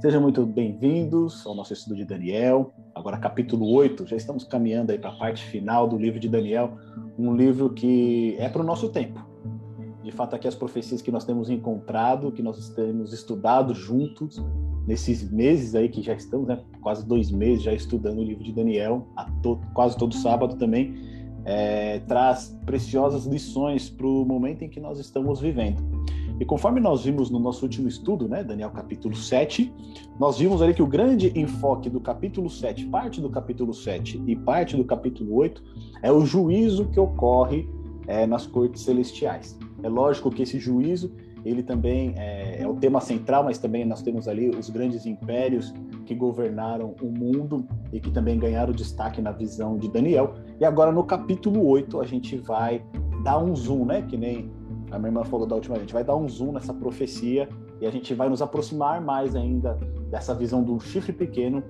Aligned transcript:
Sejam 0.00 0.22
muito 0.22 0.46
bem-vindos 0.46 1.46
ao 1.46 1.54
nosso 1.54 1.74
estudo 1.74 1.94
de 1.94 2.06
Daniel. 2.06 2.72
Agora, 2.94 3.18
capítulo 3.18 3.70
8, 3.70 4.06
já 4.06 4.16
estamos 4.16 4.44
caminhando 4.44 4.92
aí 4.92 4.98
para 4.98 5.10
a 5.10 5.16
parte 5.16 5.44
final 5.44 5.86
do 5.86 5.98
livro 5.98 6.18
de 6.18 6.26
Daniel, 6.26 6.72
um 7.18 7.36
livro 7.36 7.68
que 7.68 8.34
é 8.38 8.48
para 8.48 8.62
o 8.62 8.64
nosso 8.64 8.88
tempo. 8.88 9.22
De 10.02 10.10
fato, 10.10 10.34
aqui 10.34 10.48
as 10.48 10.54
profecias 10.54 11.02
que 11.02 11.10
nós 11.10 11.26
temos 11.26 11.50
encontrado, 11.50 12.32
que 12.32 12.42
nós 12.42 12.70
temos 12.70 13.12
estudado 13.12 13.74
juntos 13.74 14.42
nesses 14.86 15.30
meses 15.30 15.74
aí 15.74 15.90
que 15.90 16.00
já 16.00 16.14
estamos, 16.14 16.48
né, 16.48 16.58
quase 16.80 17.06
dois 17.06 17.30
meses 17.30 17.62
já 17.62 17.74
estudando 17.74 18.20
o 18.20 18.24
livro 18.24 18.42
de 18.42 18.54
Daniel, 18.54 19.06
to 19.42 19.60
quase 19.74 19.98
todo 19.98 20.14
sábado 20.14 20.56
também, 20.56 20.94
é, 21.44 21.98
traz 22.00 22.58
preciosas 22.64 23.26
lições 23.26 23.90
para 23.90 24.06
o 24.06 24.24
momento 24.24 24.62
em 24.62 24.68
que 24.70 24.80
nós 24.80 24.98
estamos 24.98 25.42
vivendo. 25.42 25.99
E 26.40 26.44
conforme 26.46 26.80
nós 26.80 27.04
vimos 27.04 27.28
no 27.28 27.38
nosso 27.38 27.66
último 27.66 27.86
estudo, 27.86 28.26
né, 28.26 28.42
Daniel 28.42 28.70
capítulo 28.70 29.14
7, 29.14 29.70
nós 30.18 30.38
vimos 30.38 30.62
ali 30.62 30.72
que 30.72 30.82
o 30.82 30.86
grande 30.86 31.30
enfoque 31.38 31.90
do 31.90 32.00
capítulo 32.00 32.48
7, 32.48 32.86
parte 32.86 33.20
do 33.20 33.28
capítulo 33.28 33.74
7 33.74 34.22
e 34.26 34.34
parte 34.34 34.74
do 34.74 34.82
capítulo 34.82 35.34
8, 35.34 35.62
é 36.02 36.10
o 36.10 36.24
juízo 36.24 36.86
que 36.86 36.98
ocorre 36.98 37.68
é, 38.06 38.26
nas 38.26 38.46
cortes 38.46 38.82
celestiais. 38.82 39.58
É 39.82 39.88
lógico 39.88 40.30
que 40.30 40.42
esse 40.42 40.58
juízo, 40.58 41.12
ele 41.44 41.62
também 41.62 42.14
é, 42.16 42.62
é 42.62 42.66
o 42.66 42.74
tema 42.74 43.02
central, 43.02 43.44
mas 43.44 43.58
também 43.58 43.84
nós 43.84 44.00
temos 44.00 44.26
ali 44.26 44.48
os 44.48 44.70
grandes 44.70 45.04
impérios 45.04 45.74
que 46.06 46.14
governaram 46.14 46.94
o 47.02 47.06
mundo 47.06 47.66
e 47.92 48.00
que 48.00 48.10
também 48.10 48.38
ganharam 48.38 48.72
destaque 48.72 49.20
na 49.20 49.30
visão 49.30 49.76
de 49.76 49.90
Daniel. 49.90 50.32
E 50.58 50.64
agora 50.64 50.90
no 50.90 51.04
capítulo 51.04 51.66
8 51.66 52.00
a 52.00 52.04
gente 52.06 52.38
vai 52.38 52.82
dar 53.22 53.38
um 53.38 53.54
zoom, 53.54 53.84
né, 53.84 54.00
que 54.00 54.16
nem 54.16 54.50
a 54.90 54.98
minha 54.98 55.08
irmã 55.08 55.24
falou 55.24 55.46
da 55.46 55.54
última 55.54 55.74
vez, 55.74 55.82
a 55.82 55.86
gente 55.86 55.94
vai 55.94 56.04
dar 56.04 56.16
um 56.16 56.28
zoom 56.28 56.52
nessa 56.52 56.74
profecia 56.74 57.48
e 57.80 57.86
a 57.86 57.90
gente 57.90 58.12
vai 58.14 58.28
nos 58.28 58.42
aproximar 58.42 59.00
mais 59.00 59.34
ainda 59.34 59.78
dessa 60.10 60.34
visão 60.34 60.62
do 60.62 60.78
chifre 60.80 61.12
pequeno 61.12 61.62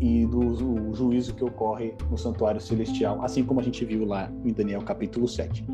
e 0.00 0.26
do 0.26 0.92
juízo 0.92 1.34
que 1.34 1.44
ocorre 1.44 1.94
no 2.10 2.18
santuário 2.18 2.60
celestial, 2.60 3.22
assim 3.22 3.44
como 3.44 3.60
a 3.60 3.62
gente 3.62 3.84
viu 3.84 4.04
lá 4.04 4.30
em 4.44 4.52
Daniel 4.52 4.82
capítulo 4.82 5.28
7. 5.28 5.64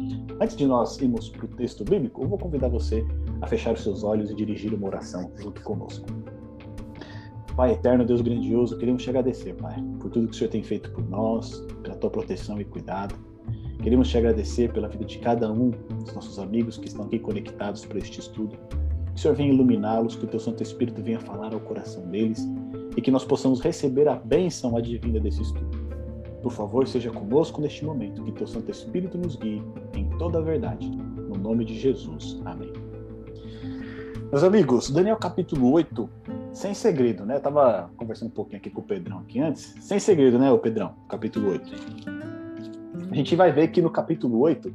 Antes 0.41 0.56
de 0.56 0.66
nós 0.66 0.98
irmos 0.98 1.28
para 1.28 1.44
o 1.46 1.48
texto 1.48 1.84
bíblico, 1.84 2.22
eu 2.22 2.28
vou 2.28 2.38
convidar 2.38 2.69
você 2.69 3.04
a 3.41 3.46
fechar 3.46 3.74
os 3.74 3.82
seus 3.82 4.04
olhos 4.04 4.30
e 4.30 4.34
dirigir 4.34 4.74
uma 4.74 4.86
oração 4.86 5.30
junto 5.36 5.62
conosco. 5.62 6.06
Pai 7.56 7.72
eterno, 7.72 8.04
Deus 8.04 8.20
grandioso, 8.20 8.78
queremos 8.78 9.02
te 9.02 9.10
agradecer, 9.10 9.54
Pai, 9.54 9.82
por 9.98 10.10
tudo 10.10 10.28
que 10.28 10.34
o 10.34 10.38
Senhor 10.38 10.50
tem 10.50 10.62
feito 10.62 10.92
por 10.92 11.08
nós, 11.08 11.60
pela 11.82 11.96
tua 11.96 12.10
proteção 12.10 12.60
e 12.60 12.64
cuidado. 12.64 13.16
Queremos 13.89 14.11
te 14.11 14.19
agradecer 14.19 14.70
pela 14.70 14.86
vida 14.86 15.03
de 15.03 15.19
cada 15.19 15.50
um 15.50 15.70
dos 15.70 16.12
nossos 16.12 16.39
amigos 16.39 16.77
que 16.77 16.89
estão 16.89 17.06
aqui 17.06 17.19
conectados 17.19 17.86
para 17.86 17.97
este 17.97 18.20
estudo. 18.20 18.55
Que 19.06 19.14
o 19.14 19.19
Senhor 19.19 19.34
venha 19.34 19.50
iluminá-los, 19.50 20.14
que 20.14 20.27
o 20.27 20.28
teu 20.28 20.39
Santo 20.39 20.62
Espírito 20.62 21.03
venha 21.03 21.19
falar 21.19 21.55
ao 21.55 21.61
coração 21.61 22.03
deles 22.03 22.47
e 22.94 23.00
que 23.00 23.11
nós 23.11 23.25
possamos 23.25 23.62
receber 23.62 24.06
a 24.06 24.14
bênção 24.14 24.77
advinda 24.77 25.19
desse 25.19 25.41
estudo. 25.41 25.70
Por 26.42 26.53
favor, 26.53 26.86
seja 26.86 27.11
conosco 27.11 27.62
neste 27.62 27.83
momento, 27.83 28.22
que 28.25 28.33
teu 28.33 28.47
Santo 28.47 28.70
Espírito 28.70 29.16
nos 29.16 29.36
guie 29.36 29.62
em 29.94 30.06
toda 30.19 30.36
a 30.36 30.42
verdade. 30.42 30.86
No 30.91 31.39
nome 31.39 31.64
de 31.64 31.72
Jesus. 31.72 32.39
Amém. 32.44 32.70
Meus 34.31 34.44
amigos, 34.44 34.91
Daniel 34.91 35.16
capítulo 35.16 35.72
8, 35.72 36.11
sem 36.53 36.75
segredo, 36.75 37.25
né? 37.25 37.36
Eu 37.36 37.41
tava 37.41 37.91
conversando 37.97 38.28
um 38.28 38.33
pouquinho 38.33 38.59
aqui 38.59 38.69
com 38.69 38.83
o 38.83 38.84
Pedrão 38.84 39.20
aqui 39.20 39.41
antes. 39.41 39.75
Sem 39.81 39.98
segredo, 39.98 40.39
né, 40.39 40.53
o 40.53 40.59
Pedrão? 40.59 40.94
Capítulo 41.09 41.53
8 41.53 42.17
a 43.10 43.14
gente 43.14 43.34
vai 43.36 43.52
ver 43.52 43.68
que 43.68 43.80
no 43.80 43.90
capítulo 43.90 44.38
8, 44.40 44.74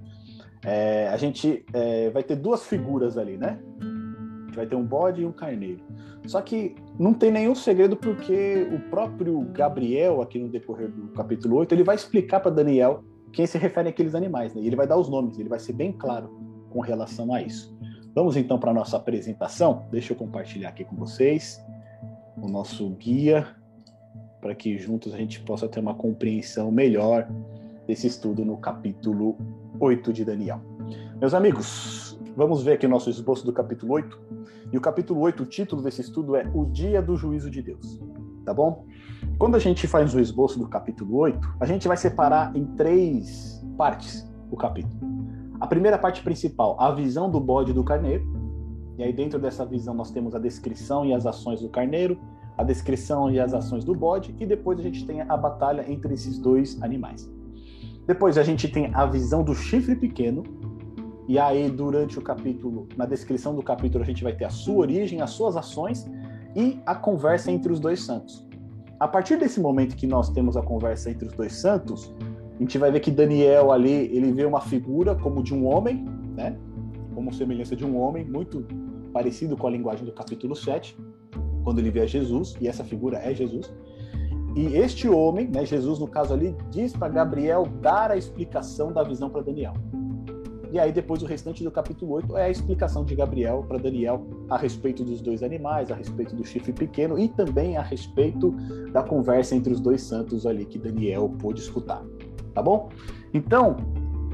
é, 0.66 1.08
a 1.10 1.18
gente 1.18 1.66
é, 1.74 2.10
vai 2.10 2.24
ter 2.24 2.36
duas 2.36 2.66
figuras 2.66 3.18
ali, 3.18 3.38
né? 3.38 3.60
A 3.82 4.46
gente 4.46 4.56
vai 4.56 4.66
ter 4.66 4.76
um 4.76 4.84
bode 4.84 5.22
e 5.22 5.26
um 5.26 5.32
carneiro. 5.32 5.82
Só 6.26 6.42
que 6.42 6.76
não 6.98 7.14
tem 7.14 7.32
nenhum 7.32 7.54
segredo 7.54 7.98
porque 7.98 8.68
o 8.72 8.80
próprio 8.90 9.42
Gabriel, 9.52 10.22
aqui 10.22 10.40
no 10.40 10.48
decorrer 10.48 10.90
do 10.90 11.10
capítulo 11.10 11.58
8, 11.58 11.74
ele 11.74 11.84
vai 11.84 11.96
explicar 11.96 12.40
para 12.40 12.52
Daniel 12.52 13.04
quem 13.34 13.46
se 13.46 13.58
refere 13.58 13.90
àqueles 13.90 14.16
animais, 14.16 14.54
né? 14.54 14.62
E 14.62 14.68
ele 14.68 14.76
vai 14.76 14.88
dar 14.88 14.98
os 14.98 15.10
nomes, 15.10 15.38
ele 15.38 15.50
vai 15.50 15.60
ser 15.60 15.74
bem 15.74 15.92
claro 15.92 16.30
com 16.70 16.80
relação 16.80 17.34
a 17.34 17.42
isso. 17.42 17.76
Vamos 18.16 18.38
então 18.38 18.60
para 18.60 18.72
a 18.72 18.74
nossa 18.74 18.96
apresentação. 18.96 19.86
Deixa 19.92 20.14
eu 20.14 20.18
compartilhar 20.18 20.70
aqui 20.70 20.86
com 20.86 20.96
vocês 20.96 21.60
o 22.38 22.48
nosso 22.48 22.90
guia 22.92 23.48
para 24.40 24.54
que 24.54 24.78
juntos 24.78 25.14
a 25.14 25.18
gente 25.18 25.40
possa 25.42 25.68
ter 25.68 25.80
uma 25.80 25.96
compreensão 25.96 26.70
melhor 26.70 27.28
desse 27.88 28.08
estudo 28.08 28.46
no 28.46 28.58
capítulo 28.58 29.38
8 29.80 30.14
de 30.14 30.26
Daniel. 30.26 30.62
Meus 31.20 31.34
amigos, 31.34 32.20
vamos 32.36 32.64
ver 32.64 32.74
aqui 32.74 32.86
o 32.86 32.90
nosso 32.90 33.10
esboço 33.10 33.46
do 33.46 33.54
capítulo 33.54 33.94
8. 33.94 34.20
E 34.72 34.78
o 34.78 34.82
capítulo 34.82 35.20
8, 35.22 35.44
o 35.44 35.46
título 35.46 35.82
desse 35.82 36.02
estudo 36.02 36.36
é 36.36 36.50
O 36.54 36.66
Dia 36.66 37.02
do 37.02 37.16
Juízo 37.16 37.50
de 37.50 37.62
Deus. 37.62 38.02
Tá 38.46 38.54
bom? 38.54 38.86
Quando 39.38 39.56
a 39.56 39.60
gente 39.60 39.88
faz 39.88 40.14
o 40.14 40.20
esboço 40.20 40.60
do 40.60 40.68
capítulo 40.68 41.18
8, 41.18 41.56
a 41.60 41.66
gente 41.66 41.88
vai 41.88 41.98
separar 41.98 42.56
em 42.56 42.66
três 42.66 43.64
partes 43.78 44.30
o 44.52 44.56
capítulo. 44.56 45.00
A 45.60 45.68
primeira 45.68 45.98
parte 45.98 46.22
principal, 46.24 46.76
a 46.80 46.92
visão 46.92 47.30
do 47.30 47.40
bode 47.40 47.74
do 47.74 47.84
carneiro. 47.84 48.26
E 48.98 49.04
aí, 49.04 49.14
dentro 49.14 49.40
dessa 49.40 49.66
visão, 49.66 49.94
nós 49.94 50.12
temos 50.12 50.36
a 50.36 50.40
descrição 50.40 51.06
e 51.06 51.14
as 51.14 51.26
ações 51.26 51.62
do 51.62 51.70
carneiro, 51.70 52.20
a 52.58 52.64
descrição 52.64 53.32
e 53.32 53.40
as 53.40 53.54
ações 53.54 53.84
do 53.84 53.96
bode, 53.96 54.36
e 54.40 54.46
depois 54.46 54.80
a 54.80 54.84
gente 54.84 55.06
tem 55.06 55.22
a 55.22 55.38
batalha 55.38 55.90
entre 55.92 56.14
esses 56.14 56.38
dois 56.38 56.82
animais. 56.82 57.32
Depois 58.06 58.38
a 58.38 58.44
gente 58.44 58.68
tem 58.68 58.92
a 58.94 59.06
visão 59.06 59.44
do 59.44 59.56
chifre 59.56 59.96
pequeno, 59.96 60.44
e 61.28 61.40
aí 61.40 61.70
durante 61.70 62.20
o 62.20 62.22
capítulo, 62.22 62.88
na 62.98 63.06
descrição 63.06 63.56
do 63.56 63.64
capítulo, 63.64 64.04
a 64.04 64.06
gente 64.06 64.24
vai 64.24 64.36
ter 64.36 64.46
a 64.46 64.50
sua 64.50 64.76
origem, 64.76 65.22
as 65.22 65.32
suas 65.32 65.56
ações 65.56 66.10
e 66.56 66.80
a 66.86 66.94
conversa 66.94 67.52
entre 67.52 67.72
os 67.72 67.80
dois 67.80 68.02
santos. 68.02 68.46
A 69.00 69.08
partir 69.08 69.38
desse 69.38 69.60
momento 69.60 69.96
que 69.96 70.06
nós 70.06 70.30
temos 70.30 70.56
a 70.58 70.62
conversa 70.62 71.10
entre 71.10 71.28
os 71.28 71.34
dois 71.34 71.54
santos, 71.54 72.14
a 72.56 72.60
gente 72.60 72.78
vai 72.78 72.92
ver 72.92 73.00
que 73.00 73.10
Daniel 73.10 73.72
ali, 73.72 73.90
ele 74.16 74.32
vê 74.32 74.46
uma 74.46 74.62
figura 74.62 75.16
como 75.16 75.42
de 75.42 75.54
um 75.54 75.66
homem, 75.66 76.06
né? 76.36 76.58
Como 77.16 77.34
semelhança 77.34 77.76
de 77.76 77.86
um 77.86 77.98
homem, 78.00 78.26
muito 78.26 78.66
parecido 79.12 79.56
com 79.58 79.68
a 79.68 79.72
linguagem 79.72 80.06
do 80.06 80.12
capítulo 80.12 80.56
7, 80.56 80.98
quando 81.64 81.80
ele 81.80 81.90
vê 81.90 82.02
a 82.02 82.06
Jesus, 82.06 82.56
e 82.60 82.68
essa 82.68 82.84
figura 82.84 83.18
é 83.18 83.34
Jesus. 83.34 83.74
E 84.56 84.78
este 84.78 85.10
homem, 85.10 85.48
né, 85.48 85.66
Jesus 85.66 85.98
no 85.98 86.08
caso 86.08 86.34
ali, 86.34 86.56
diz 86.70 86.94
para 86.94 87.10
Gabriel 87.10 87.68
dar 87.82 88.12
a 88.12 88.18
explicação 88.18 88.92
da 88.92 89.04
visão 89.04 89.30
para 89.30 89.42
Daniel. 89.42 89.74
E 90.72 90.80
aí 90.80 90.92
depois 90.92 91.22
o 91.22 91.26
restante 91.26 91.64
do 91.64 91.70
capítulo 91.70 92.14
8 92.14 92.38
é 92.38 92.46
a 92.46 92.50
explicação 92.50 93.06
de 93.06 93.16
Gabriel 93.16 93.64
para 93.68 93.78
Daniel 93.78 94.26
a 94.50 94.58
respeito 94.58 95.04
dos 95.04 95.22
dois 95.22 95.44
animais, 95.44 95.92
a 95.92 95.96
respeito 95.96 96.36
do 96.36 96.44
chifre 96.44 96.74
pequeno 96.74 97.18
e 97.18 97.28
também 97.30 97.78
a 97.78 97.82
respeito 97.82 98.52
da 98.92 99.04
conversa 99.04 99.56
entre 99.56 99.72
os 99.72 99.80
dois 99.80 100.02
santos 100.02 100.48
ali 100.48 100.66
que 100.66 100.80
Daniel 100.80 101.30
pôde 101.40 101.62
escutar. 101.62 102.04
Tá 102.56 102.62
bom? 102.62 102.90
Então, 103.34 103.78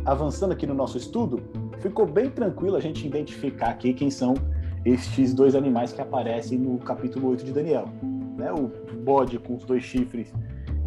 avançando 0.06 0.52
aqui 0.52 0.66
no 0.66 0.74
nosso 0.74 0.98
estudo, 0.98 1.42
ficou 1.80 2.06
bem 2.06 2.30
tranquilo 2.30 2.76
a 2.76 2.80
gente 2.80 3.06
identificar 3.06 3.70
aqui 3.70 3.94
quem 3.94 4.10
são 4.10 4.34
estes 4.86 5.34
dois 5.34 5.56
animais 5.56 5.92
que 5.92 6.02
aparecem 6.02 6.58
no 6.58 6.78
capítulo 6.78 7.30
8 7.30 7.46
de 7.46 7.52
Daniel. 7.52 7.86
Né? 8.40 8.52
O 8.52 8.72
bode 9.04 9.38
com 9.38 9.56
os 9.56 9.66
dois 9.66 9.84
chifres, 9.84 10.34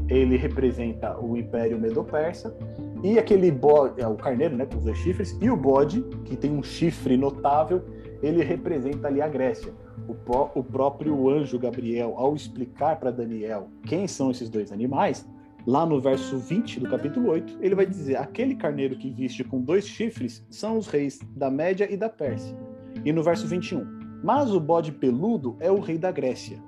ele 0.09 0.37
representa 0.37 1.19
o 1.21 1.37
Império 1.37 1.79
Medo-Persa, 1.79 2.57
e 3.03 3.19
aquele 3.19 3.51
bode, 3.51 4.01
é, 4.01 4.07
o 4.07 4.15
carneiro, 4.15 4.57
né, 4.57 4.65
com 4.65 4.79
os 4.79 4.85
dois 4.85 4.97
chifres, 4.99 5.37
e 5.41 5.51
o 5.51 5.57
bode, 5.57 6.03
que 6.25 6.37
tem 6.37 6.51
um 6.51 6.63
chifre 6.63 7.17
notável, 7.17 7.83
ele 8.23 8.43
representa 8.43 9.09
ali 9.09 9.21
a 9.21 9.29
Grécia. 9.29 9.73
O, 10.09 10.15
pró 10.15 10.51
o 10.55 10.63
próprio 10.63 11.29
anjo 11.29 11.59
Gabriel, 11.59 12.15
ao 12.17 12.35
explicar 12.35 12.99
para 12.99 13.11
Daniel 13.11 13.69
quem 13.85 14.07
são 14.07 14.31
esses 14.31 14.49
dois 14.49 14.73
animais, 14.73 15.29
lá 15.67 15.85
no 15.85 16.01
verso 16.01 16.39
20 16.39 16.81
do 16.81 16.89
capítulo 16.89 17.31
8, 17.31 17.59
ele 17.61 17.75
vai 17.75 17.87
dizer: 17.87 18.17
aquele 18.17 18.55
carneiro 18.55 18.97
que 18.97 19.11
viste 19.11 19.45
com 19.45 19.61
dois 19.61 19.87
chifres 19.87 20.45
são 20.51 20.79
os 20.79 20.87
reis 20.87 21.21
da 21.37 21.51
Média 21.51 21.93
e 21.93 21.97
da 21.97 22.09
Pérsia. 22.09 22.57
E 23.05 23.13
no 23.13 23.23
verso 23.23 23.47
21, 23.47 23.85
mas 24.23 24.53
o 24.53 24.61
bode 24.61 24.93
peludo 24.93 25.57
é 25.61 25.71
o 25.71 25.81
rei 25.81 25.99
da 25.99 26.11
Grécia. 26.13 26.59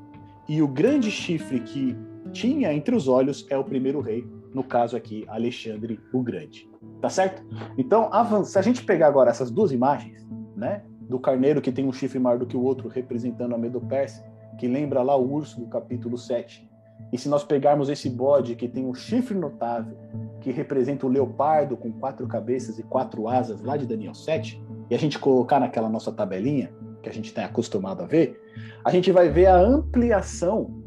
E 0.49 0.61
o 0.61 0.69
grande 0.69 1.11
chifre 1.11 1.61
que 1.61 1.97
tinha 2.33 2.73
entre 2.73 2.95
os 2.95 3.09
olhos 3.09 3.47
é 3.49 3.57
o 3.57 3.65
primeiro 3.65 4.01
rei, 4.01 4.27
no 4.53 4.63
caso 4.63 4.97
aqui, 4.97 5.25
Alexandre 5.29 5.99
o 6.13 6.23
Grande. 6.23 6.69
Tá 7.01 7.09
certo? 7.09 7.43
Então, 7.79 8.11
se 8.45 8.59
a 8.59 8.63
gente 8.63 8.85
pegar 8.85 9.09
agora 9.09 9.31
essas 9.31 9.51
duas 9.51 9.73
imagens, 9.73 10.27
né, 10.57 10.83
do 11.09 11.19
carneiro 11.19 11.61
que 11.61 11.73
tem 11.73 11.87
um 11.87 11.93
chifre 11.93 12.19
maior 12.19 12.39
do 12.39 12.47
que 12.47 12.57
o 12.57 12.63
outro, 12.63 12.89
representando 12.89 13.55
a 13.55 13.59
Medo-Pérsia, 13.59 14.25
que 14.59 14.69
lembra 14.69 15.03
lá 15.03 15.17
o 15.17 15.33
urso 15.33 15.61
do 15.61 15.67
capítulo 15.67 16.17
7, 16.17 16.69
e 17.13 17.19
se 17.19 17.29
nós 17.29 17.45
pegarmos 17.45 17.89
esse 17.89 18.09
bode 18.09 18.55
que 18.55 18.69
tem 18.69 18.87
um 18.87 18.95
chifre 18.95 19.37
notável, 19.37 19.97
que 20.41 20.51
representa 20.51 21.07
o 21.07 21.09
leopardo 21.09 21.77
com 21.77 21.93
quatro 21.93 22.27
cabeças 22.27 22.79
e 22.79 22.83
quatro 22.83 23.29
asas 23.29 23.63
lá 23.63 23.77
de 23.77 23.87
Daniel 23.87 24.15
7, 24.15 24.63
e 24.91 24.95
a 24.95 24.99
gente 24.99 25.19
colocar 25.19 25.59
naquela 25.59 25.89
nossa 25.89 26.13
tabelinha, 26.13 26.73
que 27.05 27.11
a 27.11 27.13
gente 27.13 27.27
está 27.27 27.45
acostumado 27.45 28.03
a 28.03 28.07
ver, 28.07 28.43
a 28.83 28.91
gente 28.91 29.13
vai 29.13 29.29
ver 29.29 29.47
a 29.47 29.61
ampliação 29.61 30.83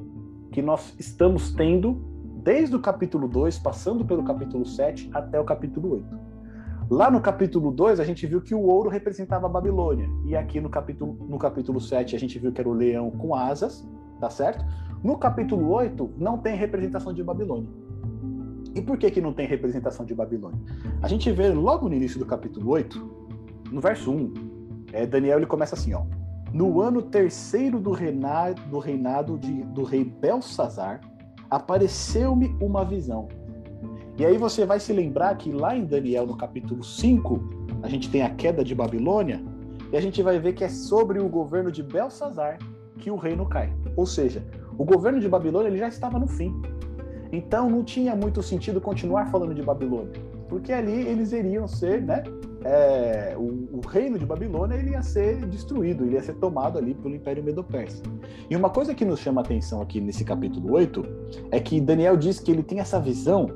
que 0.52 0.62
nós 0.62 0.94
estamos 1.00 1.54
tendo 1.54 1.94
desde 2.44 2.76
o 2.76 2.80
capítulo 2.80 3.28
2, 3.28 3.60
passando 3.60 4.04
pelo 4.04 4.24
capítulo 4.24 4.66
7 4.66 5.10
até 5.14 5.40
o 5.40 5.46
capítulo 5.46 5.94
8. 5.94 6.28
Lá 6.90 7.12
no 7.12 7.22
capítulo 7.22 7.72
2, 7.72 8.00
a 8.00 8.04
gente 8.04 8.26
viu 8.26 8.42
que 8.42 8.56
o 8.56 8.62
ouro 8.62 8.90
representava 8.90 9.46
a 9.46 9.50
Babilônia. 9.50 10.10
E 10.26 10.36
aqui 10.36 10.60
no 10.60 10.70
capítulo, 10.70 11.18
no 11.30 11.38
capítulo 11.38 11.80
7, 11.80 12.16
a 12.16 12.20
gente 12.20 12.40
viu 12.40 12.52
que 12.52 12.62
era 12.62 12.70
o 12.70 12.74
leão 12.74 13.12
com 13.12 13.36
asas. 13.36 13.88
tá 14.20 14.30
certo? 14.30 14.66
No 15.04 15.18
capítulo 15.18 15.70
8, 15.70 16.14
não 16.18 16.38
tem 16.38 16.56
representação 16.56 17.14
de 17.14 17.24
Babilônia. 17.24 17.70
E 18.74 18.82
por 18.82 18.98
que, 18.98 19.12
que 19.12 19.22
não 19.22 19.34
tem 19.34 19.46
representação 19.46 20.06
de 20.06 20.16
Babilônia? 20.16 20.60
A 21.02 21.08
gente 21.08 21.32
vê 21.32 21.50
logo 21.50 21.88
no 21.90 21.96
início 21.96 22.18
do 22.18 22.26
capítulo 22.26 22.72
8, 22.72 23.28
no 23.72 23.82
verso 23.82 24.12
1, 24.12 24.34
é, 24.92 25.06
Daniel 25.06 25.38
ele 25.38 25.46
começa 25.46 25.76
assim, 25.76 25.94
ó. 25.94 26.04
No 26.54 26.82
ano 26.82 27.02
terceiro 27.02 27.80
do 27.80 27.92
reinado, 27.92 28.62
do, 28.64 28.80
reinado 28.80 29.38
de, 29.38 29.64
do 29.64 29.84
rei 29.84 30.04
Belsazar, 30.04 31.02
apareceu-me 31.50 32.56
uma 32.62 32.86
visão. 32.86 33.28
E 34.18 34.26
aí 34.26 34.38
você 34.38 34.66
vai 34.66 34.80
se 34.80 34.94
lembrar 34.94 35.36
que 35.36 35.52
lá 35.52 35.76
em 35.76 35.86
Daniel, 35.86 36.26
no 36.26 36.36
capítulo 36.36 36.84
5, 36.84 37.40
a 37.84 37.88
gente 37.88 38.10
tem 38.10 38.24
a 38.24 38.30
queda 38.30 38.64
de 38.64 38.74
Babilônia, 38.74 39.44
e 39.92 39.98
a 39.98 40.02
gente 40.02 40.22
vai 40.22 40.40
ver 40.40 40.54
que 40.54 40.64
é 40.64 40.70
sobre 40.70 41.20
o 41.20 41.30
governo 41.30 41.72
de 41.72 41.84
Belsazar 41.84 42.58
que 42.98 43.12
o 43.12 43.16
reino 43.16 43.46
cai. 43.46 43.72
Ou 43.96 44.06
seja, 44.06 44.44
o 44.78 44.84
governo 44.84 45.20
de 45.20 45.30
Babilônia 45.30 45.70
ele 45.70 45.78
já 45.78 45.88
estava 45.88 46.20
no 46.20 46.28
fim. 46.28 46.54
Então 47.32 47.70
não 47.70 47.84
tinha 47.84 48.16
muito 48.16 48.42
sentido 48.42 48.82
continuar 48.82 49.28
falando 49.28 49.54
de 49.54 49.62
Babilônia, 49.62 50.14
porque 50.48 50.72
ali 50.72 51.08
eles 51.08 51.32
iriam 51.32 51.68
ser, 51.68 52.02
né? 52.02 52.24
É, 52.64 53.36
o, 53.38 53.78
o, 53.78 53.82
reino 53.88 54.18
de 54.18 54.26
Babilônia 54.26 54.76
ele 54.76 54.92
ia 54.92 55.02
ser 55.02 55.46
destruído, 55.46 56.04
ele 56.04 56.16
ia 56.16 56.24
ser 56.24 56.34
tomado 56.36 56.78
ali 56.78 56.94
pelo 56.96 57.16
Império 57.16 57.44
Medo-Persa. 57.44 58.02
E 58.50 58.56
uma 58.56 58.70
coisa 58.70 58.94
que 58.94 59.06
nos 59.06 59.20
chama 59.20 59.42
a 59.42 59.44
atenção 59.44 59.82
aqui 59.82 60.02
nesse 60.02 60.24
capítulo 60.24 60.74
8 60.74 61.06
é 61.52 61.60
que 61.60 61.80
Daniel 61.80 62.18
diz 62.18 62.40
que 62.40 62.52
ele 62.52 62.64
tem 62.64 62.80
essa 62.80 63.00
visão 63.00 63.50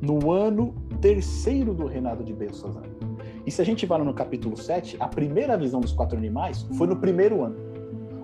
no 0.00 0.30
ano 0.30 0.74
terceiro 1.00 1.72
do 1.72 1.86
reinado 1.86 2.22
de 2.22 2.32
Belsazar. 2.32 2.84
E 3.46 3.50
se 3.50 3.60
a 3.60 3.64
gente 3.64 3.86
vai 3.86 4.02
no 4.02 4.14
capítulo 4.14 4.56
7, 4.56 4.96
a 5.00 5.08
primeira 5.08 5.56
visão 5.56 5.80
dos 5.80 5.92
quatro 5.92 6.16
animais 6.16 6.62
foi 6.76 6.86
no 6.86 6.96
primeiro 6.96 7.42
ano. 7.42 7.56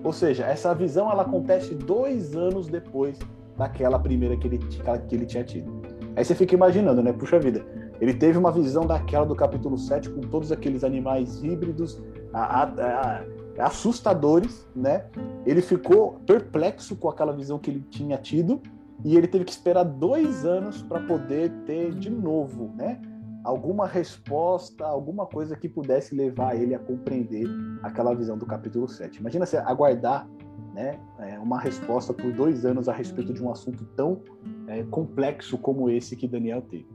Ou 0.03 0.13
seja, 0.13 0.45
essa 0.45 0.73
visão 0.73 1.11
ela 1.11 1.23
acontece 1.23 1.75
dois 1.75 2.35
anos 2.35 2.67
depois 2.67 3.17
daquela 3.57 3.99
primeira 3.99 4.37
que 4.37 4.47
ele, 4.47 4.57
que 4.57 5.15
ele 5.15 5.25
tinha 5.25 5.43
tido. 5.43 5.69
Aí 6.15 6.23
você 6.23 6.33
fica 6.33 6.55
imaginando, 6.55 7.03
né? 7.03 7.11
Puxa 7.11 7.37
vida, 7.39 7.65
ele 7.99 8.13
teve 8.13 8.37
uma 8.37 8.51
visão 8.51 8.85
daquela 8.85 9.25
do 9.25 9.35
capítulo 9.35 9.77
7 9.77 10.09
com 10.09 10.21
todos 10.21 10.51
aqueles 10.51 10.83
animais 10.83 11.43
híbridos, 11.43 12.01
a, 12.33 12.63
a, 12.63 12.63
a, 12.63 13.65
assustadores, 13.65 14.67
né? 14.75 15.05
Ele 15.45 15.61
ficou 15.61 16.19
perplexo 16.25 16.95
com 16.95 17.09
aquela 17.09 17.33
visão 17.33 17.59
que 17.59 17.69
ele 17.69 17.81
tinha 17.89 18.17
tido 18.17 18.61
e 19.03 19.17
ele 19.17 19.27
teve 19.27 19.45
que 19.45 19.51
esperar 19.51 19.83
dois 19.83 20.45
anos 20.45 20.81
para 20.81 21.01
poder 21.01 21.51
ter 21.65 21.93
de 21.93 22.09
novo, 22.09 22.71
né? 22.75 23.01
alguma 23.43 23.87
resposta, 23.87 24.85
alguma 24.85 25.25
coisa 25.25 25.55
que 25.55 25.67
pudesse 25.69 26.13
levar 26.13 26.55
ele 26.55 26.75
a 26.75 26.79
compreender 26.79 27.47
aquela 27.81 28.13
visão 28.13 28.37
do 28.37 28.45
capítulo 28.45 28.87
7. 28.87 29.19
Imagina 29.19 29.45
você 29.45 29.57
aguardar 29.57 30.27
né, 30.73 30.99
é, 31.19 31.39
uma 31.39 31.59
resposta 31.59 32.13
por 32.13 32.31
dois 32.31 32.65
anos 32.65 32.87
a 32.89 32.93
respeito 32.93 33.33
de 33.33 33.41
um 33.41 33.49
assunto 33.49 33.85
tão 33.95 34.21
é, 34.67 34.83
complexo 34.83 35.57
como 35.57 35.89
esse 35.89 36.15
que 36.15 36.27
Daniel 36.27 36.61
teve. 36.61 36.87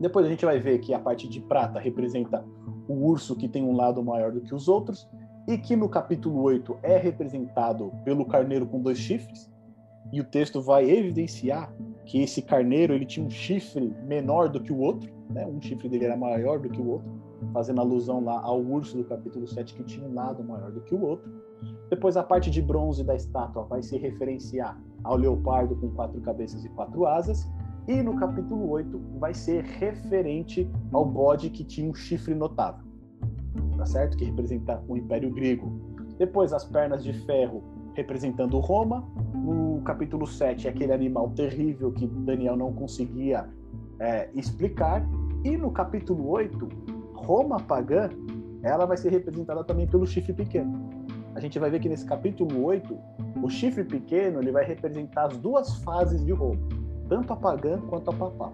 Depois 0.00 0.26
a 0.26 0.28
gente 0.28 0.44
vai 0.44 0.58
ver 0.58 0.78
que 0.78 0.92
a 0.92 0.98
parte 0.98 1.28
de 1.28 1.40
prata 1.40 1.78
representa 1.78 2.44
o 2.88 2.94
urso 3.08 3.36
que 3.36 3.48
tem 3.48 3.64
um 3.64 3.74
lado 3.74 4.02
maior 4.02 4.32
do 4.32 4.40
que 4.40 4.54
os 4.54 4.68
outros, 4.68 5.08
e 5.48 5.56
que 5.56 5.76
no 5.76 5.88
capítulo 5.88 6.42
8 6.42 6.78
é 6.82 6.96
representado 6.96 7.92
pelo 8.04 8.24
carneiro 8.24 8.66
com 8.66 8.80
dois 8.80 8.98
chifres, 8.98 9.50
e 10.12 10.20
o 10.20 10.24
texto 10.24 10.60
vai 10.60 10.88
evidenciar 10.88 11.72
que 12.04 12.20
esse 12.20 12.42
carneiro 12.42 12.94
ele 12.94 13.04
tinha 13.04 13.24
um 13.24 13.30
chifre 13.30 13.94
menor 14.04 14.48
do 14.48 14.60
que 14.60 14.72
o 14.72 14.78
outro, 14.78 15.10
né? 15.30 15.46
um 15.46 15.60
chifre 15.60 15.88
dele 15.88 16.04
era 16.04 16.16
maior 16.16 16.60
do 16.60 16.68
que 16.68 16.80
o 16.80 16.88
outro, 16.88 17.10
fazendo 17.52 17.80
alusão 17.80 18.24
lá 18.24 18.40
ao 18.40 18.60
urso 18.60 18.96
do 18.96 19.04
capítulo 19.04 19.46
7 19.46 19.74
que 19.74 19.84
tinha 19.84 20.06
um 20.06 20.14
lado 20.14 20.42
maior 20.44 20.70
do 20.70 20.80
que 20.80 20.94
o 20.94 21.02
outro. 21.02 21.30
Depois 21.90 22.16
a 22.16 22.22
parte 22.22 22.50
de 22.50 22.62
bronze 22.62 23.02
da 23.04 23.14
estátua 23.14 23.64
vai 23.64 23.82
se 23.82 23.96
referenciar 23.98 24.80
ao 25.02 25.16
leopardo 25.16 25.76
com 25.76 25.90
quatro 25.90 26.20
cabeças 26.20 26.64
e 26.64 26.68
quatro 26.70 27.06
asas, 27.06 27.46
e 27.88 28.02
no 28.02 28.16
capítulo 28.16 28.68
8 28.70 29.00
vai 29.18 29.32
ser 29.32 29.64
referente 29.64 30.68
ao 30.92 31.04
bode 31.04 31.50
que 31.50 31.64
tinha 31.64 31.88
um 31.88 31.94
chifre 31.94 32.34
notável, 32.34 32.84
tá 33.76 33.86
certo? 33.86 34.16
Que 34.16 34.24
representa 34.24 34.82
o 34.88 34.96
Império 34.96 35.32
Grego. 35.32 35.80
Depois 36.18 36.52
as 36.52 36.64
pernas 36.64 37.04
de 37.04 37.12
ferro 37.24 37.62
representando 37.96 38.58
Roma. 38.58 39.02
No 39.34 39.80
capítulo 39.82 40.26
7 40.26 40.68
é 40.68 40.70
aquele 40.70 40.92
animal 40.92 41.30
terrível 41.30 41.90
que 41.90 42.06
Daniel 42.06 42.56
não 42.56 42.72
conseguia 42.72 43.48
é, 43.98 44.28
explicar. 44.34 45.04
E 45.44 45.56
no 45.56 45.70
capítulo 45.70 46.28
8, 46.28 46.68
Roma 47.14 47.58
pagã, 47.58 48.10
ela 48.62 48.84
vai 48.84 48.96
ser 48.96 49.10
representada 49.10 49.64
também 49.64 49.86
pelo 49.86 50.06
chifre 50.06 50.32
pequeno. 50.32 50.90
A 51.34 51.40
gente 51.40 51.58
vai 51.58 51.70
ver 51.70 51.80
que 51.80 51.88
nesse 51.88 52.04
capítulo 52.04 52.64
8, 52.64 52.98
o 53.42 53.48
chifre 53.48 53.84
pequeno 53.84 54.40
ele 54.40 54.50
vai 54.50 54.64
representar 54.64 55.26
as 55.26 55.36
duas 55.38 55.76
fases 55.82 56.24
de 56.24 56.32
Roma, 56.32 56.58
tanto 57.08 57.32
a 57.32 57.36
pagã 57.36 57.80
quanto 57.88 58.10
a 58.10 58.12
papal. 58.12 58.52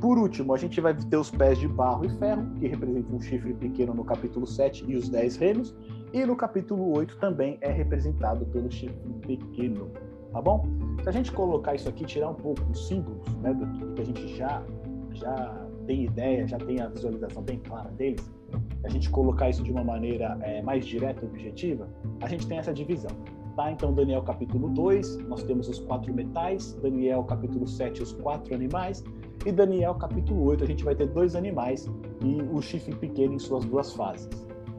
Por 0.00 0.16
último, 0.16 0.54
a 0.54 0.56
gente 0.56 0.80
vai 0.80 0.94
ter 0.94 1.16
os 1.16 1.30
pés 1.30 1.58
de 1.58 1.66
barro 1.66 2.04
e 2.04 2.08
ferro, 2.08 2.46
que 2.54 2.68
representam 2.68 3.16
um 3.16 3.20
chifre 3.20 3.52
pequeno 3.54 3.92
no 3.92 4.04
capítulo 4.04 4.46
7 4.46 4.84
e 4.86 4.96
os 4.96 5.08
10 5.08 5.36
reinos, 5.36 5.76
e 6.12 6.24
no 6.24 6.36
capítulo 6.36 6.96
8 6.96 7.18
também 7.18 7.58
é 7.60 7.70
representado 7.70 8.46
pelo 8.46 8.70
chifre 8.70 8.96
pequeno, 9.26 9.90
tá 10.32 10.40
bom? 10.40 10.64
Se 11.02 11.08
a 11.08 11.12
gente 11.12 11.32
colocar 11.32 11.74
isso 11.74 11.88
aqui, 11.88 12.04
tirar 12.04 12.30
um 12.30 12.34
pouco 12.34 12.62
os 12.70 12.86
símbolos, 12.86 13.26
né, 13.36 13.52
do 13.52 13.66
que 13.94 14.00
a 14.00 14.04
gente 14.04 14.28
já, 14.36 14.62
já 15.14 15.66
tem 15.84 16.04
ideia, 16.04 16.46
já 16.46 16.58
tem 16.58 16.80
a 16.80 16.88
visualização 16.88 17.42
bem 17.42 17.58
clara 17.58 17.90
deles, 17.90 18.30
a 18.84 18.88
gente 18.88 19.10
colocar 19.10 19.50
isso 19.50 19.64
de 19.64 19.72
uma 19.72 19.82
maneira 19.82 20.38
é, 20.42 20.62
mais 20.62 20.86
direta 20.86 21.24
e 21.24 21.28
objetiva, 21.28 21.88
a 22.22 22.28
gente 22.28 22.46
tem 22.46 22.58
essa 22.58 22.72
divisão. 22.72 23.10
Tá? 23.58 23.72
Então, 23.72 23.92
Daniel 23.92 24.22
capítulo 24.22 24.68
2, 24.68 25.18
nós 25.26 25.42
temos 25.42 25.68
os 25.68 25.80
quatro 25.80 26.14
metais, 26.14 26.78
Daniel 26.80 27.24
capítulo 27.24 27.66
7, 27.66 28.04
os 28.04 28.12
quatro 28.12 28.54
animais, 28.54 29.02
e 29.44 29.50
Daniel 29.50 29.96
capítulo 29.96 30.44
8, 30.44 30.62
a 30.62 30.66
gente 30.68 30.84
vai 30.84 30.94
ter 30.94 31.08
dois 31.08 31.34
animais 31.34 31.90
e 32.22 32.40
o 32.52 32.62
chifre 32.62 32.94
pequeno 32.94 33.34
em 33.34 33.38
suas 33.40 33.64
duas 33.64 33.92
fases. 33.94 34.28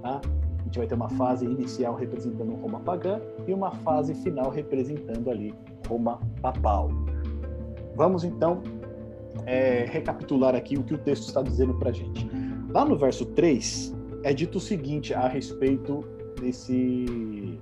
Tá? 0.02 0.22
A 0.60 0.64
gente 0.64 0.78
vai 0.78 0.88
ter 0.88 0.96
uma 0.96 1.10
fase 1.10 1.46
inicial 1.46 1.94
representando 1.94 2.54
Roma 2.54 2.80
pagã 2.80 3.20
e 3.46 3.54
uma 3.54 3.70
fase 3.70 4.16
final 4.16 4.50
representando 4.50 5.30
ali 5.30 5.54
Roma 5.86 6.18
papal. 6.42 6.90
Vamos 7.98 8.24
então 8.24 8.62
é, 9.46 9.84
recapitular 9.90 10.56
aqui 10.56 10.78
o 10.78 10.84
que 10.86 10.94
o 10.94 10.98
texto 11.00 11.28
está 11.28 11.42
dizendo 11.42 11.74
para 11.74 11.90
a 11.90 11.94
gente. 11.94 12.30
Lá 12.70 12.86
no 12.86 12.96
verso 12.96 13.26
3 13.26 13.94
é 14.24 14.34
dito 14.34 14.58
o 14.58 14.62
seguinte 14.62 15.14
a 15.14 15.28
respeito 15.28 16.02
desse 16.40 17.60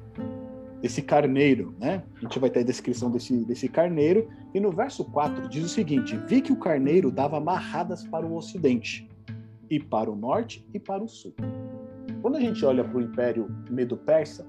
desse 0.87 1.01
carneiro, 1.01 1.75
né? 1.77 2.01
A 2.15 2.19
gente 2.21 2.39
vai 2.39 2.49
ter 2.49 2.61
a 2.61 2.63
descrição 2.63 3.11
desse, 3.11 3.45
desse 3.45 3.67
carneiro. 3.67 4.29
E 4.53 4.59
no 4.59 4.71
verso 4.71 5.03
4 5.03 5.49
diz 5.49 5.65
o 5.65 5.69
seguinte: 5.69 6.17
Vi 6.27 6.41
que 6.41 6.53
o 6.53 6.55
carneiro 6.55 7.11
dava 7.11 7.37
amarradas 7.37 8.07
para 8.07 8.25
o 8.25 8.33
ocidente, 8.35 9.07
e 9.69 9.79
para 9.81 10.09
o 10.09 10.15
norte 10.15 10.65
e 10.73 10.79
para 10.79 11.03
o 11.03 11.07
sul. 11.07 11.35
Quando 12.21 12.37
a 12.37 12.39
gente 12.39 12.65
olha 12.65 12.85
para 12.85 12.97
o 12.97 13.01
Império 13.01 13.53
Medo-Persa, 13.69 14.47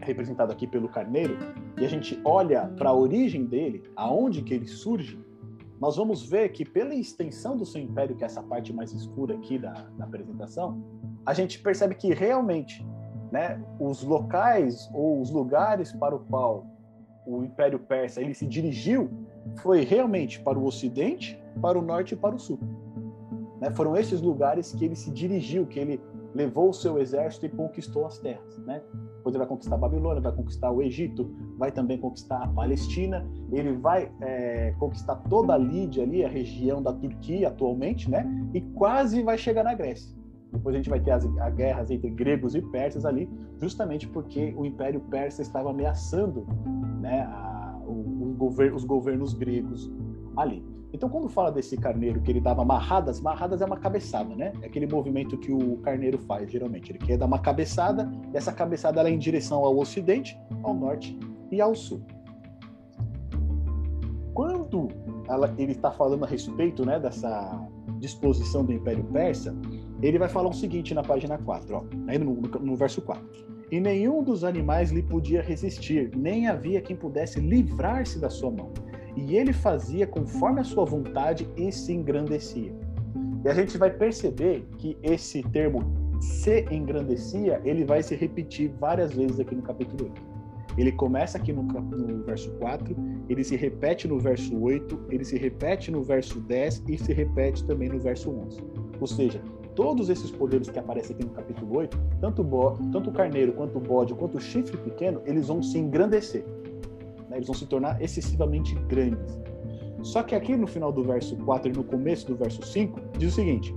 representado 0.00 0.50
aqui 0.50 0.66
pelo 0.66 0.88
carneiro, 0.88 1.36
e 1.78 1.84
a 1.84 1.88
gente 1.88 2.18
olha 2.24 2.66
para 2.68 2.88
a 2.88 2.94
origem 2.94 3.44
dele, 3.44 3.82
aonde 3.94 4.40
que 4.42 4.54
ele 4.54 4.66
surge, 4.66 5.18
nós 5.78 5.96
vamos 5.96 6.26
ver 6.26 6.48
que 6.52 6.64
pela 6.64 6.94
extensão 6.94 7.54
do 7.54 7.66
seu 7.66 7.82
império, 7.82 8.16
que 8.16 8.24
é 8.24 8.26
essa 8.26 8.42
parte 8.42 8.72
mais 8.72 8.92
escura 8.94 9.34
aqui 9.34 9.58
da, 9.58 9.72
da 9.98 10.04
apresentação, 10.04 10.82
a 11.26 11.34
gente 11.34 11.58
percebe 11.58 11.94
que 11.94 12.14
realmente 12.14 12.84
né, 13.34 13.60
os 13.80 14.04
locais 14.04 14.88
ou 14.94 15.20
os 15.20 15.28
lugares 15.28 15.90
para 15.90 16.14
o 16.14 16.20
qual 16.20 16.64
o 17.26 17.42
Império 17.42 17.80
Persa 17.80 18.20
ele 18.20 18.32
se 18.32 18.46
dirigiu 18.46 19.10
foi 19.56 19.84
realmente 19.84 20.40
para 20.40 20.56
o 20.56 20.64
Ocidente, 20.64 21.36
para 21.60 21.76
o 21.76 21.82
Norte 21.82 22.14
e 22.14 22.16
para 22.16 22.36
o 22.36 22.38
Sul. 22.38 22.60
Né, 23.60 23.72
foram 23.72 23.96
esses 23.96 24.20
lugares 24.20 24.72
que 24.72 24.84
ele 24.84 24.94
se 24.94 25.10
dirigiu, 25.10 25.66
que 25.66 25.80
ele 25.80 26.00
levou 26.32 26.68
o 26.68 26.72
seu 26.72 26.96
exército 26.96 27.46
e 27.46 27.48
conquistou 27.48 28.06
as 28.06 28.20
terras. 28.20 28.56
Né? 28.58 28.80
Depois 29.16 29.34
ele 29.34 29.38
vai 29.38 29.48
conquistar 29.48 29.74
a 29.74 29.78
Babilônia, 29.78 30.22
vai 30.22 30.32
conquistar 30.32 30.70
o 30.70 30.80
Egito, 30.80 31.34
vai 31.58 31.72
também 31.72 31.98
conquistar 31.98 32.40
a 32.40 32.46
Palestina, 32.46 33.28
ele 33.50 33.72
vai 33.72 34.12
é, 34.20 34.76
conquistar 34.78 35.16
toda 35.28 35.54
a 35.54 35.58
Lídia 35.58 36.04
ali, 36.04 36.24
a 36.24 36.28
região 36.28 36.80
da 36.80 36.92
Turquia 36.92 37.48
atualmente, 37.48 38.08
né? 38.08 38.24
e 38.54 38.60
quase 38.60 39.24
vai 39.24 39.36
chegar 39.36 39.64
na 39.64 39.74
Grécia. 39.74 40.23
Depois 40.54 40.74
a 40.74 40.78
gente 40.78 40.88
vai 40.88 41.00
ter 41.00 41.10
as, 41.10 41.24
as 41.24 41.54
guerras 41.54 41.90
entre 41.90 42.08
gregos 42.10 42.54
e 42.54 42.62
persas 42.62 43.04
ali, 43.04 43.28
justamente 43.60 44.08
porque 44.08 44.54
o 44.56 44.64
Império 44.64 45.00
Persa 45.00 45.42
estava 45.42 45.70
ameaçando 45.70 46.46
né, 47.00 47.22
a, 47.22 47.76
o, 47.84 48.30
o 48.30 48.34
gover, 48.38 48.72
os 48.72 48.84
governos 48.84 49.34
gregos 49.34 49.92
ali. 50.36 50.64
Então, 50.92 51.08
quando 51.08 51.28
fala 51.28 51.50
desse 51.50 51.76
carneiro 51.76 52.20
que 52.20 52.30
ele 52.30 52.40
dava 52.40 52.62
amarradas, 52.62 53.18
amarradas 53.18 53.60
é 53.60 53.64
uma 53.64 53.76
cabeçada, 53.76 54.32
né? 54.36 54.52
É 54.62 54.66
aquele 54.66 54.86
movimento 54.86 55.36
que 55.36 55.50
o 55.50 55.78
carneiro 55.78 56.18
faz, 56.18 56.48
geralmente. 56.48 56.92
Ele 56.92 57.00
quer 57.00 57.18
dar 57.18 57.26
uma 57.26 57.40
cabeçada, 57.40 58.08
e 58.32 58.36
essa 58.36 58.52
cabeçada 58.52 59.02
é 59.02 59.10
em 59.10 59.18
direção 59.18 59.64
ao 59.64 59.76
ocidente, 59.76 60.38
ao 60.62 60.72
norte 60.72 61.18
e 61.50 61.60
ao 61.60 61.74
sul. 61.74 62.00
Quando 64.32 64.86
ela, 65.28 65.52
ele 65.58 65.72
está 65.72 65.90
falando 65.90 66.24
a 66.24 66.28
respeito 66.28 66.86
né, 66.86 67.00
dessa 67.00 67.60
disposição 67.98 68.64
do 68.64 68.72
Império 68.72 69.02
Persa, 69.04 69.52
ele 70.06 70.18
vai 70.18 70.28
falar 70.28 70.48
o 70.48 70.52
seguinte 70.52 70.92
na 70.94 71.02
página 71.02 71.38
4, 71.38 71.76
ó, 71.76 71.84
aí 72.06 72.18
no, 72.18 72.34
no, 72.34 72.48
no 72.60 72.76
verso 72.76 73.00
4. 73.02 73.24
e 73.70 73.80
nenhum 73.80 74.22
dos 74.22 74.44
animais 74.44 74.90
lhe 74.90 75.02
podia 75.02 75.42
resistir, 75.42 76.10
nem 76.16 76.46
havia 76.46 76.80
quem 76.80 76.96
pudesse 76.96 77.40
livrar-se 77.40 78.18
da 78.18 78.28
sua 78.28 78.50
mão. 78.50 78.72
E 79.16 79.36
ele 79.36 79.52
fazia 79.52 80.06
conforme 80.06 80.60
a 80.60 80.64
sua 80.64 80.84
vontade 80.84 81.48
e 81.56 81.70
se 81.70 81.92
engrandecia. 81.92 82.74
E 83.44 83.48
a 83.48 83.54
gente 83.54 83.78
vai 83.78 83.90
perceber 83.90 84.66
que 84.78 84.96
esse 85.02 85.42
termo 85.42 85.80
se 86.20 86.66
engrandecia, 86.70 87.60
ele 87.64 87.84
vai 87.84 88.02
se 88.02 88.14
repetir 88.14 88.72
várias 88.78 89.12
vezes 89.12 89.38
aqui 89.38 89.54
no 89.54 89.62
capítulo 89.62 90.04
8. 90.04 90.34
Ele 90.76 90.90
começa 90.92 91.38
aqui 91.38 91.52
no, 91.52 91.62
no, 91.62 92.24
verso 92.24 92.50
4, 92.52 92.96
ele 93.28 93.44
se 93.44 93.54
repete 93.54 94.08
no 94.08 94.18
verso 94.18 94.58
8, 94.60 95.06
ele 95.10 95.24
se 95.24 95.38
repete 95.38 95.90
no 95.90 96.02
verso 96.02 96.40
10 96.40 96.84
e 96.88 96.98
se 96.98 97.12
repete 97.12 97.64
também 97.64 97.88
no 97.88 98.00
verso 98.00 98.30
11. 98.30 98.60
Ou 99.00 99.06
seja, 99.06 99.40
todos 99.74 100.08
esses 100.08 100.30
poderes 100.30 100.68
que 100.68 100.78
aparecem 100.78 101.14
aqui 101.14 101.24
no 101.24 101.32
capítulo 101.32 101.76
8, 101.78 101.98
tanto 102.20 102.42
o, 102.42 102.44
bo, 102.44 102.72
tanto 102.92 103.10
o 103.10 103.12
carneiro, 103.12 103.52
quanto 103.52 103.78
o 103.78 103.80
bode, 103.80 104.14
quanto 104.14 104.38
o 104.38 104.40
chifre 104.40 104.76
pequeno, 104.76 105.20
eles 105.24 105.48
vão 105.48 105.62
se 105.62 105.78
engrandecer. 105.78 106.44
Né? 107.28 107.36
Eles 107.36 107.46
vão 107.46 107.54
se 107.54 107.66
tornar 107.66 108.00
excessivamente 108.00 108.74
grandes. 108.86 109.38
Só 110.02 110.22
que 110.22 110.34
aqui 110.34 110.56
no 110.56 110.66
final 110.66 110.92
do 110.92 111.02
verso 111.02 111.36
4 111.36 111.70
e 111.70 111.74
no 111.74 111.82
começo 111.82 112.26
do 112.26 112.36
verso 112.36 112.62
5, 112.62 113.00
diz 113.18 113.32
o 113.32 113.34
seguinte: 113.34 113.74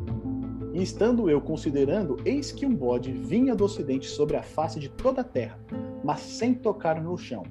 E 0.74 0.84
estando 0.84 1.30
eu 1.30 1.40
considerando, 1.40 2.18
eis 2.26 2.52
que 2.52 2.66
um 2.66 2.74
bode 2.74 3.12
vinha 3.12 3.56
do 3.56 3.64
ocidente 3.64 4.08
sobre 4.08 4.36
a 4.36 4.44
face 4.44 4.80
de 4.80 4.90
toda 4.90 5.22
a 5.22 5.24
terra, 5.24 5.58
mas 6.04 6.20
sem 6.20 6.54
tocar 6.54 7.02
no 7.02 7.18
chão. 7.18 7.44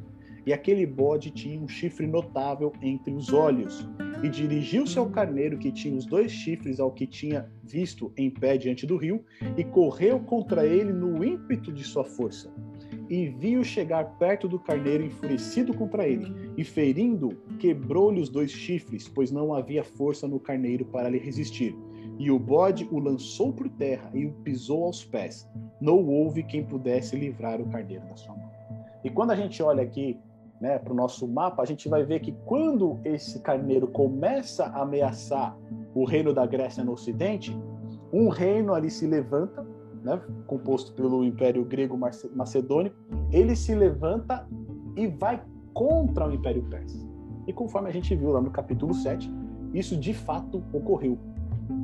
E 0.47 0.53
aquele 0.53 0.87
bode 0.87 1.33
tinha 1.33 1.61
um 1.61 1.67
chifre 1.67 2.07
notável 2.07 2.73
entre 2.81 3.13
os 3.13 3.33
olhos, 3.33 3.85
e 4.23 4.29
dirigiu-se 4.29 4.97
ao 4.97 5.11
carneiro 5.11 5.59
que 5.59 5.73
tinha 5.73 5.97
os 5.97 6.07
dois 6.07 6.31
chifres 6.31 6.79
ao 6.79 6.93
que 6.93 7.05
tinha 7.05 7.51
visto 7.65 8.13
em 8.17 8.31
pé 8.31 8.57
diante 8.57 8.87
do 8.87 8.97
rio, 8.97 9.25
e 9.57 9.65
correu 9.65 10.21
contra 10.21 10.65
ele 10.65 10.93
no 10.93 11.25
ímpeto 11.25 11.73
de 11.73 11.83
sua 11.83 12.05
força. 12.05 12.49
E 13.11 13.27
viu 13.27 13.65
chegar 13.65 14.05
perto 14.19 14.47
do 14.47 14.59
carneiro 14.61 15.05
enfurecido 15.05 15.75
contra 15.75 16.07
ele, 16.07 16.33
e 16.57 16.63
ferindo, 16.63 17.37
quebrou-lhe 17.59 18.21
os 18.21 18.29
dois 18.29 18.53
chifres, 18.53 19.09
pois 19.09 19.33
não 19.33 19.53
havia 19.53 19.83
força 19.83 20.29
no 20.29 20.39
carneiro 20.39 20.85
para 20.85 21.09
lhe 21.09 21.19
resistir. 21.19 21.77
E 22.21 22.31
o 22.31 22.39
bode 22.39 22.89
o 22.93 23.01
lançou 23.01 23.53
por 23.53 23.69
terra 23.69 24.13
e 24.15 24.25
o 24.25 24.33
pisou 24.33 24.85
aos 24.85 25.05
pés. 25.05 25.49
Não 25.81 26.07
houve 26.07 26.45
quem 26.45 26.65
pudesse 26.65 27.17
livrar 27.17 27.61
o 27.61 27.69
carneiro 27.69 28.07
da 28.07 28.17
sua 28.17 28.35
mão. 28.35 28.51
E 29.05 29.11
quando 29.11 29.33
a 29.33 29.37
gente 29.37 29.63
olha 29.63 29.83
aqui 29.83 30.19
né, 30.61 30.79
para 30.79 30.93
o 30.93 30.97
nosso 30.97 31.27
mapa, 31.29 31.63
a 31.63 31.67
gente 31.67 31.89
vai 31.89 32.05
ver 32.05 32.21
que 32.21 32.33
quando 32.45 32.99
esse 33.05 33.41
carneiro 33.41 33.87
começa 33.87 34.67
a 34.67 34.83
ameaçar 34.83 35.57
o 35.95 36.05
reino 36.05 36.33
da 36.33 36.47
Grécia 36.47 36.85
no 36.85 36.93
Ocidente, 36.93 37.59
um 38.13 38.29
reino 38.29 38.75
ali 38.75 38.91
se 38.91 39.07
levanta, 39.07 39.67
né, 40.03 40.21
composto 40.47 40.93
pelo 40.93 41.25
Império 41.25 41.65
Grego 41.65 41.99
Macedônico, 42.35 42.97
ele 43.31 43.55
se 43.55 43.75
levanta 43.75 44.47
e 44.97 45.07
vai 45.07 45.43
contra 45.75 46.27
o 46.27 46.33
Império 46.33 46.63
Persa. 46.65 47.07
E 47.47 47.53
conforme 47.53 47.89
a 47.89 47.93
gente 47.93 48.15
viu 48.15 48.31
lá 48.31 48.41
no 48.41 48.51
capítulo 48.51 48.95
7, 48.95 49.31
isso 49.75 49.97
de 49.97 50.15
fato 50.15 50.63
ocorreu. 50.73 51.19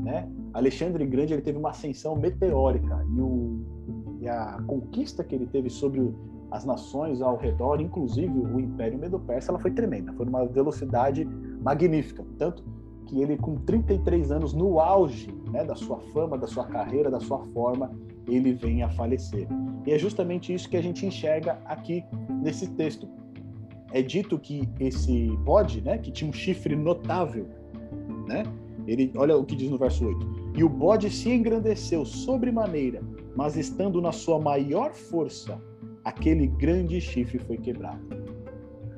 Né? 0.03 0.29
Alexandre 0.55 1.05
Grande 1.07 1.35
ele 1.35 1.43
teve 1.43 1.59
uma 1.59 1.71
ascensão 1.71 2.17
meteórica 2.17 3.05
e, 3.15 3.21
o, 3.21 3.61
e 4.21 4.29
a 4.29 4.63
conquista 4.67 5.23
que 5.23 5.35
ele 5.35 5.47
teve 5.47 5.69
sobre 5.69 6.01
as 6.53 6.67
nações 6.67 7.23
ao 7.23 7.39
redor, 7.39 7.81
inclusive 7.81 8.39
o 8.39 8.61
Império 8.61 8.99
Medo-Persa, 8.99 9.51
ela 9.51 9.59
foi 9.59 9.71
tremenda, 9.71 10.13
foi 10.13 10.27
uma 10.27 10.45
velocidade 10.45 11.25
magnífica, 11.63 12.23
tanto 12.39 12.63
que 13.07 13.23
ele 13.23 13.39
com 13.39 13.57
33 13.57 14.31
anos 14.31 14.53
no 14.53 14.79
auge, 14.79 15.35
né, 15.51 15.65
da 15.65 15.75
sua 15.75 15.99
fama, 16.13 16.37
da 16.37 16.47
sua 16.47 16.67
carreira, 16.67 17.11
da 17.11 17.21
sua 17.21 17.39
forma, 17.55 17.91
ele 18.29 18.53
vem 18.53 18.83
a 18.83 18.91
falecer. 18.91 19.49
E 19.87 19.93
é 19.93 19.99
justamente 19.99 20.53
isso 20.53 20.69
que 20.69 20.77
a 20.77 20.83
gente 20.83 21.07
enxerga 21.07 21.59
aqui 21.65 22.05
nesse 22.43 22.69
texto. 22.73 23.09
É 23.91 24.03
dito 24.03 24.39
que 24.39 24.69
esse 24.79 25.35
bode, 25.39 25.81
né, 25.81 25.97
que 25.97 26.11
tinha 26.13 26.29
um 26.29 26.33
chifre 26.35 26.77
notável, 26.77 27.47
né? 28.27 28.45
Ele, 28.87 29.11
olha 29.17 29.37
o 29.37 29.45
que 29.45 29.57
diz 29.57 29.71
no 29.71 29.79
verso 29.79 30.05
8. 30.05 30.53
E 30.57 30.65
o 30.65 30.69
bode 30.69 31.09
se 31.11 31.31
engrandeceu 31.31 32.05
sobremaneira, 32.05 33.03
mas 33.35 33.57
estando 33.57 34.01
na 34.03 34.13
sua 34.13 34.39
maior 34.39 34.93
força, 34.93 35.59
aquele 36.05 36.47
grande 36.47 37.01
chifre 37.01 37.39
foi 37.39 37.57
quebrado. 37.57 38.01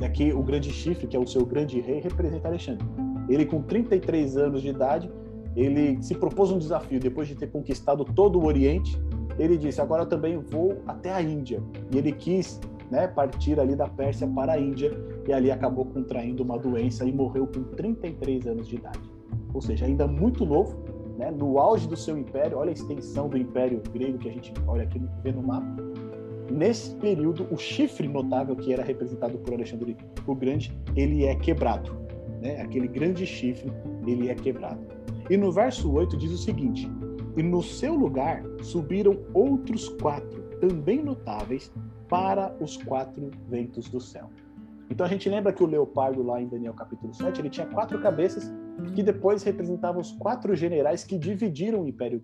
E 0.01 0.05
aqui 0.05 0.33
o 0.33 0.43
grande 0.43 0.71
chifre, 0.71 1.07
que 1.07 1.17
é 1.17 1.21
o 1.21 1.27
seu 1.27 1.45
grande 1.45 1.81
rei, 1.81 2.01
representa 2.01 2.49
Alexandre. 2.49 2.87
Ele 3.29 3.47
com 3.47 3.63
33 3.63 4.37
anos 4.37 4.63
de 4.63 4.69
idade, 4.69 5.11
ele 5.57 6.03
se 6.03 6.15
propôs 6.15 6.51
um 6.51 6.59
desafio 6.59 6.99
depois 6.99 7.29
de 7.29 7.35
ter 7.35 7.47
conquistado 7.51 8.05
todo 8.05 8.39
o 8.39 8.45
Oriente. 8.45 9.01
Ele 9.39 9.57
disse: 9.57 9.81
"Agora 9.81 10.03
eu 10.03 10.07
também 10.07 10.39
vou 10.39 10.83
até 10.87 11.13
a 11.13 11.23
Índia". 11.23 11.63
E 11.93 11.99
ele 11.99 12.13
quis, 12.13 12.61
né, 12.91 13.07
partir 13.07 13.59
ali 13.61 13.77
da 13.77 13.89
Pérsia 13.89 14.27
para 14.27 14.55
a 14.55 14.61
Índia 14.61 14.93
e 15.27 15.33
ali 15.33 15.51
acabou 15.51 15.85
contraindo 15.87 16.43
uma 16.43 16.59
doença 16.59 17.05
e 17.05 17.13
morreu 17.13 17.47
com 17.47 17.63
33 17.77 18.47
anos 18.47 18.69
de 18.69 18.77
idade. 18.77 19.11
Ou 19.53 19.61
seja, 19.61 19.87
ainda 19.87 20.07
muito 20.07 20.45
novo, 20.45 20.77
né, 21.17 21.31
no 21.31 21.59
auge 21.59 21.87
do 21.87 21.97
seu 21.97 22.19
império. 22.19 22.59
Olha 22.59 22.71
a 22.71 22.73
extensão 22.73 23.29
do 23.29 23.39
império 23.39 23.81
grego 23.93 24.19
que 24.19 24.29
a 24.29 24.33
gente 24.33 24.53
olha 24.67 24.83
aqui 24.83 25.01
vê 25.23 25.31
no 25.31 25.43
mapa 25.43 25.94
Nesse 26.51 26.95
período, 26.97 27.47
o 27.51 27.57
chifre 27.57 28.07
notável 28.07 28.55
que 28.55 28.73
era 28.73 28.83
representado 28.83 29.39
por 29.39 29.55
Alexandre 29.55 29.97
o 30.27 30.35
Grande, 30.35 30.77
ele 30.95 31.25
é 31.25 31.35
quebrado. 31.35 31.97
Né? 32.43 32.61
Aquele 32.61 32.87
grande 32.87 33.27
chifre, 33.27 33.73
ele 34.07 34.29
é 34.29 34.35
quebrado. 34.35 34.81
E 35.31 35.37
no 35.37 35.51
verso 35.51 35.91
8 35.91 36.17
diz 36.17 36.31
o 36.33 36.39
seguinte: 36.39 36.91
E 37.37 37.43
no 37.43 37.63
seu 37.63 37.95
lugar 37.95 38.43
subiram 38.63 39.19
outros 39.33 39.89
quatro, 39.89 40.43
também 40.61 41.03
notáveis, 41.03 41.73
para 42.09 42.55
os 42.61 42.77
quatro 42.77 43.31
ventos 43.49 43.89
do 43.89 44.01
céu. 44.01 44.29
Então 44.91 45.07
a 45.07 45.09
gente 45.09 45.29
lembra 45.31 45.53
que 45.53 45.65
o 45.65 45.67
leopardo 45.67 46.23
lá 46.23 46.41
em 46.41 46.47
Daniel 46.47 46.75
capítulo 46.75 47.15
7, 47.15 47.41
ele 47.41 47.49
tinha 47.49 47.67
quatro 47.67 47.99
cabeças 48.01 48.53
que 48.95 49.03
depois 49.03 49.43
representavam 49.43 50.03
os 50.03 50.13
quatro 50.13 50.55
generais 50.55 51.05
que 51.05 51.17
dividiram 51.17 51.83
o 51.83 51.89
Império. 51.89 52.21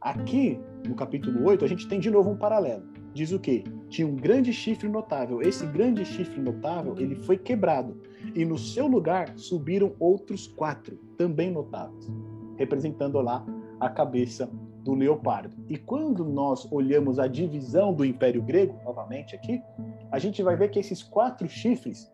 Aqui, 0.00 0.60
no 0.86 0.94
capítulo 0.94 1.44
8, 1.44 1.64
a 1.64 1.68
gente 1.68 1.88
tem 1.88 1.98
de 1.98 2.08
novo 2.08 2.30
um 2.30 2.36
paralelo 2.36 2.95
diz 3.16 3.32
o 3.32 3.40
quê? 3.40 3.64
Tinha 3.88 4.06
um 4.06 4.14
grande 4.14 4.52
chifre 4.52 4.88
notável. 4.88 5.40
Esse 5.40 5.66
grande 5.66 6.04
chifre 6.04 6.38
notável, 6.38 6.94
ele 6.98 7.16
foi 7.16 7.38
quebrado. 7.38 7.98
E 8.34 8.44
no 8.44 8.58
seu 8.58 8.86
lugar 8.86 9.32
subiram 9.36 9.94
outros 9.98 10.46
quatro, 10.46 10.96
também 11.16 11.50
notáveis, 11.50 12.12
representando 12.56 13.18
lá 13.22 13.44
a 13.80 13.88
cabeça 13.88 14.50
do 14.84 14.94
leopardo. 14.94 15.56
E 15.66 15.78
quando 15.78 16.26
nós 16.26 16.70
olhamos 16.70 17.18
a 17.18 17.26
divisão 17.26 17.92
do 17.92 18.04
Império 18.04 18.42
Grego, 18.42 18.78
novamente 18.84 19.34
aqui, 19.34 19.62
a 20.12 20.18
gente 20.18 20.42
vai 20.42 20.54
ver 20.54 20.68
que 20.68 20.78
esses 20.78 21.02
quatro 21.02 21.48
chifres 21.48 22.12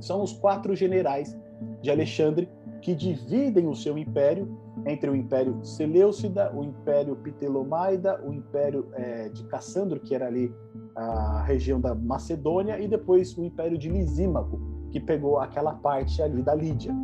são 0.00 0.22
os 0.22 0.32
quatro 0.32 0.74
generais 0.74 1.38
de 1.80 1.90
Alexandre 1.90 2.48
que 2.80 2.96
dividem 2.96 3.68
o 3.68 3.76
seu 3.76 3.96
império 3.96 4.60
entre 4.86 5.10
o 5.10 5.16
Império 5.16 5.58
Seleucida, 5.64 6.52
o 6.54 6.62
Império 6.64 7.16
Ptolomaida, 7.16 8.20
o 8.24 8.32
Império 8.32 8.88
é, 8.94 9.28
de 9.28 9.44
Cassandro, 9.44 10.00
que 10.00 10.14
era 10.14 10.26
ali 10.26 10.52
a 10.94 11.42
região 11.42 11.80
da 11.80 11.94
Macedônia, 11.94 12.80
e 12.80 12.88
depois 12.88 13.36
o 13.36 13.44
Império 13.44 13.78
de 13.78 13.88
Lisímaco, 13.88 14.60
que 14.90 15.00
pegou 15.00 15.38
aquela 15.38 15.74
parte 15.74 16.20
ali 16.20 16.42
da 16.42 16.54
Lídia. 16.54 16.94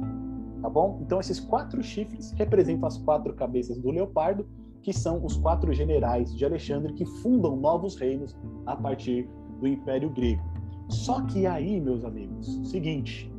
Tá 0.61 0.69
bom? 0.69 1.01
Então 1.03 1.21
esses 1.21 1.39
quatro 1.39 1.83
chifres 1.83 2.33
representam 2.33 2.87
as 2.87 2.99
quatro 2.99 3.33
cabeças 3.35 3.79
do 3.79 3.91
leopardo, 3.91 4.47
que 4.83 4.93
são 4.93 5.25
os 5.25 5.37
quatro 5.37 5.73
generais 5.73 6.35
de 6.35 6.45
Alexandre 6.45 6.93
que 6.95 7.05
fundam 7.05 7.57
novos 7.57 7.97
reinos 7.97 8.37
a 8.67 8.75
partir 8.77 9.29
do 9.61 9.67
Império 9.67 10.11
Grego. 10.11 10.43
Só 10.89 11.21
que 11.23 11.47
aí, 11.47 11.81
meus 11.81 12.05
amigos, 12.05 12.61
seguinte, 12.71 13.31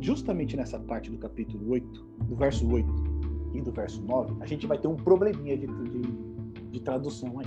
justamente 0.00 0.56
nessa 0.56 0.78
parte 0.78 1.10
do 1.10 1.18
capítulo 1.18 1.70
8, 1.70 2.06
do 2.24 2.36
verso 2.36 2.68
8, 2.68 3.09
e 3.52 3.60
do 3.60 3.70
verso 3.70 4.02
9, 4.02 4.34
a 4.40 4.46
gente 4.46 4.66
vai 4.66 4.78
ter 4.78 4.88
um 4.88 4.96
probleminha 4.96 5.56
de, 5.56 5.66
de, 5.66 6.02
de 6.70 6.80
tradução 6.80 7.38
aí. 7.38 7.46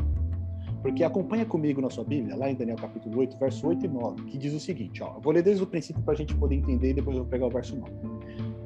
Porque 0.82 1.04
acompanha 1.04 1.46
comigo 1.46 1.82
na 1.82 1.90
sua 1.90 2.04
Bíblia, 2.04 2.36
lá 2.36 2.50
em 2.50 2.56
Daniel 2.56 2.76
capítulo 2.76 3.20
8, 3.20 3.38
verso 3.38 3.68
8 3.68 3.86
e 3.86 3.88
9, 3.88 4.24
que 4.24 4.38
diz 4.38 4.54
o 4.54 4.60
seguinte, 4.60 5.02
ó, 5.02 5.16
eu 5.16 5.22
vou 5.22 5.32
ler 5.32 5.42
desde 5.42 5.64
o 5.64 5.68
princípio 5.68 6.02
para 6.04 6.14
a 6.14 6.18
gente 6.18 6.36
poder 6.36 6.56
entender 6.56 6.90
e 6.90 6.94
depois 6.94 7.16
eu 7.16 7.24
vou 7.24 7.32
pegar 7.32 7.48
o 7.48 7.50
verso 7.50 7.76
9. 7.78 7.92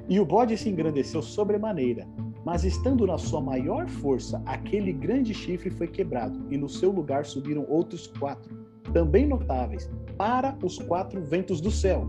E 0.10 0.20
o 0.20 0.26
bode 0.26 0.58
se 0.58 0.68
engrandeceu 0.68 1.22
sobremaneira, 1.22 2.08
mas 2.44 2.64
estando 2.64 3.06
na 3.06 3.18
sua 3.18 3.42
maior 3.42 3.88
força, 3.88 4.42
aquele 4.46 4.94
grande 4.94 5.34
chifre 5.34 5.70
foi 5.70 5.88
quebrado, 5.88 6.48
e 6.50 6.58
no 6.58 6.70
seu 6.70 6.92
lugar 6.92 7.26
subiram 7.26 7.66
outros 7.68 8.08
quatro, 8.08 8.66
também 8.94 9.28
notáveis, 9.28 9.92
para 10.18 10.58
os 10.64 10.80
quatro 10.80 11.22
ventos 11.22 11.60
do 11.60 11.70
céu, 11.70 12.08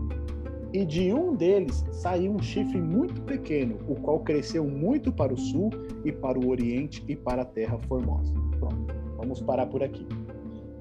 e 0.73 0.85
de 0.85 1.13
um 1.13 1.35
deles 1.35 1.83
saiu 1.91 2.33
um 2.33 2.41
chifre 2.41 2.79
muito 2.79 3.21
pequeno, 3.21 3.77
o 3.87 3.95
qual 3.95 4.19
cresceu 4.19 4.65
muito 4.65 5.11
para 5.11 5.33
o 5.33 5.37
sul 5.37 5.69
e 6.05 6.11
para 6.11 6.39
o 6.39 6.49
oriente 6.49 7.03
e 7.07 7.15
para 7.15 7.41
a 7.41 7.45
terra 7.45 7.77
formosa. 7.87 8.33
Pronto, 8.59 8.93
vamos 9.17 9.41
parar 9.41 9.65
por 9.65 9.81
aqui. 9.81 10.07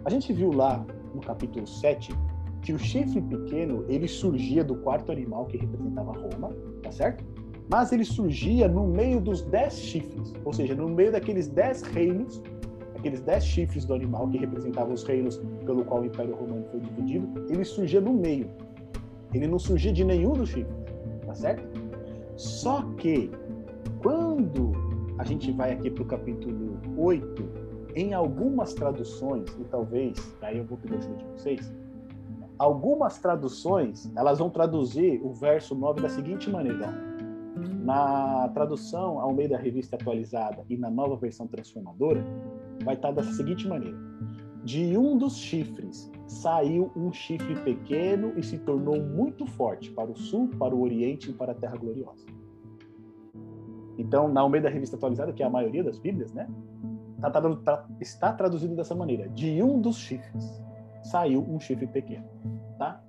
A 0.04 0.10
gente 0.10 0.32
viu 0.32 0.52
lá 0.52 0.84
no 1.14 1.20
capítulo 1.20 1.66
7 1.66 2.14
que 2.62 2.72
o 2.72 2.78
chifre 2.78 3.20
pequeno 3.20 3.84
ele 3.88 4.08
surgia 4.08 4.62
do 4.62 4.76
quarto 4.76 5.10
animal 5.10 5.46
que 5.46 5.56
representava 5.56 6.12
Roma, 6.12 6.54
tá 6.82 6.90
certo? 6.90 7.24
Mas 7.70 7.92
ele 7.92 8.04
surgia 8.04 8.66
no 8.68 8.86
meio 8.86 9.20
dos 9.20 9.42
dez 9.42 9.78
chifres, 9.78 10.32
ou 10.44 10.52
seja, 10.52 10.74
no 10.74 10.88
meio 10.88 11.12
daqueles 11.12 11.48
dez 11.48 11.82
reinos, 11.82 12.42
aqueles 12.96 13.20
dez 13.20 13.44
chifres 13.44 13.84
do 13.84 13.94
animal 13.94 14.28
que 14.28 14.38
representavam 14.38 14.94
os 14.94 15.04
reinos 15.04 15.40
pelo 15.64 15.84
qual 15.84 16.02
o 16.02 16.06
Império 16.06 16.34
Romano 16.34 16.64
foi 16.70 16.80
dividido, 16.80 17.46
ele 17.48 17.64
surgia 17.64 18.00
no 18.00 18.12
meio. 18.12 18.48
Ele 19.32 19.46
não 19.46 19.58
surgia 19.58 19.92
de 19.92 20.04
nenhum 20.04 20.32
dos 20.32 20.48
chifres, 20.50 20.74
tá 21.26 21.34
certo? 21.34 21.68
Só 22.36 22.82
que 22.96 23.30
quando 24.02 24.72
a 25.18 25.24
gente 25.24 25.50
vai 25.52 25.72
aqui 25.72 25.90
para 25.90 26.02
o 26.02 26.06
capítulo 26.06 26.78
8, 26.96 27.68
em 27.94 28.14
algumas 28.14 28.74
traduções, 28.74 29.50
e 29.58 29.64
talvez, 29.64 30.16
aí 30.40 30.58
eu 30.58 30.64
vou 30.64 30.78
pedir 30.78 30.98
ajuda 30.98 31.16
de 31.16 31.24
vocês, 31.24 31.72
algumas 32.58 33.18
traduções, 33.18 34.10
elas 34.16 34.38
vão 34.38 34.50
traduzir 34.50 35.20
o 35.22 35.32
verso 35.32 35.74
9 35.74 36.00
da 36.00 36.08
seguinte 36.08 36.48
maneira. 36.50 36.92
Na 37.82 38.48
tradução 38.50 39.20
ao 39.20 39.32
meio 39.34 39.48
da 39.48 39.58
revista 39.58 39.96
atualizada 39.96 40.64
e 40.68 40.76
na 40.76 40.90
nova 40.90 41.16
versão 41.16 41.46
transformadora, 41.46 42.24
vai 42.84 42.94
estar 42.94 43.10
dessa 43.10 43.32
seguinte 43.32 43.66
maneira: 43.66 43.96
De 44.62 44.96
um 44.96 45.16
dos 45.16 45.36
chifres 45.36 46.10
saiu 46.28 46.92
um 46.94 47.12
chifre 47.12 47.56
pequeno 47.62 48.34
e 48.36 48.42
se 48.42 48.58
tornou 48.58 49.02
muito 49.02 49.46
forte 49.46 49.90
para 49.90 50.10
o 50.10 50.16
sul, 50.16 50.48
para 50.58 50.74
o 50.74 50.82
oriente 50.82 51.30
e 51.30 51.32
para 51.32 51.52
a 51.52 51.54
terra 51.54 51.76
gloriosa. 51.76 52.26
Então, 53.96 54.28
na 54.28 54.42
Almeida 54.42 54.68
Revista 54.68 54.96
Atualizada, 54.96 55.32
que 55.32 55.42
é 55.42 55.46
a 55.46 55.50
maioria 55.50 55.82
das 55.82 55.98
Bíblias, 55.98 56.32
né? 56.32 56.48
Tá, 57.20 57.30
tá, 57.30 57.56
tá, 57.56 57.88
está 58.00 58.32
traduzido 58.32 58.76
dessa 58.76 58.94
maneira: 58.94 59.28
de 59.30 59.60
um 59.62 59.80
dos 59.80 59.96
chifres 59.96 60.62
saiu 61.02 61.40
um 61.42 61.58
chifre 61.58 61.86
pequeno, 61.86 62.28
tá? 62.78 63.02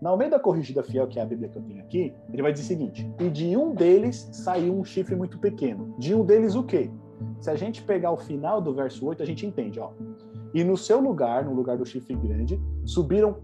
Na 0.00 0.10
Almeida 0.10 0.38
Corrigida 0.38 0.82
Fiel, 0.82 1.08
que 1.08 1.18
é 1.18 1.22
a 1.22 1.26
Bíblia 1.26 1.48
que 1.48 1.58
eu 1.58 1.62
tenho 1.62 1.80
aqui, 1.80 2.14
ele 2.32 2.42
vai 2.42 2.52
dizer 2.52 2.64
o 2.64 2.68
seguinte: 2.68 3.10
e 3.18 3.28
de 3.28 3.56
um 3.56 3.74
deles 3.74 4.28
saiu 4.32 4.78
um 4.78 4.84
chifre 4.84 5.16
muito 5.16 5.38
pequeno. 5.38 5.94
De 5.98 6.14
um 6.14 6.24
deles 6.24 6.54
o 6.54 6.62
quê? 6.62 6.90
Se 7.40 7.50
a 7.50 7.56
gente 7.56 7.82
pegar 7.82 8.12
o 8.12 8.16
final 8.16 8.60
do 8.60 8.72
verso 8.72 9.04
8, 9.06 9.22
a 9.22 9.26
gente 9.26 9.44
entende, 9.44 9.80
ó. 9.80 9.90
E 10.52 10.64
no 10.64 10.76
seu 10.76 11.00
lugar, 11.00 11.44
no 11.44 11.54
lugar 11.54 11.78
do 11.78 11.86
chifre 11.86 12.14
grande, 12.14 12.60
subiram 12.84 13.36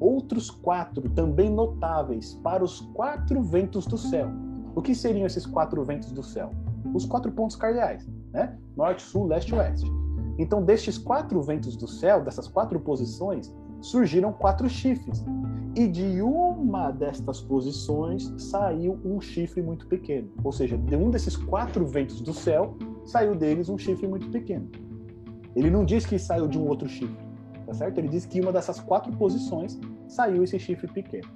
outros 0.00 0.50
quatro, 0.50 1.08
também 1.10 1.50
notáveis, 1.50 2.34
para 2.42 2.64
os 2.64 2.80
quatro 2.80 3.42
ventos 3.42 3.86
do 3.86 3.98
céu. 3.98 4.28
O 4.74 4.82
que 4.82 4.94
seriam 4.94 5.26
esses 5.26 5.46
quatro 5.46 5.82
ventos 5.84 6.10
do 6.10 6.22
céu? 6.22 6.50
Os 6.92 7.04
quatro 7.04 7.30
pontos 7.30 7.56
cardeais, 7.56 8.08
né? 8.32 8.56
Norte, 8.76 9.02
sul, 9.02 9.26
leste 9.26 9.50
e 9.50 9.54
oeste. 9.54 9.90
Então, 10.38 10.62
destes 10.62 10.98
quatro 10.98 11.40
ventos 11.42 11.76
do 11.76 11.86
céu, 11.86 12.22
dessas 12.22 12.48
quatro 12.48 12.80
posições, 12.80 13.54
surgiram 13.80 14.32
quatro 14.32 14.68
chifres. 14.68 15.24
E 15.76 15.88
de 15.88 16.22
uma 16.22 16.90
destas 16.90 17.40
posições 17.40 18.32
saiu 18.38 18.98
um 19.04 19.20
chifre 19.20 19.60
muito 19.60 19.86
pequeno. 19.86 20.30
Ou 20.42 20.52
seja, 20.52 20.78
de 20.78 20.96
um 20.96 21.10
desses 21.10 21.36
quatro 21.36 21.84
ventos 21.84 22.20
do 22.20 22.32
céu, 22.32 22.76
saiu 23.04 23.34
deles 23.34 23.68
um 23.68 23.76
chifre 23.76 24.06
muito 24.06 24.28
pequeno. 24.30 24.68
Ele 25.54 25.70
não 25.70 25.84
diz 25.84 26.04
que 26.04 26.18
saiu 26.18 26.46
de 26.48 26.58
um 26.58 26.66
outro 26.66 26.88
chifre, 26.88 27.16
tá 27.66 27.74
certo? 27.74 27.98
Ele 27.98 28.08
diz 28.08 28.26
que 28.26 28.40
uma 28.40 28.52
dessas 28.52 28.80
quatro 28.80 29.12
posições 29.16 29.78
saiu 30.08 30.42
esse 30.42 30.58
chifre 30.58 30.88
pequeno. 30.88 31.28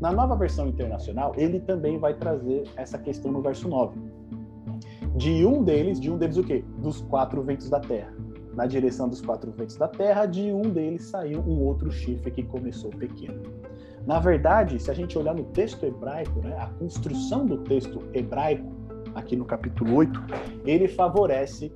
Na 0.00 0.12
nova 0.12 0.36
versão 0.36 0.68
internacional, 0.68 1.32
ele 1.36 1.60
também 1.60 1.98
vai 1.98 2.14
trazer 2.14 2.64
essa 2.76 2.98
questão 2.98 3.30
no 3.30 3.40
verso 3.40 3.68
9. 3.68 3.98
De 5.16 5.44
um 5.46 5.62
deles, 5.62 6.00
de 6.00 6.10
um 6.10 6.18
deles 6.18 6.36
o 6.36 6.44
quê? 6.44 6.64
Dos 6.78 7.00
quatro 7.02 7.42
ventos 7.42 7.68
da 7.68 7.80
terra 7.80 8.12
na 8.54 8.66
direção 8.66 9.08
dos 9.08 9.20
quatro 9.20 9.50
ventos 9.50 9.76
da 9.76 9.88
terra, 9.88 10.26
de 10.26 10.52
um 10.52 10.62
deles 10.62 11.06
saiu 11.06 11.40
um 11.40 11.60
outro 11.60 11.90
chifre 11.90 12.30
que 12.30 12.42
começou 12.42 12.90
pequeno. 12.90 13.42
Na 14.06 14.18
verdade, 14.18 14.78
se 14.80 14.90
a 14.90 14.94
gente 14.94 15.16
olhar 15.16 15.34
no 15.34 15.44
texto 15.44 15.84
hebraico, 15.84 16.40
né, 16.40 16.56
a 16.58 16.66
construção 16.66 17.46
do 17.46 17.58
texto 17.58 18.02
hebraico, 18.12 18.70
aqui 19.14 19.36
no 19.36 19.44
capítulo 19.44 19.94
8, 19.94 20.20
ele 20.64 20.88
favorece 20.88 21.72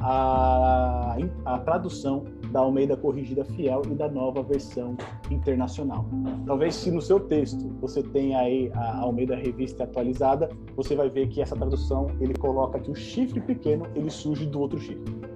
a, 0.00 1.16
a 1.44 1.58
tradução 1.60 2.24
da 2.52 2.60
Almeida 2.60 2.96
Corrigida 2.96 3.44
Fiel 3.44 3.82
e 3.90 3.94
da 3.94 4.08
nova 4.08 4.42
versão 4.42 4.96
internacional. 5.30 6.04
Talvez 6.46 6.74
se 6.74 6.90
no 6.90 7.02
seu 7.02 7.20
texto 7.20 7.68
você 7.80 8.02
tenha 8.02 8.38
aí 8.38 8.70
a 8.74 8.98
Almeida 9.00 9.36
Revista 9.36 9.84
atualizada, 9.84 10.48
você 10.76 10.94
vai 10.94 11.10
ver 11.10 11.28
que 11.28 11.42
essa 11.42 11.56
tradução 11.56 12.08
ele 12.20 12.34
coloca 12.34 12.78
que 12.78 12.90
o 12.90 12.94
chifre 12.94 13.40
pequeno 13.40 13.86
ele 13.94 14.10
surge 14.10 14.46
do 14.46 14.60
outro 14.60 14.78
chifre 14.78 15.28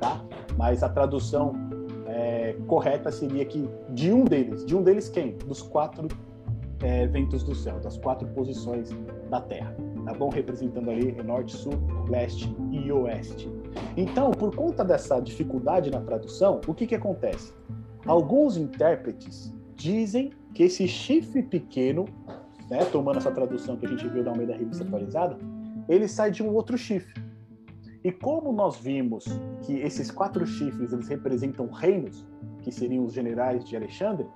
tá? 0.00 0.24
Mas 0.56 0.82
a 0.82 0.88
tradução 0.88 1.52
é, 2.06 2.56
correta 2.66 3.12
seria 3.12 3.44
que 3.44 3.68
de 3.90 4.12
um 4.12 4.24
deles, 4.24 4.64
de 4.64 4.74
um 4.74 4.82
deles 4.82 5.08
quem? 5.08 5.36
Dos 5.46 5.62
quatro 5.62 6.08
é, 6.82 7.06
ventos 7.06 7.42
do 7.42 7.54
céu, 7.54 7.78
das 7.78 7.98
quatro 7.98 8.26
posições 8.28 8.90
da 9.28 9.40
Terra, 9.40 9.76
tá 10.06 10.14
bom? 10.14 10.30
Representando 10.30 10.90
ali 10.90 11.12
norte, 11.22 11.54
sul, 11.54 11.74
leste 12.08 12.52
e 12.72 12.90
oeste. 12.90 13.48
Então, 13.96 14.30
por 14.30 14.54
conta 14.54 14.84
dessa 14.84 15.20
dificuldade 15.20 15.90
na 15.90 16.00
tradução, 16.00 16.60
o 16.66 16.74
que 16.74 16.86
que 16.86 16.94
acontece? 16.94 17.52
Alguns 18.06 18.56
intérpretes 18.56 19.54
dizem 19.74 20.32
que 20.54 20.62
esse 20.64 20.86
chifre 20.88 21.42
pequeno, 21.42 22.06
né, 22.70 22.84
tomando 22.86 23.18
essa 23.18 23.30
tradução 23.30 23.76
que 23.76 23.86
a 23.86 23.88
gente 23.88 24.06
viu 24.08 24.24
da 24.24 24.30
Almeida 24.30 24.56
Revista 24.56 24.84
Atualizada, 24.84 25.38
ele 25.88 26.06
sai 26.08 26.30
de 26.30 26.42
um 26.42 26.52
outro 26.54 26.76
chifre. 26.78 27.22
E 28.02 28.10
como 28.10 28.52
nós 28.52 28.78
vimos 28.78 29.24
que 29.62 29.74
esses 29.74 30.10
quatro 30.10 30.46
chifres 30.46 30.92
eles 30.92 31.08
representam 31.08 31.68
reinos, 31.68 32.26
que 32.62 32.72
seriam 32.72 33.04
os 33.04 33.12
generais 33.12 33.64
de 33.64 33.76
Alexandre, 33.76 34.26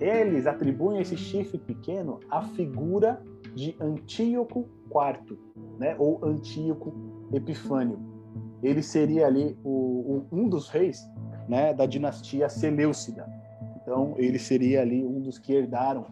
eles 0.00 0.46
atribuem 0.46 1.00
esse 1.00 1.16
chifre 1.16 1.58
pequeno 1.58 2.18
à 2.28 2.42
figura 2.42 3.22
de 3.54 3.76
Antíoco 3.80 4.68
IV, 4.90 5.38
né? 5.78 5.94
ou 5.98 6.24
Antíoco 6.24 6.92
Epifânio. 7.32 8.15
Ele 8.62 8.82
seria 8.82 9.26
ali 9.26 9.56
o, 9.64 9.70
o, 9.70 10.26
um 10.32 10.48
dos 10.48 10.68
reis 10.68 11.08
né, 11.48 11.72
da 11.72 11.86
dinastia 11.86 12.48
Seleucida. 12.48 13.26
Então, 13.82 14.14
ele 14.16 14.38
seria 14.38 14.82
ali 14.82 15.04
um 15.04 15.20
dos 15.20 15.38
que 15.38 15.52
herdaram 15.52 16.06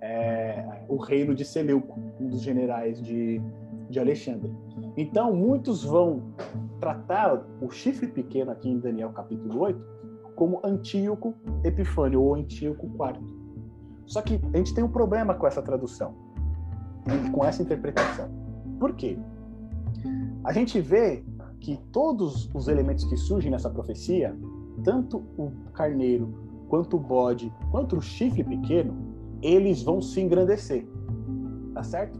é, 0.00 0.82
o 0.88 0.96
reino 0.96 1.34
de 1.34 1.44
Seleuco, 1.44 1.98
um 2.20 2.28
dos 2.28 2.42
generais 2.42 3.00
de, 3.00 3.40
de 3.88 4.00
Alexandre. 4.00 4.52
Então, 4.96 5.32
muitos 5.32 5.84
vão 5.84 6.34
tratar 6.80 7.44
o 7.60 7.70
chifre 7.70 8.08
pequeno 8.08 8.50
aqui 8.50 8.68
em 8.68 8.78
Daniel 8.78 9.10
capítulo 9.10 9.60
8 9.60 9.90
como 10.34 10.60
Antíoco 10.64 11.34
Epifânio 11.62 12.22
ou 12.22 12.34
Antíoco 12.34 12.86
IV. 12.86 13.20
Só 14.06 14.22
que 14.22 14.40
a 14.52 14.56
gente 14.56 14.74
tem 14.74 14.82
um 14.82 14.90
problema 14.90 15.34
com 15.34 15.46
essa 15.46 15.62
tradução 15.62 16.30
com 17.32 17.44
essa 17.44 17.62
interpretação. 17.62 18.28
Por 18.78 18.94
quê? 18.94 19.18
A 20.44 20.52
gente 20.52 20.80
vê 20.80 21.22
que 21.60 21.78
todos 21.92 22.50
os 22.54 22.68
elementos 22.68 23.04
que 23.04 23.16
surgem 23.16 23.50
nessa 23.50 23.70
profecia, 23.70 24.36
tanto 24.82 25.18
o 25.36 25.52
carneiro, 25.72 26.32
quanto 26.68 26.96
o 26.96 27.00
bode, 27.00 27.52
quanto 27.70 27.96
o 27.96 28.00
chifre 28.00 28.42
pequeno, 28.42 28.96
eles 29.42 29.82
vão 29.82 30.00
se 30.00 30.20
engrandecer. 30.20 30.86
Tá 31.74 31.82
certo? 31.82 32.18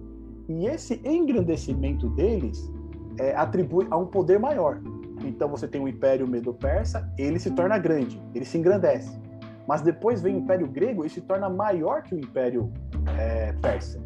E 0.48 0.66
esse 0.66 1.00
engrandecimento 1.04 2.08
deles 2.10 2.70
é, 3.18 3.34
atribui 3.34 3.86
a 3.90 3.96
um 3.96 4.06
poder 4.06 4.38
maior. 4.38 4.80
Então 5.24 5.48
você 5.48 5.68
tem 5.68 5.80
o 5.80 5.88
Império 5.88 6.26
Medo-Persa, 6.26 7.10
ele 7.18 7.38
se 7.38 7.50
torna 7.50 7.78
grande, 7.78 8.20
ele 8.34 8.44
se 8.44 8.58
engrandece. 8.58 9.18
Mas 9.66 9.82
depois 9.82 10.20
vem 10.20 10.36
o 10.36 10.38
Império 10.38 10.66
Grego 10.66 11.04
e 11.04 11.10
se 11.10 11.20
torna 11.20 11.48
maior 11.48 12.02
que 12.02 12.14
o 12.14 12.18
Império 12.18 12.72
é, 13.18 13.52
Persa. 13.52 14.00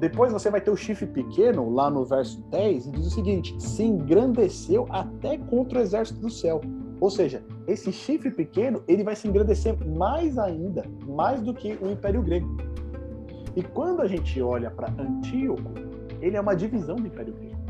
Depois 0.00 0.32
você 0.32 0.50
vai 0.50 0.62
ter 0.62 0.70
o 0.70 0.76
chifre 0.76 1.06
pequeno, 1.06 1.68
lá 1.68 1.90
no 1.90 2.06
verso 2.06 2.40
10, 2.50 2.86
e 2.86 2.90
diz 2.90 3.06
o 3.06 3.10
seguinte: 3.10 3.54
se 3.62 3.84
engrandeceu 3.84 4.86
até 4.88 5.36
contra 5.36 5.78
o 5.78 5.82
exército 5.82 6.18
do 6.20 6.30
céu. 6.30 6.62
Ou 6.98 7.10
seja, 7.10 7.42
esse 7.66 7.92
chifre 7.92 8.30
pequeno 8.30 8.82
ele 8.88 9.04
vai 9.04 9.14
se 9.14 9.28
engrandecer 9.28 9.76
mais 9.86 10.38
ainda, 10.38 10.84
mais 11.06 11.42
do 11.42 11.52
que 11.52 11.78
o 11.82 11.90
Império 11.90 12.22
Grego. 12.22 12.48
E 13.54 13.62
quando 13.62 14.00
a 14.00 14.06
gente 14.06 14.40
olha 14.40 14.70
para 14.70 14.90
Antíoco, 14.90 15.72
ele 16.22 16.36
é 16.36 16.40
uma 16.40 16.54
divisão 16.54 16.96
do 16.96 17.06
Império 17.06 17.34
Grego. 17.34 17.60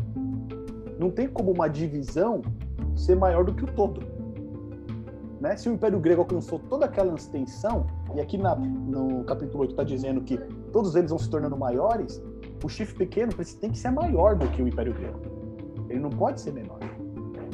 Não 0.98 1.10
tem 1.10 1.26
como 1.26 1.50
uma 1.50 1.66
divisão 1.66 2.42
ser 2.94 3.16
maior 3.16 3.44
do 3.44 3.54
que 3.54 3.64
o 3.64 3.66
todo. 3.66 4.02
Né? 5.40 5.56
Se 5.56 5.68
o 5.68 5.72
Império 5.72 5.98
Grego 5.98 6.20
alcançou 6.20 6.58
toda 6.58 6.84
aquela 6.84 7.14
extensão, 7.14 7.86
e 8.14 8.20
aqui 8.20 8.36
na, 8.36 8.54
no 8.54 9.24
capítulo 9.24 9.62
8 9.62 9.70
está 9.70 9.82
dizendo 9.82 10.20
que 10.20 10.38
todos 10.72 10.94
eles 10.94 11.10
vão 11.10 11.18
se 11.18 11.28
tornando 11.28 11.56
maiores, 11.56 12.22
o 12.62 12.68
chifre 12.68 13.06
pequeno 13.06 13.32
tem 13.60 13.70
que 13.70 13.78
ser 13.78 13.90
maior 13.90 14.36
do 14.36 14.48
que 14.48 14.62
o 14.62 14.68
Império 14.68 14.94
Grego. 14.94 15.20
Ele 15.88 16.00
não 16.00 16.10
pode 16.10 16.40
ser 16.40 16.52
menor. 16.52 16.78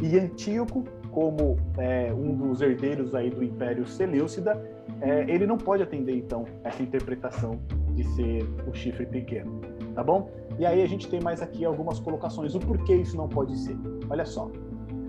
E 0.02 0.18
Antíoco, 0.18 0.84
como 1.10 1.56
é, 1.78 2.12
um 2.12 2.34
dos 2.34 2.60
herdeiros 2.60 3.14
aí 3.14 3.30
do 3.30 3.42
Império 3.42 3.86
Seleucida, 3.86 4.62
é, 5.00 5.22
ele 5.30 5.46
não 5.46 5.56
pode 5.56 5.82
atender 5.82 6.14
então 6.16 6.44
essa 6.62 6.82
interpretação 6.82 7.58
de 7.94 8.04
ser 8.14 8.46
o 8.66 8.74
chifre 8.74 9.06
pequeno, 9.06 9.60
tá 9.94 10.02
bom? 10.02 10.30
E 10.58 10.66
aí 10.66 10.82
a 10.82 10.86
gente 10.86 11.08
tem 11.08 11.20
mais 11.20 11.40
aqui 11.40 11.64
algumas 11.64 11.98
colocações 11.98 12.54
o 12.54 12.60
porquê 12.60 12.96
isso 12.96 13.16
não 13.16 13.28
pode 13.28 13.56
ser. 13.58 13.76
Olha 14.10 14.24
só, 14.24 14.50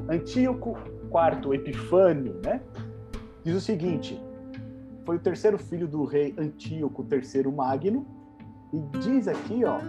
Antíoco 0.10 0.78
IV 1.08 1.54
Epifânio, 1.54 2.40
né? 2.44 2.62
Diz 3.44 3.56
o 3.56 3.62
seguinte: 3.62 4.22
foi 5.08 5.16
o 5.16 5.20
terceiro 5.22 5.58
filho 5.58 5.88
do 5.88 6.04
rei 6.04 6.36
Antíoco 6.38 7.08
III 7.10 7.50
Magno 7.50 8.06
e 8.74 8.82
diz 9.00 9.26
aqui, 9.30 9.64
ó, 9.64 9.80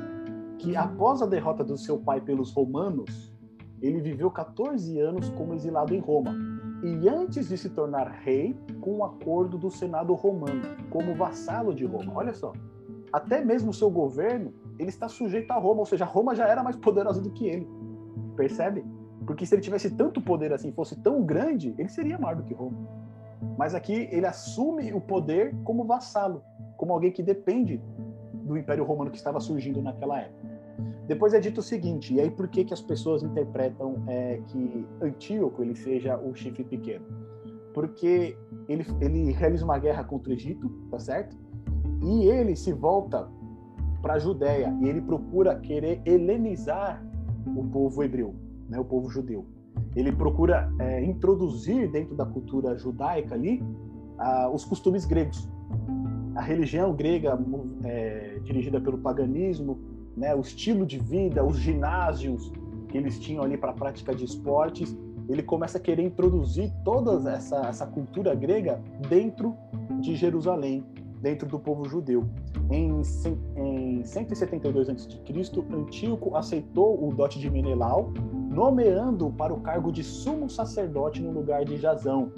que 0.56 0.76
após 0.76 1.20
a 1.20 1.26
derrota 1.26 1.64
do 1.64 1.76
seu 1.76 1.98
pai 1.98 2.20
pelos 2.20 2.52
romanos, 2.52 3.34
ele 3.82 4.00
viveu 4.00 4.30
14 4.30 4.96
anos 5.00 5.28
como 5.30 5.54
exilado 5.54 5.92
em 5.92 5.98
Roma. 5.98 6.32
e 6.84 7.08
antes 7.08 7.48
de 7.48 7.58
se 7.58 7.68
tornar 7.70 8.06
rei, 8.06 8.56
com 8.80 8.92
o 8.92 8.98
um 8.98 9.04
acordo 9.04 9.58
do 9.58 9.68
Senado 9.68 10.14
romano, 10.14 10.62
como 10.88 11.16
vassalo 11.16 11.74
de 11.74 11.84
Roma. 11.84 12.12
Olha 12.14 12.32
só, 12.32 12.52
até 13.12 13.44
mesmo 13.44 13.70
o 13.70 13.74
seu 13.74 13.90
governo, 13.90 14.54
ele 14.78 14.88
está 14.88 15.08
sujeito 15.08 15.50
a 15.50 15.58
Roma, 15.58 15.80
ou 15.80 15.86
seja, 15.86 16.04
Roma 16.04 16.32
já 16.32 16.46
era 16.46 16.62
mais 16.62 16.76
poderosa 16.76 17.20
do 17.20 17.32
que 17.32 17.48
ele. 17.48 17.68
Percebe? 18.36 18.84
Porque 19.26 19.44
se 19.44 19.52
ele 19.52 19.62
tivesse 19.62 19.90
tanto 19.96 20.20
poder 20.20 20.52
assim, 20.52 20.70
fosse 20.70 20.94
tão 21.02 21.24
grande, 21.24 21.74
ele 21.76 21.88
seria 21.88 22.16
maior 22.16 22.36
do 22.36 22.44
que 22.44 22.54
Roma. 22.54 23.07
Mas 23.56 23.74
aqui 23.74 24.08
ele 24.10 24.26
assume 24.26 24.92
o 24.92 25.00
poder 25.00 25.54
como 25.64 25.84
vassalo, 25.84 26.42
como 26.76 26.92
alguém 26.92 27.12
que 27.12 27.22
depende 27.22 27.80
do 28.32 28.56
Império 28.56 28.84
Romano 28.84 29.10
que 29.10 29.16
estava 29.16 29.40
surgindo 29.40 29.82
naquela 29.82 30.20
época. 30.20 30.48
Depois 31.06 31.32
é 31.32 31.40
dito 31.40 31.58
o 31.58 31.62
seguinte, 31.62 32.14
e 32.14 32.20
aí 32.20 32.30
por 32.30 32.48
que, 32.48 32.64
que 32.64 32.74
as 32.74 32.82
pessoas 32.82 33.22
interpretam 33.22 34.02
é, 34.06 34.42
que 34.46 34.86
Antíoco 35.00 35.62
ele 35.62 35.74
seja 35.74 36.18
o 36.18 36.34
chifre 36.34 36.64
pequeno? 36.64 37.04
Porque 37.72 38.36
ele, 38.68 38.86
ele 39.00 39.32
realiza 39.32 39.64
uma 39.64 39.78
guerra 39.78 40.04
contra 40.04 40.30
o 40.30 40.32
Egito, 40.34 40.68
tá 40.90 40.98
certo? 40.98 41.36
E 42.02 42.26
ele 42.26 42.54
se 42.54 42.72
volta 42.72 43.28
para 44.02 44.14
a 44.14 44.18
Judéia 44.18 44.76
e 44.80 44.88
ele 44.88 45.00
procura 45.00 45.58
querer 45.58 46.00
helenizar 46.04 47.02
o 47.56 47.64
povo 47.64 48.02
hebreu, 48.02 48.34
né, 48.68 48.78
o 48.78 48.84
povo 48.84 49.08
judeu. 49.08 49.46
Ele 49.94 50.12
procura 50.12 50.72
é, 50.78 51.04
introduzir 51.04 51.90
dentro 51.90 52.14
da 52.14 52.24
cultura 52.24 52.76
judaica 52.78 53.34
ali 53.34 53.62
ah, 54.18 54.50
os 54.52 54.64
costumes 54.64 55.04
gregos, 55.04 55.48
a 56.34 56.40
religião 56.40 56.94
grega 56.94 57.38
é, 57.84 58.38
dirigida 58.42 58.80
pelo 58.80 58.98
paganismo, 58.98 59.78
né, 60.16 60.34
o 60.34 60.40
estilo 60.40 60.84
de 60.84 60.98
vida, 60.98 61.44
os 61.44 61.56
ginásios 61.58 62.52
que 62.88 62.96
eles 62.96 63.18
tinham 63.18 63.44
ali 63.44 63.56
para 63.56 63.70
a 63.70 63.74
prática 63.74 64.14
de 64.14 64.24
esportes, 64.24 64.96
ele 65.28 65.42
começa 65.42 65.78
a 65.78 65.80
querer 65.80 66.02
introduzir 66.02 66.72
toda 66.84 67.30
essa, 67.30 67.56
essa 67.66 67.86
cultura 67.86 68.34
grega 68.34 68.82
dentro 69.08 69.54
de 70.00 70.16
Jerusalém, 70.16 70.84
dentro 71.20 71.46
do 71.46 71.58
povo 71.58 71.88
judeu. 71.88 72.24
Em, 72.70 73.02
em 73.56 74.04
172 74.04 74.88
a.C., 74.88 75.20
Antíoco 75.72 76.34
aceitou 76.36 77.06
o 77.06 77.12
dote 77.14 77.38
de 77.38 77.50
Menelau, 77.50 78.12
nomeando 78.58 79.30
para 79.30 79.54
o 79.54 79.60
cargo 79.60 79.92
de 79.92 80.02
sumo 80.02 80.50
sacerdote 80.50 81.22
no 81.22 81.30
lugar 81.30 81.64
de 81.64 81.76
Jazão. 81.76 82.32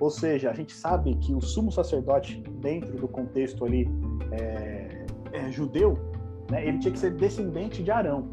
Ou 0.00 0.08
seja, 0.08 0.50
a 0.50 0.54
gente 0.54 0.72
sabe 0.72 1.14
que 1.16 1.34
o 1.34 1.42
sumo 1.42 1.70
sacerdote, 1.70 2.42
dentro 2.66 2.96
do 2.96 3.06
contexto 3.06 3.66
ali 3.66 3.86
é, 4.32 5.04
é, 5.32 5.50
judeu, 5.50 5.98
né, 6.50 6.66
ele 6.66 6.78
tinha 6.78 6.90
que 6.90 6.98
ser 6.98 7.10
descendente 7.14 7.82
de 7.82 7.90
Arão. 7.90 8.26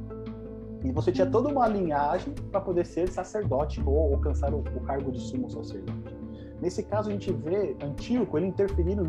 E 0.85 0.91
você 0.93 1.11
tinha 1.11 1.29
toda 1.29 1.49
uma 1.49 1.67
linhagem 1.67 2.33
para 2.51 2.61
poder 2.61 2.85
ser 2.85 3.09
sacerdote 3.09 3.83
ou 3.85 4.13
alcançar 4.13 4.53
o, 4.53 4.59
o 4.59 4.79
cargo 4.81 5.11
de 5.11 5.19
sumo 5.19 5.49
sacerdote. 5.49 6.15
Nesse 6.61 6.83
caso, 6.83 7.09
a 7.09 7.11
gente 7.11 7.33
vê 7.33 7.75
Antíoco 7.83 8.37
ele 8.37 8.47
interferindo, 8.47 9.03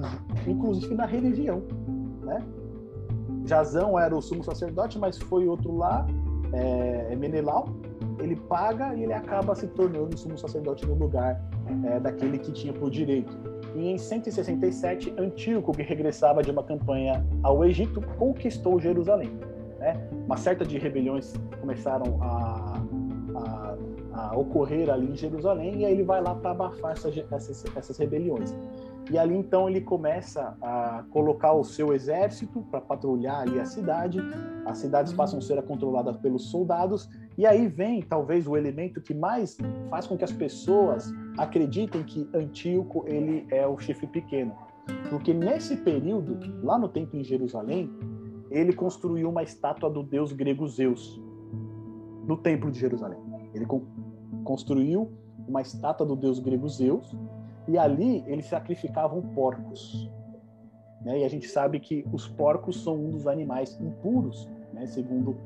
inclusive, 0.49 0.93
na 0.97 1.07
religião. 1.07 1.63
Né? 2.23 2.39
Jazão 3.45 3.97
era 3.97 4.17
o 4.17 4.21
sumo 4.21 4.43
sacerdote, 4.43 4.99
mas 4.99 5.17
foi 5.17 5.47
outro 5.47 5.77
lá, 5.77 6.05
é, 6.53 7.15
Menelau, 7.15 7.69
ele 8.19 8.37
paga 8.37 8.95
e 8.95 9.05
ele 9.05 9.13
acaba 9.13 9.55
se 9.55 9.67
tornando 9.69 10.17
sumo 10.17 10.39
sacerdote 10.39 10.87
no 10.87 10.95
lugar 10.95 11.41
é, 11.85 12.01
daquele 12.01 12.39
que 12.39 12.53
tinha 12.53 12.73
por 12.73 12.91
direito. 12.91 13.37
E 13.75 13.91
em 13.91 13.99
167, 13.99 15.15
Antíoco, 15.19 15.73
que 15.73 15.83
regressava 15.83 16.43
de 16.43 16.51
uma 16.51 16.63
campanha 16.63 17.25
ao 17.43 17.65
Egito, 17.65 18.01
conquistou 18.19 18.81
Jerusalém. 18.81 19.31
Né? 19.79 20.09
Uma 20.25 20.37
certa 20.37 20.65
de 20.65 20.79
rebeliões 20.79 21.35
começaram 21.61 22.19
a, 22.23 22.83
a, 23.35 23.77
a, 24.15 24.37
ocorrer 24.37 24.89
ali 24.89 25.11
em 25.11 25.17
Jerusalém, 25.17 25.81
e 25.81 25.85
aí 25.85 25.93
ele 25.93 26.05
vai 26.05 26.23
lá 26.23 26.35
para 26.35 26.53
abafar 26.53 26.93
essas, 26.93 27.15
essas, 27.31 27.65
essas 27.77 27.99
rebeliões. 27.99 28.55
E 29.11 29.17
ali 29.17 29.37
então 29.37 29.69
ele 29.69 29.81
começa 29.81 30.57
a 30.61 31.05
colocar 31.11 31.53
o 31.53 31.63
seu 31.63 31.93
exército 31.93 32.63
para 32.71 32.81
patrulhar 32.81 33.43
ali 33.43 33.61
a 33.61 33.65
cidade. 33.65 34.19
As 34.65 34.79
cidades 34.79 35.13
passam 35.13 35.39
a 35.39 35.43
ser 35.43 35.63
controladas 35.63 36.17
pelos 36.17 36.51
soldados. 36.51 37.09
E 37.39 37.47
aí 37.47 37.69
vem 37.69 38.03
talvez 38.03 38.47
o 38.47 38.57
elemento 38.57 39.01
que 39.01 39.15
mais 39.15 39.57
faz 39.91 40.07
com 40.07 40.17
que 40.17 40.25
as 40.25 40.33
pessoas 40.33 41.13
acreditem 41.39 42.03
que 42.03 42.29
Antíoco 42.35 43.05
ele 43.07 43.47
é 43.51 43.67
o 43.67 43.79
chifre 43.79 44.07
pequeno, 44.07 44.55
porque 45.11 45.35
nesse 45.35 45.77
período 45.77 46.39
lá 46.63 46.79
no 46.79 46.89
templo 46.89 47.21
em 47.21 47.25
Jerusalém 47.25 47.91
ele 48.51 48.73
construiu 48.73 49.29
uma 49.29 49.43
estátua 49.43 49.91
do 49.91 50.03
deus 50.03 50.33
grego 50.33 50.67
Zeus 50.67 51.21
no 52.27 52.37
templo 52.37 52.71
de 52.71 52.79
Jerusalém. 52.79 53.19
Ele 53.55 53.67
construiu 54.45 55.13
uma 55.47 55.61
estátua 55.61 56.07
do 56.07 56.17
deus 56.17 56.39
grego 56.39 56.69
Zeus 56.69 57.15
e 57.69 57.77
ali 57.77 58.25
eles 58.27 58.47
sacrificavam 58.47 59.23
porcos. 59.23 60.11
Né? 61.03 61.21
E 61.21 61.25
a 61.25 61.29
gente 61.29 61.49
sabe 61.49 61.81
que 61.81 62.05
os 62.13 62.29
porcos 62.29 62.83
são 62.83 62.97
um 62.97 63.11
dos 63.11 63.27
animais 63.27 63.79
impuros, 63.81 64.49
né? 64.73 64.87
segundo 64.87 65.37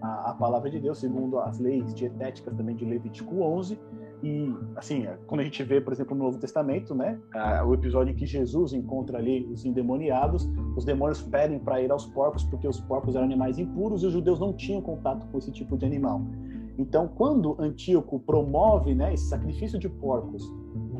a, 0.00 0.30
a, 0.30 0.34
palavra 0.34 0.70
de 0.70 0.80
Deus, 0.80 0.98
segundo 0.98 1.38
as 1.38 1.58
leis 1.58 1.94
dietéticas 1.94 2.56
também 2.56 2.74
de 2.74 2.84
Levítico 2.84 3.42
11. 3.42 3.78
E, 4.22 4.54
assim, 4.76 5.06
quando 5.26 5.40
a 5.40 5.44
gente 5.44 5.62
vê, 5.62 5.80
por 5.80 5.94
exemplo, 5.94 6.14
no 6.14 6.24
Novo 6.24 6.38
Testamento, 6.38 6.94
né, 6.94 7.18
o 7.66 7.72
episódio 7.72 8.12
em 8.12 8.14
que 8.14 8.26
Jesus 8.26 8.74
encontra 8.74 9.16
ali 9.16 9.46
os 9.46 9.64
endemoniados, 9.64 10.46
os 10.76 10.84
demônios 10.84 11.22
pedem 11.22 11.58
para 11.58 11.80
ir 11.80 11.90
aos 11.90 12.04
porcos, 12.04 12.44
porque 12.44 12.68
os 12.68 12.78
porcos 12.82 13.14
eram 13.14 13.24
animais 13.24 13.58
impuros 13.58 14.02
e 14.02 14.06
os 14.06 14.12
judeus 14.12 14.38
não 14.38 14.52
tinham 14.52 14.82
contato 14.82 15.26
com 15.26 15.38
esse 15.38 15.50
tipo 15.50 15.76
de 15.76 15.86
animal. 15.86 16.20
Então, 16.78 17.08
quando 17.08 17.56
Antíoco 17.58 18.18
promove 18.20 18.94
né, 18.94 19.12
esse 19.14 19.26
sacrifício 19.26 19.78
de 19.78 19.88
porcos 19.88 20.50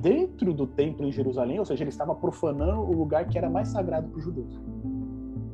dentro 0.01 0.53
do 0.53 0.67
templo 0.67 1.07
em 1.07 1.13
Jerusalém, 1.13 1.59
ou 1.59 1.65
seja, 1.65 1.83
ele 1.83 1.91
estava 1.91 2.15
profanando 2.15 2.81
o 2.81 2.93
lugar 2.93 3.29
que 3.29 3.37
era 3.37 3.51
mais 3.51 3.69
sagrado 3.69 4.09
para 4.09 4.19
os 4.19 4.25
judeus. 4.25 4.61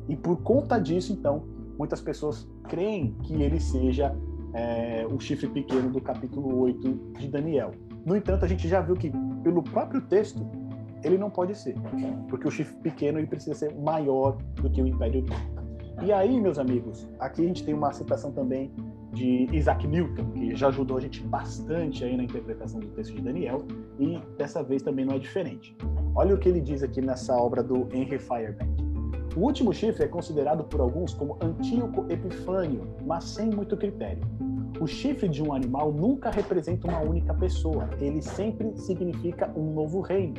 E 0.07 0.15
por 0.15 0.41
conta 0.41 0.79
disso, 0.79 1.11
então, 1.13 1.43
muitas 1.77 2.01
pessoas 2.01 2.49
creem 2.67 3.13
que 3.23 3.41
ele 3.41 3.59
seja 3.59 4.15
é, 4.53 5.05
o 5.09 5.19
chifre 5.19 5.47
pequeno 5.49 5.89
do 5.89 6.01
capítulo 6.01 6.57
8 6.59 7.13
de 7.19 7.27
Daniel. 7.27 7.71
No 8.05 8.15
entanto, 8.15 8.45
a 8.45 8.47
gente 8.47 8.67
já 8.67 8.81
viu 8.81 8.95
que, 8.95 9.11
pelo 9.43 9.61
próprio 9.61 10.01
texto, 10.01 10.45
ele 11.03 11.17
não 11.17 11.29
pode 11.29 11.55
ser, 11.55 11.75
porque 12.29 12.47
o 12.47 12.51
chifre 12.51 12.75
pequeno 12.77 13.19
ele 13.19 13.27
precisa 13.27 13.53
ser 13.53 13.75
maior 13.75 14.37
do 14.55 14.69
que 14.69 14.81
o 14.81 14.87
império. 14.87 15.25
E 16.03 16.11
aí, 16.11 16.39
meus 16.39 16.57
amigos, 16.57 17.07
aqui 17.19 17.43
a 17.43 17.47
gente 17.47 17.63
tem 17.63 17.73
uma 17.73 17.91
citação 17.91 18.31
também 18.31 18.71
de 19.17 19.47
Isaac 19.51 19.87
Newton, 19.87 20.31
que 20.31 20.55
já 20.55 20.67
ajudou 20.67 20.97
a 20.97 21.01
gente 21.01 21.21
bastante 21.23 22.03
aí 22.03 22.15
na 22.15 22.23
interpretação 22.23 22.79
do 22.79 22.87
texto 22.89 23.15
de 23.15 23.21
Daniel, 23.21 23.63
e 23.99 24.19
dessa 24.37 24.61
vez 24.61 24.83
também 24.83 25.05
não 25.05 25.15
é 25.15 25.19
diferente. 25.19 25.75
Olha 26.15 26.35
o 26.35 26.37
que 26.37 26.47
ele 26.47 26.61
diz 26.61 26.83
aqui 26.83 27.01
nessa 27.01 27.35
obra 27.35 27.63
do 27.63 27.87
Henry 27.91 28.19
Fireback. 28.19 28.69
O 29.35 29.41
último 29.41 29.73
chifre 29.73 30.03
é 30.03 30.07
considerado 30.07 30.63
por 30.63 30.79
alguns 30.79 31.13
como 31.13 31.37
Antíoco 31.41 32.05
Epifânio, 32.09 32.87
mas 33.05 33.23
sem 33.23 33.49
muito 33.49 33.75
critério. 33.75 34.23
O 34.79 34.85
chifre 34.85 35.27
de 35.27 35.41
um 35.41 35.51
animal 35.51 35.91
nunca 35.91 36.29
representa 36.29 36.87
uma 36.87 36.99
única 36.99 37.33
pessoa, 37.33 37.89
ele 37.99 38.21
sempre 38.21 38.77
significa 38.77 39.51
um 39.55 39.73
novo 39.73 40.01
reino. 40.01 40.35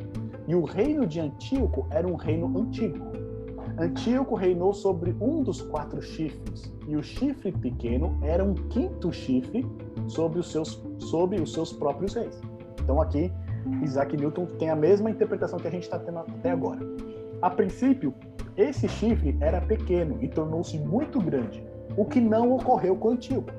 E 0.46 0.54
o 0.54 0.64
reino 0.64 1.04
de 1.04 1.20
Antíoco 1.20 1.86
era 1.90 2.06
um 2.06 2.14
reino 2.14 2.46
antigo. 2.58 3.27
Antíoco 3.80 4.34
reinou 4.34 4.72
sobre 4.72 5.14
um 5.20 5.40
dos 5.40 5.62
quatro 5.62 6.02
chifres, 6.02 6.74
e 6.88 6.96
o 6.96 7.02
chifre 7.02 7.52
pequeno 7.52 8.18
era 8.22 8.42
um 8.42 8.52
quinto 8.52 9.12
chifre 9.12 9.64
sobre 10.08 10.40
os 10.40 10.50
seus, 10.50 10.82
sobre 10.98 11.40
os 11.40 11.52
seus 11.52 11.72
próprios 11.72 12.14
reis. 12.14 12.40
Então 12.82 13.00
aqui, 13.00 13.32
Isaac 13.84 14.16
Newton 14.16 14.46
tem 14.58 14.68
a 14.68 14.74
mesma 14.74 15.10
interpretação 15.10 15.60
que 15.60 15.68
a 15.68 15.70
gente 15.70 15.84
está 15.84 15.96
tendo 15.96 16.18
até 16.18 16.50
agora. 16.50 16.80
A 17.40 17.48
princípio, 17.50 18.12
esse 18.56 18.88
chifre 18.88 19.38
era 19.40 19.60
pequeno 19.60 20.18
e 20.20 20.26
tornou-se 20.26 20.76
muito 20.76 21.20
grande, 21.20 21.64
o 21.96 22.04
que 22.04 22.20
não 22.20 22.52
ocorreu 22.52 22.96
com 22.96 23.10
Antíoco. 23.10 23.52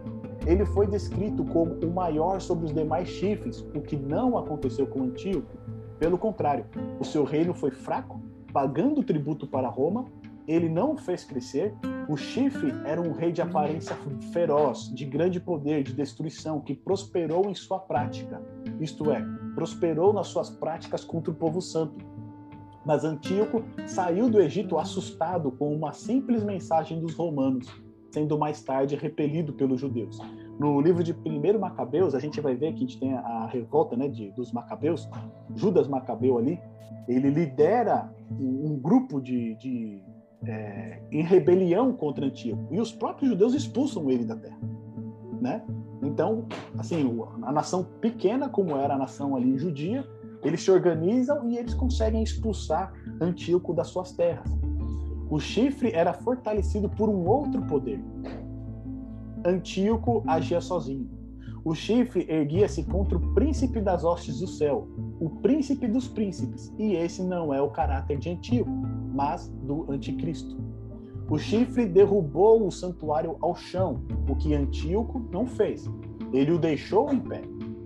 Ele 0.45 0.65
foi 0.65 0.86
descrito 0.86 1.45
como 1.45 1.75
o 1.75 1.93
maior 1.93 2.41
sobre 2.41 2.65
os 2.65 2.73
demais 2.73 3.08
chifres, 3.08 3.62
o 3.73 3.79
que 3.79 3.95
não 3.95 4.38
aconteceu 4.38 4.86
com 4.86 5.03
Antíoco. 5.03 5.58
Pelo 5.97 6.17
contrário, 6.17 6.65
o 6.99 7.05
seu 7.05 7.23
reino 7.23 7.53
foi 7.53 7.71
fraco 7.71 8.19
pagando 8.52 9.04
tributo 9.04 9.48
para 9.48 9.68
Roma, 9.68 10.06
ele 10.48 10.68
não 10.68 10.94
o 10.94 10.98
fez 10.98 11.24
crescer. 11.24 11.76
O 12.08 12.18
chifre 12.18 12.74
era 12.84 13.00
um 13.00 13.12
rei 13.12 13.32
de 13.32 13.42
aparência 13.42 13.96
feroz, 14.34 14.92
de 14.94 15.06
grande 15.06 15.40
poder, 15.40 15.84
de 15.84 15.94
destruição, 15.94 16.60
que 16.60 16.74
prosperou 16.74 17.50
em 17.50 17.54
sua 17.54 17.80
prática, 17.80 18.42
isto 18.80 19.12
é, 19.12 19.24
prosperou 19.54 20.12
nas 20.12 20.28
suas 20.28 20.50
práticas 20.50 21.04
contra 21.04 21.32
o 21.32 21.36
povo 21.36 21.62
santo. 21.62 22.04
Mas 22.84 23.04
Antíoco 23.04 23.64
saiu 23.86 24.30
do 24.30 24.42
Egito 24.42 24.80
assustado 24.80 25.52
com 25.52 25.72
uma 25.76 25.94
simples 25.94 26.44
mensagem 26.44 27.00
dos 27.00 27.14
romanos, 27.14 27.68
sendo 28.10 28.38
mais 28.38 28.64
tarde 28.64 28.96
repelido 28.96 29.54
pelos 29.54 29.80
judeus. 29.80 30.20
No 30.60 30.82
livro 30.82 31.02
de 31.02 31.13
1 31.13 31.58
Macabeus, 31.58 32.13
a 32.13 32.19
gente 32.19 32.41
vai 32.41 32.54
ver 32.54 32.74
que 32.74 32.80
a 32.80 32.82
gente 32.82 33.00
tem 33.00 33.13
a 33.13 33.48
revolta 33.48 33.95
né, 33.95 34.10
de, 34.10 34.30
dos 34.32 34.52
Macabeus, 34.52 35.10
Judas 35.56 35.88
Macabeu 35.88 36.38
ali, 36.38 36.60
ele 37.08 37.30
lidera 37.30 38.13
um 38.38 38.78
grupo 38.78 39.22
de, 39.22 39.56
de 39.56 40.04
é, 40.45 41.00
em 41.12 41.24
rebelião 41.24 41.93
contra 41.93 42.26
Antíoco. 42.26 42.67
E 42.72 42.80
os 42.80 42.91
próprios 42.91 43.32
judeus 43.32 43.54
expulsam 43.54 44.12
ele 44.12 44.26
da 44.26 44.36
terra. 44.36 44.60
Né? 45.41 45.63
Então, 46.04 46.45
assim, 46.78 47.17
a 47.41 47.52
nação 47.54 47.86
pequena, 48.02 48.50
como 48.50 48.76
era 48.76 48.95
a 48.95 48.98
nação 48.98 49.38
ali 49.38 49.58
judia, 49.58 50.06
eles 50.43 50.62
se 50.62 50.72
organizam 50.72 51.50
e 51.50 51.58
eles 51.58 51.74
conseguem 51.74 52.22
expulsar 52.22 52.93
Antíoco 53.22 53.74
das 53.74 53.88
suas 53.88 54.12
terras. 54.12 54.50
O 55.30 55.39
chifre 55.39 55.91
era 55.93 56.13
fortalecido 56.13 56.89
por 56.89 57.08
um 57.08 57.28
outro 57.28 57.62
poder. 57.63 58.02
Antíoco 59.45 60.23
agia 60.28 60.60
sozinho. 60.62 61.10
O 61.63 61.75
chifre 61.75 62.25
erguia-se 62.30 62.84
contra 62.84 63.17
o 63.17 63.34
príncipe 63.34 63.82
das 63.82 64.04
hostes 64.04 64.39
do 64.39 64.47
céu, 64.47 64.88
o 65.19 65.30
príncipe 65.30 65.88
dos 65.88 66.08
príncipes, 66.08 66.73
e 66.78 66.93
esse 66.93 67.21
não 67.21 67.54
é 67.54 67.62
o 67.62 67.69
caráter 67.69 68.17
de 68.17 68.30
Antíoco, 68.30 68.71
mas 69.13 69.49
do 69.63 69.91
anticristo. 69.91 70.58
O 71.30 71.38
chifre 71.38 71.86
derrubou 71.86 72.65
o 72.65 72.71
santuário 72.71 73.38
ao 73.41 73.56
chão, 73.56 74.02
o 74.28 74.36
que 74.36 74.56
Antíoco 74.56 75.19
não 75.32 75.45
fez. 75.45 75.86
Ele 76.34 76.54
o 76.54 76.58
deixou 76.58 77.13
em 77.13 77.19
pé. 77.19 77.41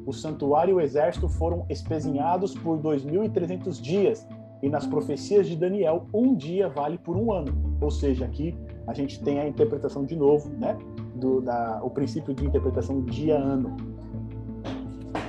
O 0.05 0.13
santuário 0.13 0.73
e 0.73 0.75
o 0.75 0.81
exército 0.81 1.27
foram 1.27 1.65
espezinhados 1.69 2.53
por 2.53 2.77
2.300 2.79 3.81
dias, 3.81 4.27
e 4.61 4.69
nas 4.69 4.85
profecias 4.85 5.47
de 5.47 5.57
Daniel, 5.57 6.07
um 6.13 6.35
dia 6.35 6.69
vale 6.69 6.97
por 6.97 7.17
um 7.17 7.33
ano. 7.33 7.77
Ou 7.81 7.91
seja, 7.91 8.23
aqui 8.25 8.55
a 8.87 8.93
gente 8.93 9.21
tem 9.23 9.39
a 9.39 9.47
interpretação 9.47 10.05
de 10.05 10.15
novo, 10.15 10.49
né? 10.57 10.77
Do, 11.15 11.41
da, 11.41 11.79
o 11.83 11.89
princípio 11.89 12.33
de 12.33 12.45
interpretação 12.45 13.01
dia-ano. 13.01 13.75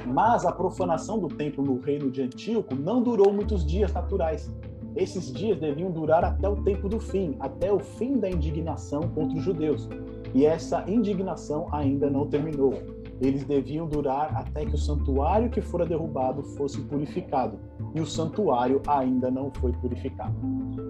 Mas 0.06 0.44
a 0.44 0.52
profanação 0.52 1.18
do 1.18 1.28
templo 1.28 1.64
no 1.64 1.80
reino 1.80 2.10
de 2.10 2.22
Antíoco 2.22 2.74
não 2.74 3.02
durou 3.02 3.32
muitos 3.32 3.64
dias 3.64 3.92
naturais. 3.92 4.50
Esses 4.96 5.32
dias 5.32 5.58
deviam 5.58 5.90
durar 5.90 6.24
até 6.24 6.48
o 6.48 6.56
tempo 6.62 6.88
do 6.88 7.00
fim, 7.00 7.36
até 7.40 7.72
o 7.72 7.80
fim 7.80 8.18
da 8.18 8.30
indignação 8.30 9.02
contra 9.02 9.36
os 9.36 9.42
judeus. 9.42 9.88
E 10.32 10.46
essa 10.46 10.84
indignação 10.88 11.68
ainda 11.72 12.08
não 12.10 12.26
terminou. 12.26 12.74
Eles 13.20 13.44
deviam 13.44 13.86
durar 13.86 14.36
até 14.36 14.64
que 14.64 14.74
o 14.74 14.78
santuário 14.78 15.50
que 15.50 15.60
fora 15.60 15.86
derrubado 15.86 16.42
fosse 16.56 16.80
purificado. 16.82 17.58
E 17.94 18.00
o 18.00 18.06
santuário 18.06 18.82
ainda 18.86 19.30
não 19.30 19.50
foi 19.52 19.72
purificado. 19.72 20.34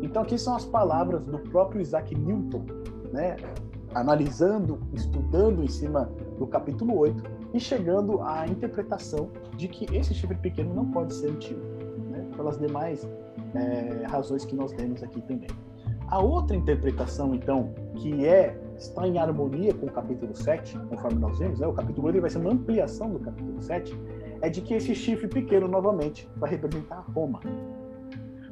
Então, 0.03 0.23
aqui 0.23 0.39
são 0.39 0.57
as 0.57 0.65
palavras 0.65 1.25
do 1.25 1.39
próprio 1.39 1.81
Isaac 1.81 2.15
Newton, 2.15 2.65
né? 3.13 3.37
analisando, 3.95 4.81
estudando 4.93 5.63
em 5.63 5.69
cima 5.69 6.11
do 6.39 6.47
capítulo 6.47 6.99
8 6.99 7.23
e 7.55 7.61
chegando 7.61 8.21
à 8.23 8.47
interpretação 8.47 9.31
de 9.57 9.69
que 9.69 9.87
esse 9.97 10.13
chifre 10.13 10.37
pequeno 10.37 10.75
não 10.75 10.91
pode 10.91 11.15
ser 11.15 11.31
antigo, 11.31 11.61
né? 12.11 12.27
pelas 12.37 12.59
demais 12.59 13.09
é, 13.55 14.05
razões 14.07 14.45
que 14.45 14.57
nós 14.57 14.73
temos 14.73 15.03
aqui 15.03 15.21
também. 15.23 15.49
A 16.09 16.21
outra 16.21 16.57
interpretação, 16.57 17.35
então, 17.35 17.73
que 17.95 18.27
é 18.27 18.59
está 18.77 19.07
em 19.07 19.19
harmonia 19.19 19.73
com 19.75 19.87
o 19.87 19.93
capítulo 19.93 20.35
7, 20.35 20.79
conforme 20.89 21.19
nós 21.19 21.39
vemos, 21.39 21.61
né? 21.61 21.67
o 21.67 21.73
capítulo 21.73 22.07
8 22.09 22.21
vai 22.21 22.31
ser 22.31 22.39
uma 22.39 22.51
ampliação 22.51 23.11
do 23.11 23.21
capítulo 23.21 23.61
7, 23.61 23.99
é 24.41 24.49
de 24.49 24.61
que 24.61 24.75
esse 24.75 24.95
chifre 24.95 25.29
pequeno, 25.29 25.69
novamente, 25.69 26.29
vai 26.37 26.51
representar 26.51 27.01
Roma. 27.15 27.41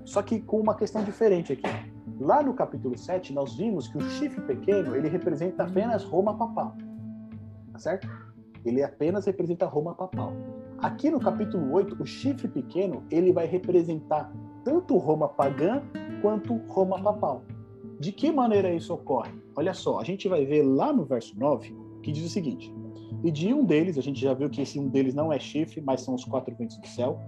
Só 0.04 0.22
que 0.22 0.40
com 0.40 0.60
uma 0.60 0.74
questão 0.74 1.04
diferente 1.04 1.52
aqui. 1.52 1.92
Lá 2.20 2.42
no 2.42 2.54
capítulo 2.54 2.96
7, 2.96 3.32
nós 3.32 3.56
vimos 3.56 3.88
que 3.88 3.98
o 3.98 4.00
chifre 4.00 4.40
pequeno, 4.42 4.94
ele 4.96 5.08
representa 5.08 5.64
apenas 5.64 6.04
Roma 6.04 6.36
papal. 6.36 6.76
Tá 7.72 7.78
certo? 7.78 8.08
Ele 8.64 8.82
apenas 8.82 9.26
representa 9.26 9.66
Roma 9.66 9.94
papal. 9.94 10.32
Aqui 10.78 11.10
no 11.10 11.20
capítulo 11.20 11.72
8, 11.72 12.00
o 12.00 12.06
chifre 12.06 12.48
pequeno, 12.48 13.04
ele 13.10 13.32
vai 13.32 13.46
representar 13.46 14.32
tanto 14.64 14.96
Roma 14.96 15.28
pagã 15.28 15.82
quanto 16.20 16.56
Roma 16.68 17.00
papal. 17.00 17.44
De 17.98 18.12
que 18.12 18.32
maneira 18.32 18.72
isso 18.72 18.92
ocorre? 18.92 19.41
Olha 19.54 19.74
só, 19.74 20.00
a 20.00 20.04
gente 20.04 20.28
vai 20.28 20.44
ver 20.44 20.62
lá 20.62 20.92
no 20.92 21.04
verso 21.04 21.38
9 21.38 21.74
que 22.02 22.12
diz 22.12 22.24
o 22.24 22.28
seguinte: 22.28 22.74
E 23.22 23.30
de 23.30 23.52
um 23.52 23.64
deles, 23.64 23.96
a 23.96 24.02
gente 24.02 24.20
já 24.20 24.34
viu 24.34 24.50
que 24.50 24.60
esse 24.60 24.78
um 24.78 24.88
deles 24.88 25.14
não 25.14 25.32
é 25.32 25.38
chifre, 25.38 25.80
mas 25.80 26.00
são 26.00 26.14
os 26.14 26.24
quatro 26.24 26.54
ventos 26.54 26.76
do 26.78 26.86
céu, 26.86 27.18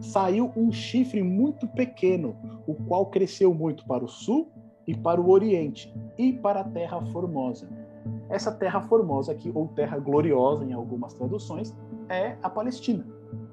saiu 0.00 0.52
um 0.56 0.72
chifre 0.72 1.22
muito 1.22 1.66
pequeno, 1.68 2.36
o 2.66 2.74
qual 2.74 3.06
cresceu 3.06 3.54
muito 3.54 3.86
para 3.86 4.04
o 4.04 4.08
sul 4.08 4.50
e 4.86 4.94
para 4.94 5.20
o 5.20 5.30
oriente 5.30 5.94
e 6.18 6.32
para 6.32 6.60
a 6.60 6.64
terra 6.64 7.00
formosa. 7.06 7.68
Essa 8.28 8.52
terra 8.52 8.82
formosa 8.82 9.32
aqui, 9.32 9.50
ou 9.54 9.68
terra 9.68 9.98
gloriosa 9.98 10.64
em 10.64 10.72
algumas 10.72 11.14
traduções, 11.14 11.74
é 12.08 12.36
a 12.42 12.50
Palestina, 12.50 13.06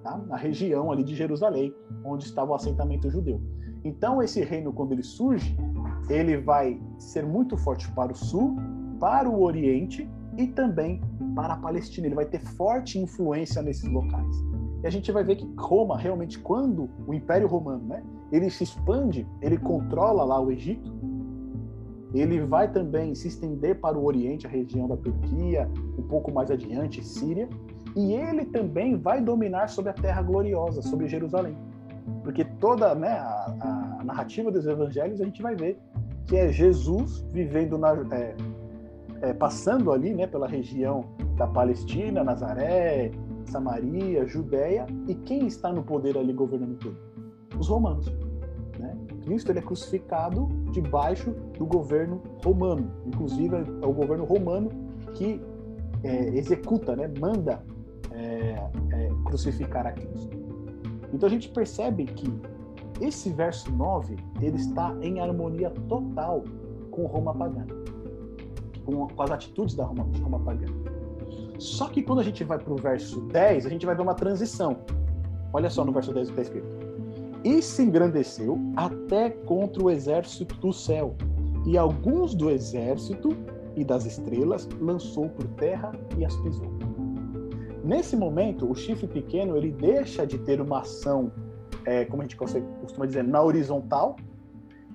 tá? 0.04 0.22
a 0.30 0.38
região 0.38 0.91
ali 0.91 1.04
de 1.04 1.15
Jerusalém, 1.15 1.74
onde 2.04 2.26
estava 2.26 2.52
o 2.52 2.56
assentamento 2.56 3.10
judeu. 3.10 3.41
Então, 3.84 4.22
esse 4.22 4.44
reino, 4.44 4.72
quando 4.72 4.91
ele 4.91 5.04
surge, 5.04 5.56
ele 6.10 6.38
vai 6.38 6.80
ser 6.98 7.26
muito 7.26 7.58
forte 7.58 7.90
para 7.92 8.12
o 8.12 8.16
sul, 8.16 8.56
para 9.00 9.30
o 9.30 9.42
oriente 9.42 10.10
e 10.38 10.48
também 10.48 11.02
para 11.36 11.54
a 11.54 11.58
Palestina. 11.58 12.08
Ele 12.08 12.16
vai 12.16 12.26
ter 12.26 12.40
forte 12.40 13.00
influência 13.00 13.62
nesses 13.62 13.90
locais. 13.90 14.36
E 14.84 14.88
a 14.88 14.90
gente 14.90 15.12
vai 15.12 15.24
ver 15.24 15.36
que 15.36 15.48
Roma, 15.58 15.98
realmente, 15.98 16.40
quando 16.40 16.90
o 17.06 17.14
Império 17.14 17.48
Romano, 17.48 17.86
né, 17.86 18.04
ele 18.32 18.50
se 18.50 18.64
expande, 18.64 19.28
ele 19.42 19.58
controla 19.58 20.24
lá 20.24 20.40
o 20.40 20.52
Egito, 20.52 20.92
ele 22.14 22.42
vai 22.42 22.70
também 22.70 23.16
se 23.16 23.28
estender 23.28 23.80
para 23.80 23.98
o 23.98 24.06
Oriente, 24.06 24.46
a 24.46 24.50
região 24.50 24.88
da 24.88 24.98
Turquia, 24.98 25.70
um 25.98 26.04
pouco 26.04 26.32
mais 26.32 26.52
adiante, 26.52 27.06
Síria, 27.06 27.48
e 27.96 28.14
ele 28.14 28.46
também 28.46 28.98
vai 28.98 29.22
dominar 29.22 29.70
sobre 29.70 29.92
a 29.92 29.94
Terra 29.94 30.22
Gloriosa, 30.22 30.82
sobre 30.82 31.08
Jerusalém. 31.08 31.56
Porque 32.24 32.44
toda 32.44 32.94
né, 32.96 33.12
a, 33.12 33.98
a 34.00 34.04
narrativa 34.04 34.52
dos 34.52 34.66
evangelhos 34.66 35.22
a 35.22 35.26
gente 35.26 35.42
vai 35.42 35.56
ver 35.56 35.80
que 36.32 36.38
é 36.38 36.50
Jesus 36.50 37.26
vivendo 37.34 37.78
na, 37.78 37.91
é, 38.15 38.38
é, 39.22 39.34
passando 39.34 39.91
ali, 39.91 40.13
né, 40.13 40.26
pela 40.26 40.48
região 40.48 41.04
da 41.36 41.46
Palestina, 41.46 42.24
Nazaré, 42.24 43.12
Samaria, 43.44 44.26
Judéia, 44.26 44.86
e 45.10 45.13
quem 45.13 45.46
está 45.46 45.74
no 45.74 45.84
poder 45.84 46.17
ali 46.17 46.32
governando 46.32 46.78
tudo? 46.78 46.98
Os 47.60 47.67
romanos. 47.67 48.06
Né? 48.80 48.98
Cristo 49.26 49.52
ele 49.52 49.60
é 49.60 49.62
crucificado 49.62 50.48
debaixo 50.72 51.32
do 51.60 51.65
governo 51.65 52.24
romano, 52.46 52.89
inclusive 53.06 53.54
é 53.82 53.86
o 53.86 53.91
governo 53.91 54.24
romano 54.24 54.70
que 55.13 55.41
é, 56.02 56.30
executa, 56.30 56.96
né, 56.96 57.12
manda 57.20 57.62
é, 58.13 58.70
é, 58.94 59.10
crucificar 59.26 59.86
a 59.86 59.91
Cristo. 59.91 60.30
Então 61.13 61.28
a 61.28 61.30
gente 61.30 61.50
percebe 61.50 62.06
que 62.06 62.34
esse 63.02 63.30
verso 63.32 63.72
9, 63.72 64.16
ele 64.42 64.58
está 64.58 64.96
em 65.02 65.20
harmonia 65.20 65.72
total 65.90 66.44
com 66.92 67.06
Roma 67.06 67.34
pagã, 67.34 67.66
com, 68.86 69.08
com 69.08 69.24
as 69.24 69.32
atitudes 69.32 69.76
da 69.76 69.84
Roma, 69.84 70.08
Roma 70.22 70.40
pagã. 70.40 70.68
Só 71.58 71.88
que 71.88 72.02
quando 72.02 72.20
a 72.20 72.24
gente 72.24 72.44
vai 72.44 72.58
para 72.58 72.74
o 72.74 72.76
verso 72.76 73.22
10, 73.22 73.66
a 73.66 73.70
gente 73.70 73.86
vai 73.86 73.96
ver 73.96 74.02
uma 74.02 74.16
transição. 74.16 74.78
Olha 75.54 75.70
só 75.70 75.84
no 75.84 75.92
verso 75.92 76.14
10 76.14 76.30
o 76.30 76.34
que 76.34 76.42
está 76.42 76.58
escrito. 76.58 76.78
E 77.44 77.62
se 77.62 77.84
engrandeceu 77.84 78.58
até 78.76 79.30
contra 79.30 79.84
o 79.84 79.90
exército 79.90 80.56
do 80.56 80.72
céu, 80.72 81.16
e 81.66 81.78
alguns 81.78 82.34
do 82.34 82.50
exército 82.50 83.30
e 83.76 83.84
das 83.84 84.06
estrelas 84.06 84.68
lançou 84.80 85.30
por 85.30 85.48
terra 85.50 85.92
e 86.18 86.26
as 86.26 86.36
pisou. 86.38 86.72
Nesse 87.84 88.16
momento, 88.16 88.70
o 88.70 88.76
chifre 88.76 89.08
pequeno 89.08 89.58
ele 89.58 89.72
deixa 89.72 90.26
de 90.26 90.38
ter 90.38 90.62
uma 90.62 90.82
ação 90.82 91.32
é, 91.86 92.06
como 92.06 92.22
a 92.22 92.26
gente 92.26 92.36
costuma 92.36 93.06
dizer, 93.06 93.24
na 93.24 93.41
horizontal, 93.41 94.15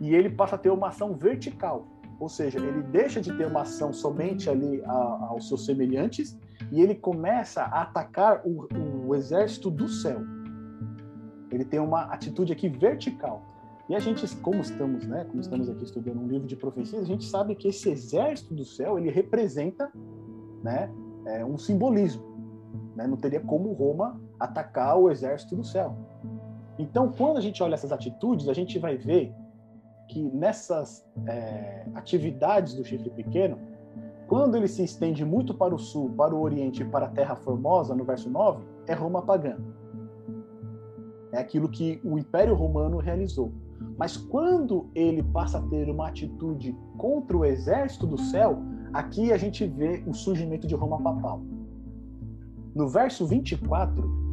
e 0.01 0.15
ele 0.15 0.31
passa 0.31 0.57
a 0.57 0.59
ter 0.59 0.71
uma 0.71 0.89
ação 0.89 1.15
vertical. 1.15 1.87
Ou 2.19 2.29
seja, 2.29 2.59
ele 2.59 2.83
deixa 2.83 3.21
de 3.21 3.37
ter 3.37 3.47
uma 3.47 3.63
ação 3.63 3.93
somente 3.93 4.49
ali 4.49 4.83
a, 4.85 4.93
aos 5.29 5.49
seus 5.49 5.67
semelhantes 5.67 6.39
e 6.73 6.81
ele 6.81 6.95
começa 6.95 7.63
a 7.63 7.83
atacar 7.83 8.43
o, 8.47 8.67
o 9.07 9.15
exército 9.15 9.71
do 9.71 9.87
céu. 9.89 10.21
Ele 11.51 11.65
tem 11.65 11.79
uma 11.79 12.05
atitude 12.05 12.53
aqui 12.53 12.69
vertical. 12.69 13.43
E 13.89 13.95
a 13.95 14.01
gente, 14.01 14.27
como 14.37 14.61
estamos, 14.61 15.07
né, 15.07 15.25
como 15.29 15.41
estamos 15.41 15.69
aqui 15.69 15.85
estudando 15.85 16.21
um 16.21 16.27
livro 16.27 16.47
de 16.47 16.57
profecias, 16.57 17.03
a 17.03 17.07
gente 17.07 17.25
sabe 17.25 17.55
que 17.55 17.69
esse 17.69 17.89
exército 17.89 18.53
do 18.53 18.65
céu 18.65 18.99
ele 18.99 19.11
representa, 19.11 19.93
né, 20.63 20.91
é, 21.27 21.45
um 21.45 21.57
simbolismo. 21.57 22.25
Né? 22.97 23.07
Não 23.07 23.17
teria 23.17 23.41
como 23.41 23.73
Roma 23.73 24.21
atacar 24.41 24.99
o 24.99 25.11
exército 25.11 25.55
do 25.55 25.63
céu. 25.63 25.97
Então, 26.79 27.11
quando 27.11 27.39
a 27.39 27.41
gente 27.41 27.63
olha 27.63 27.75
essas 27.75 27.93
atitudes, 27.93 28.49
a 28.49 28.53
gente 28.53 28.79
vai 28.79 28.97
ver 28.97 29.35
que 30.09 30.23
nessas 30.23 31.05
é, 31.27 31.87
atividades 31.95 32.75
do 32.75 32.85
chifre 32.85 33.11
pequeno, 33.11 33.59
quando 34.27 34.57
ele 34.57 34.69
se 34.69 34.83
estende 34.83 35.25
muito 35.25 35.55
para 35.55 35.75
o 35.75 35.79
sul, 35.79 36.11
para 36.11 36.35
o 36.35 36.41
oriente 36.41 36.83
e 36.83 36.85
para 36.85 37.07
a 37.07 37.09
terra 37.09 37.37
formosa, 37.37 37.95
no 37.95 38.05
verso 38.05 38.29
9, 38.29 38.63
é 38.87 38.93
Roma 38.93 39.23
pagã. 39.23 39.57
É 41.33 41.39
aquilo 41.39 41.69
que 41.69 42.01
o 42.05 42.19
Império 42.19 42.55
Romano 42.55 42.99
realizou. 42.99 43.53
Mas 43.97 44.17
quando 44.17 44.89
ele 44.95 45.23
passa 45.23 45.59
a 45.59 45.63
ter 45.63 45.89
uma 45.89 46.09
atitude 46.09 46.77
contra 46.97 47.37
o 47.37 47.45
exército 47.45 48.07
do 48.07 48.19
céu, 48.19 48.59
aqui 48.93 49.33
a 49.33 49.37
gente 49.37 49.67
vê 49.67 50.03
o 50.07 50.13
surgimento 50.13 50.67
de 50.67 50.75
Roma 50.75 51.01
papal. 51.01 51.41
No 52.75 52.89
verso 52.89 53.27
24, 53.27 54.05
é, 54.05 54.26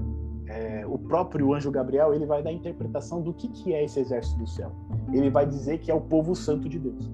o 0.93 0.97
próprio 0.99 1.51
anjo 1.55 1.71
Gabriel 1.71 2.13
ele 2.13 2.23
vai 2.23 2.43
dar 2.43 2.51
a 2.51 2.53
interpretação 2.53 3.19
do 3.19 3.33
que, 3.33 3.47
que 3.47 3.73
é 3.73 3.83
esse 3.83 3.99
exército 3.99 4.37
do 4.37 4.45
céu. 4.45 4.71
Ele 5.11 5.27
vai 5.27 5.43
dizer 5.43 5.79
que 5.79 5.89
é 5.89 5.93
o 5.93 5.99
povo 5.99 6.35
santo 6.35 6.69
de 6.69 6.77
Deus. 6.77 7.09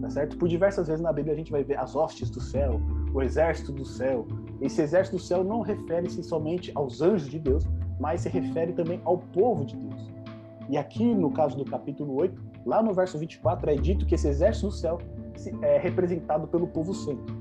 Tá 0.00 0.08
certo? 0.08 0.38
Por 0.38 0.48
diversas 0.48 0.88
vezes 0.88 1.02
na 1.02 1.12
Bíblia 1.12 1.34
a 1.34 1.36
gente 1.36 1.52
vai 1.52 1.62
ver 1.62 1.78
as 1.78 1.94
hostes 1.94 2.30
do 2.30 2.40
céu, 2.40 2.80
o 3.12 3.20
exército 3.20 3.70
do 3.70 3.84
céu, 3.84 4.26
esse 4.62 4.80
exército 4.80 5.16
do 5.18 5.22
céu 5.22 5.44
não 5.44 5.60
refere-se 5.60 6.22
somente 6.22 6.72
aos 6.74 7.02
anjos 7.02 7.28
de 7.28 7.38
Deus, 7.38 7.64
mas 8.00 8.22
se 8.22 8.30
refere 8.30 8.72
também 8.72 8.98
ao 9.04 9.18
povo 9.18 9.66
de 9.66 9.76
Deus. 9.76 10.10
E 10.70 10.78
aqui, 10.78 11.14
no 11.14 11.30
caso 11.30 11.54
do 11.54 11.66
capítulo 11.66 12.14
8, 12.16 12.42
lá 12.64 12.82
no 12.82 12.94
verso 12.94 13.18
24, 13.18 13.72
é 13.72 13.74
dito 13.74 14.06
que 14.06 14.14
esse 14.14 14.26
exército 14.26 14.68
do 14.68 14.72
céu 14.72 14.98
é 15.60 15.76
representado 15.76 16.48
pelo 16.48 16.66
povo 16.66 16.94
santo. 16.94 17.36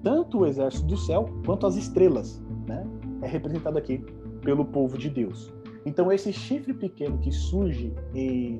Tanto 0.00 0.38
o 0.38 0.46
exército 0.46 0.86
do 0.86 0.96
céu 0.96 1.28
quanto 1.44 1.66
as 1.66 1.74
estrelas, 1.74 2.40
né? 2.68 2.86
É 3.20 3.26
representado 3.26 3.78
aqui 3.78 4.04
pelo 4.42 4.64
povo 4.64 4.98
de 4.98 5.08
Deus. 5.08 5.52
Então, 5.84 6.12
esse 6.12 6.32
chifre 6.32 6.72
pequeno 6.72 7.18
que 7.18 7.32
surge 7.32 7.92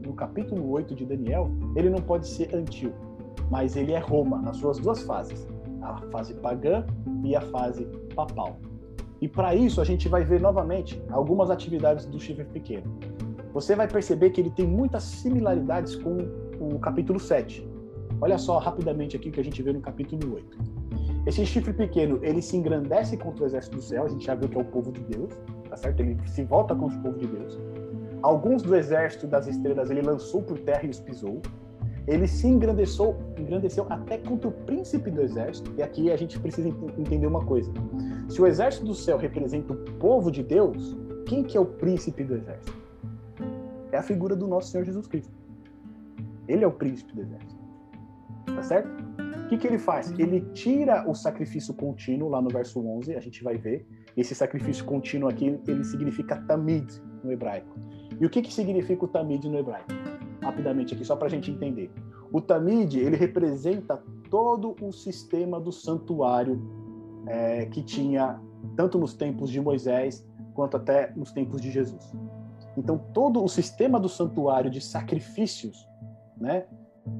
no 0.05 0.13
capítulo 0.15 0.71
8 0.71 0.95
de 0.95 1.05
Daniel, 1.05 1.51
ele 1.77 1.89
não 1.89 2.01
pode 2.01 2.27
ser 2.27 2.55
antigo, 2.55 2.95
mas 3.51 3.77
ele 3.77 3.93
é 3.93 3.99
Roma, 3.99 4.41
nas 4.41 4.57
suas 4.57 4.79
duas 4.79 5.03
fases, 5.03 5.47
a 5.83 6.01
fase 6.11 6.35
pagã 6.35 6.85
e 7.25 7.37
a 7.37 7.41
fase 7.41 7.85
papal. 8.15 8.57
E 9.21 9.29
para 9.29 9.55
isso, 9.55 9.81
a 9.81 9.85
gente 9.85 10.09
vai 10.09 10.25
ver 10.25 10.41
novamente 10.41 11.01
algumas 11.11 11.49
atividades 11.49 12.07
do 12.07 12.19
chifre 12.19 12.45
pequeno. 12.45 12.99
Você 13.55 13.77
vai 13.77 13.87
perceber 13.87 14.31
que 14.31 14.41
ele 14.41 14.51
tem 14.51 14.67
muitas 14.67 15.05
similaridades 15.05 15.95
com 15.95 16.17
o 16.59 16.79
capítulo 16.81 17.21
7. 17.21 17.69
Olha 18.21 18.39
só 18.39 18.59
rapidamente 18.59 19.17
aqui 19.17 19.29
o 19.29 19.33
que 19.33 19.41
a 19.41 19.45
gente 19.45 19.63
vê 19.63 19.73
no 19.73 19.81
capítulo 19.81 20.35
8. 20.35 20.59
Esse 21.25 21.47
chifre 21.47 21.73
pequeno, 21.73 22.19
ele 22.23 22.43
se 22.43 22.57
engrandece 22.57 23.17
contra 23.17 23.45
o 23.45 23.47
exército 23.47 23.77
do 23.77 23.83
céu, 23.83 24.05
a 24.05 24.09
gente 24.09 24.25
já 24.25 24.35
viu 24.35 24.49
que 24.49 24.57
é 24.57 24.61
o 24.61 24.65
povo 24.65 24.91
de 24.91 25.01
Deus, 25.03 25.33
tá 25.73 25.77
certo? 25.79 26.01
Ele 26.01 26.19
se 26.27 26.45
volta 26.45 26.75
contra 26.75 26.99
o 26.99 27.03
povo 27.03 27.19
de 27.19 27.27
Deus. 27.27 27.59
Alguns 28.21 28.61
do 28.61 28.77
exército 28.77 29.27
das 29.27 29.47
estrelas 29.47 29.91
ele 29.91 30.03
lançou 30.03 30.43
por 30.43 30.59
terra 30.59 30.85
e 30.85 30.91
os 30.91 31.01
pisou. 31.01 31.41
Ele 32.07 32.29
se 32.29 32.47
engrandeceu, 32.47 33.17
engrandeceu 33.39 33.87
até 33.89 34.19
contra 34.19 34.49
o 34.49 34.53
príncipe 34.53 35.11
do 35.11 35.23
exército. 35.23 35.73
E 35.79 35.83
aqui 35.83 36.13
a 36.13 36.17
gente 36.17 36.39
precisa 36.39 36.69
entender 36.99 37.27
uma 37.27 37.43
coisa. 37.43 37.73
Se 38.29 38.43
o 38.43 38.47
exército 38.47 38.85
do 38.85 38.95
céu 38.95 39.17
representa 39.17 39.73
o 39.73 39.77
povo 39.95 40.31
de 40.31 40.43
Deus, 40.43 40.95
quem 41.25 41.43
que 41.43 41.57
é 41.57 41.61
o 41.61 41.65
príncipe 41.65 42.23
do 42.23 42.35
exército? 42.35 42.77
É 43.93 43.97
a 43.97 44.03
figura 44.03 44.37
do 44.37 44.47
nosso 44.47 44.73
Senhor 44.73 44.85
Jesus 44.85 45.07
Cristo. 45.07 45.33
Ele 46.47 46.65
é 46.65 46.67
o 46.67 46.73
príncipe 46.73 47.15
do 47.15 47.23
exército. 47.23 47.63
Tá 48.45 48.63
certo? 48.63 48.91
O 49.45 49.49
que, 49.49 49.57
que 49.57 49.67
ele 49.67 49.79
faz? 49.79 50.11
Ele 50.19 50.43
tira 50.53 51.09
o 51.09 51.15
sacrifício 51.15 51.73
contínuo, 51.73 52.29
lá 52.29 52.43
no 52.43 52.51
verso 52.51 52.87
11, 52.87 53.15
a 53.15 53.21
gente 53.21 53.43
vai 53.43 53.57
ver, 53.57 53.87
esse 54.17 54.35
sacrifício 54.35 54.85
contínuo 54.85 55.29
aqui, 55.29 55.59
ele 55.67 55.85
significa 55.85 56.37
tamid 56.37 56.87
no 57.23 57.33
hebraico. 57.33 57.79
E 58.21 58.27
o 58.27 58.31
que, 58.31 58.43
que 58.43 58.53
significa 58.53 59.05
o 59.05 59.09
tamid 59.09 59.45
no 59.49 59.59
hebraico? 59.59 59.91
Rapidamente 60.43 60.95
aqui, 60.95 61.05
só 61.05 61.17
para 61.17 61.29
a 61.29 61.31
gente 61.31 61.51
entender. 61.51 61.91
O 62.33 62.41
tamid, 62.41 62.95
ele 62.97 63.17
representa 63.17 64.03
todo 64.31 64.75
o 64.81 64.93
sistema 64.93 65.61
do 65.61 65.71
santuário 65.71 66.61
é, 67.27 67.67
que 67.67 67.83
tinha, 67.83 68.41
tanto 68.77 68.99
nos 68.99 69.15
tempos 69.15 69.51
de 69.51 69.61
Moisés, 69.61 70.27
quanto 70.55 70.77
até 70.77 71.13
nos 71.15 71.33
tempos 71.33 71.61
de 71.61 71.71
Jesus. 71.71 72.13
Então, 72.77 72.99
todo 73.13 73.43
o 73.43 73.49
sistema 73.49 74.01
do 74.01 74.09
santuário 74.09 74.71
de 74.71 74.81
sacrifícios, 74.81 75.87
né, 76.37 76.67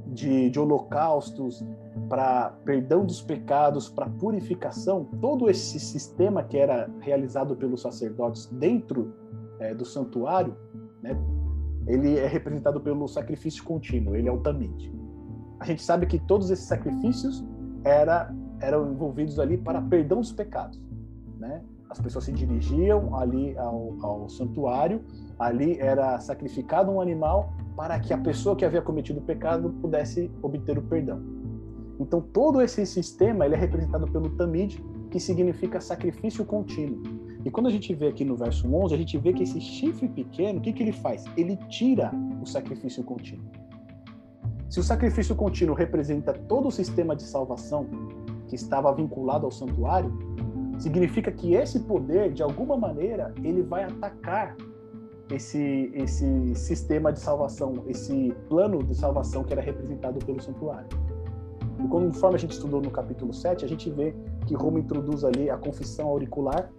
de, 0.07 0.51
de 0.51 0.61
holocaustos, 0.61 1.65
para 2.09 2.51
perdão 2.65 3.05
dos 3.05 3.23
pecados, 3.23 3.89
para 3.89 4.09
purificação, 4.09 5.05
todo 5.21 5.49
esse 5.49 5.81
sistema 5.81 6.43
que 6.43 6.59
era 6.59 6.91
realizado 7.01 7.57
pelos 7.57 7.83
sacerdotes 7.83 8.47
dentro 8.47 9.15
é, 9.59 9.75
do 9.75 9.85
santuário, 9.85 10.57
né, 11.03 11.17
ele 11.87 12.19
é 12.19 12.27
representado 12.27 12.81
pelo 12.81 13.09
sacrifício 13.09 13.65
contínuo, 13.65 14.15
ele 14.15 14.29
é 14.29 14.37
tamid. 14.39 14.93
A 15.59 15.65
gente 15.65 15.83
sabe 15.83 16.07
que 16.07 16.19
todos 16.19 16.51
esses 16.51 16.67
sacrifícios 16.67 17.45
era, 17.85 18.35
eram 18.61 18.93
envolvidos 18.93 19.39
ali 19.39 19.57
para 19.57 19.81
perdão 19.81 20.21
dos 20.21 20.33
pecados. 20.33 20.81
Né? 21.39 21.63
As 21.89 22.01
pessoas 22.01 22.25
se 22.25 22.33
dirigiam 22.33 23.17
ali 23.17 23.57
ao, 23.57 23.97
ao 24.03 24.29
santuário, 24.29 25.05
ali 25.39 25.79
era 25.79 26.19
sacrificado 26.21 26.91
um 26.91 27.01
animal 27.01 27.53
para 27.77 27.99
que 27.99 28.13
a 28.13 28.19
pessoa 28.19 28.55
que 28.55 28.65
havia 28.65 28.83
cometido 28.83 29.21
o 29.21 29.23
pecado 29.23 29.71
pudesse 29.81 30.31
obter 30.43 30.79
o 30.79 30.83
perdão. 30.83 31.23
Então 31.99 32.21
todo 32.21 32.61
esse 32.61 32.85
sistema 32.85 33.47
ele 33.47 33.55
é 33.55 33.59
representado 33.59 34.07
pelo 34.11 34.31
tamid, 34.31 34.83
que 35.11 35.21
significa 35.21 35.81
sacrifício 35.81 36.45
contínuo. 36.45 37.03
E 37.45 37.51
quando 37.51 37.67
a 37.67 37.71
gente 37.71 37.93
vê 37.95 38.09
aqui 38.09 38.25
no 38.25 38.37
verso 38.37 38.73
11, 38.73 38.95
a 38.95 38.97
gente 38.97 39.19
vê 39.19 39.33
que 39.33 39.43
esse 39.43 39.61
chifre 39.61 40.09
pequeno, 40.09 40.59
o 40.59 40.63
que, 40.63 40.73
que 40.73 40.83
ele 40.83 40.93
faz? 40.93 41.25
Ele 41.37 41.57
tira 41.69 42.13
o 42.41 42.47
sacrifício 42.47 43.03
contínuo. 43.03 43.45
Se 44.69 44.81
o 44.81 44.83
sacrifício 44.83 45.35
contínuo 45.35 45.75
representa 45.75 46.33
todo 46.33 46.69
o 46.69 46.71
sistema 46.71 47.15
de 47.15 47.25
salvação 47.25 47.87
que 48.49 48.55
estava 48.55 48.95
vinculado 48.95 49.45
ao 49.45 49.51
santuário, 49.51 50.13
significa 50.79 51.31
que 51.31 51.55
esse 51.55 51.81
poder, 51.81 52.33
de 52.33 52.43
alguma 52.43 52.77
maneira, 52.77 53.35
ele 53.43 53.63
vai 53.63 53.85
atacar 53.85 54.57
esse, 55.35 55.91
esse 55.95 56.55
sistema 56.55 57.13
de 57.13 57.19
salvação, 57.19 57.85
esse 57.87 58.35
plano 58.49 58.83
de 58.83 58.95
salvação 58.95 59.43
que 59.43 59.53
era 59.53 59.63
representado 59.63 60.25
pelo 60.25 60.41
santuário. 60.41 60.89
E 61.83 61.89
conforme 61.89 62.37
a 62.37 62.39
gente 62.39 62.53
estudou 62.53 62.81
no 62.81 62.91
capítulo 62.91 63.33
7, 63.33 63.65
a 63.65 63.69
gente 63.69 63.91
vê 63.91 64.15
que 64.47 64.55
Roma 64.55 64.79
introduz 64.79 65.25
ali 65.25 65.49
a 65.49 65.57
confissão 65.57 66.09
auricular, 66.09 66.71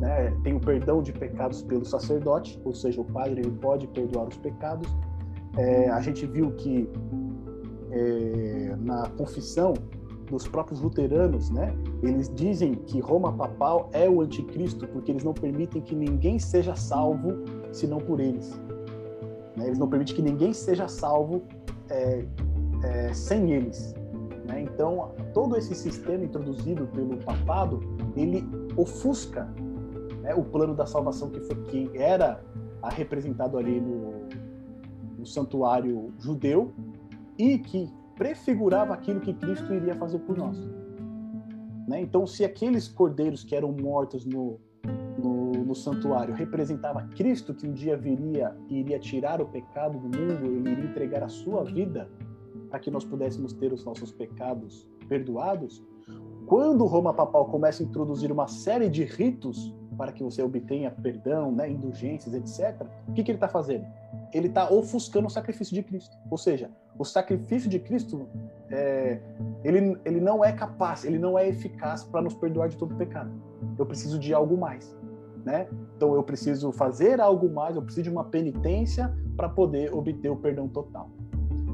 né? 0.00 0.36
tem 0.42 0.54
o 0.54 0.60
perdão 0.60 1.00
de 1.00 1.12
pecados 1.12 1.62
pelo 1.62 1.84
sacerdote, 1.84 2.60
ou 2.64 2.74
seja, 2.74 3.00
o 3.00 3.04
padre 3.04 3.40
ele 3.40 3.50
pode 3.50 3.86
perdoar 3.86 4.26
os 4.28 4.36
pecados. 4.36 4.88
É, 5.56 5.88
a 5.88 6.00
gente 6.00 6.26
viu 6.26 6.50
que 6.52 6.88
é, 7.90 8.76
na 8.80 9.08
confissão 9.10 9.74
dos 10.28 10.48
próprios 10.48 10.80
luteranos, 10.80 11.50
né, 11.50 11.74
eles 12.02 12.30
dizem 12.34 12.74
que 12.74 12.98
Roma 13.00 13.32
papal 13.32 13.90
é 13.92 14.08
o 14.08 14.22
anticristo 14.22 14.88
porque 14.88 15.12
eles 15.12 15.22
não 15.22 15.34
permitem 15.34 15.82
que 15.82 15.94
ninguém 15.94 16.38
seja 16.38 16.74
salvo 16.74 17.44
senão 17.72 17.98
por 17.98 18.20
eles. 18.20 18.58
Né? 19.56 19.66
Eles 19.66 19.78
não 19.78 19.88
permitem 19.88 20.14
que 20.14 20.22
ninguém 20.22 20.52
seja 20.52 20.88
salvo 20.88 21.42
é, 21.88 22.24
é, 22.84 23.12
sem 23.12 23.52
eles. 23.52 23.94
Né? 24.46 24.62
Então, 24.62 25.12
todo 25.32 25.56
esse 25.56 25.74
sistema 25.74 26.24
introduzido 26.24 26.86
pelo 26.88 27.16
papado, 27.18 27.80
ele 28.16 28.44
ofusca 28.76 29.48
né, 30.22 30.34
o 30.34 30.44
plano 30.44 30.74
da 30.74 30.86
salvação 30.86 31.30
que, 31.30 31.40
foi, 31.40 31.56
que 31.64 31.90
era 31.94 32.42
representado 32.90 33.58
ali 33.58 33.80
no, 33.80 34.28
no 35.18 35.26
santuário 35.26 36.12
judeu 36.18 36.72
e 37.38 37.58
que 37.58 37.90
prefigurava 38.16 38.94
aquilo 38.94 39.20
que 39.20 39.32
Cristo 39.34 39.72
iria 39.72 39.94
fazer 39.94 40.18
por 40.20 40.36
nós. 40.36 40.58
Né? 41.88 42.00
Então, 42.00 42.26
se 42.26 42.44
aqueles 42.44 42.88
cordeiros 42.88 43.42
que 43.42 43.54
eram 43.54 43.72
mortos 43.72 44.24
no, 44.24 44.60
no, 45.72 45.74
santuário 45.74 46.34
representava 46.34 47.02
Cristo 47.16 47.54
que 47.54 47.66
um 47.66 47.72
dia 47.72 47.96
viria 47.96 48.54
e 48.68 48.80
iria 48.80 48.98
tirar 48.98 49.40
o 49.40 49.46
pecado 49.46 49.98
do 49.98 50.04
mundo, 50.04 50.46
ele 50.46 50.70
iria 50.70 50.84
entregar 50.84 51.22
a 51.22 51.28
sua 51.28 51.64
vida 51.64 52.08
para 52.68 52.78
que 52.78 52.90
nós 52.90 53.04
pudéssemos 53.04 53.52
ter 53.52 53.72
os 53.72 53.84
nossos 53.84 54.12
pecados 54.12 54.88
perdoados, 55.08 55.82
quando 56.46 56.86
Roma 56.86 57.12
Papal 57.12 57.46
começa 57.46 57.82
a 57.82 57.86
introduzir 57.86 58.30
uma 58.32 58.46
série 58.46 58.88
de 58.88 59.04
ritos 59.04 59.74
para 59.96 60.10
que 60.10 60.22
você 60.22 60.42
obtenha 60.42 60.90
perdão, 60.90 61.52
né, 61.52 61.70
indulgências, 61.70 62.34
etc., 62.34 62.86
o 63.08 63.12
que, 63.12 63.22
que 63.22 63.30
ele 63.30 63.36
está 63.36 63.48
fazendo? 63.48 63.86
Ele 64.32 64.48
está 64.48 64.70
ofuscando 64.70 65.26
o 65.26 65.30
sacrifício 65.30 65.74
de 65.74 65.82
Cristo. 65.82 66.16
Ou 66.30 66.38
seja, 66.38 66.70
o 66.98 67.04
sacrifício 67.04 67.68
de 67.68 67.78
Cristo, 67.78 68.26
é, 68.70 69.20
ele, 69.62 69.98
ele 70.04 70.20
não 70.20 70.42
é 70.42 70.52
capaz, 70.52 71.04
ele 71.04 71.18
não 71.18 71.38
é 71.38 71.46
eficaz 71.46 72.04
para 72.04 72.22
nos 72.22 72.34
perdoar 72.34 72.68
de 72.68 72.76
todo 72.76 72.94
pecado. 72.96 73.30
Eu 73.78 73.84
preciso 73.84 74.18
de 74.18 74.32
algo 74.32 74.56
mais. 74.56 74.96
Né? 75.44 75.68
Então 75.96 76.14
eu 76.14 76.22
preciso 76.22 76.70
fazer 76.70 77.20
algo 77.20 77.52
mais, 77.52 77.74
eu 77.74 77.82
preciso 77.82 78.04
de 78.04 78.10
uma 78.10 78.24
penitência 78.24 79.12
para 79.36 79.48
poder 79.48 79.92
obter 79.92 80.30
o 80.30 80.36
perdão 80.36 80.68
total. 80.68 81.10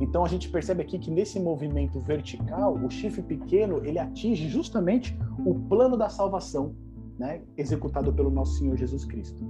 Então 0.01 0.25
a 0.25 0.29
gente 0.29 0.49
percebe 0.49 0.83
aqui 0.83 0.99
que 0.99 1.11
nesse 1.11 1.41
movimento 1.41 2.01
vertical, 2.01 2.75
o 2.75 2.91
chifre 2.91 3.23
pequeno 3.23 3.85
ele 3.85 3.99
atinge 3.99 4.49
justamente 4.49 5.19
o 5.45 5.55
plano 5.55 5.97
da 5.97 6.09
salvação, 6.09 6.75
né, 7.19 7.43
executado 7.57 8.13
pelo 8.13 8.31
nosso 8.31 8.59
Senhor 8.59 8.77
Jesus 8.77 9.05
Cristo. 9.05 9.45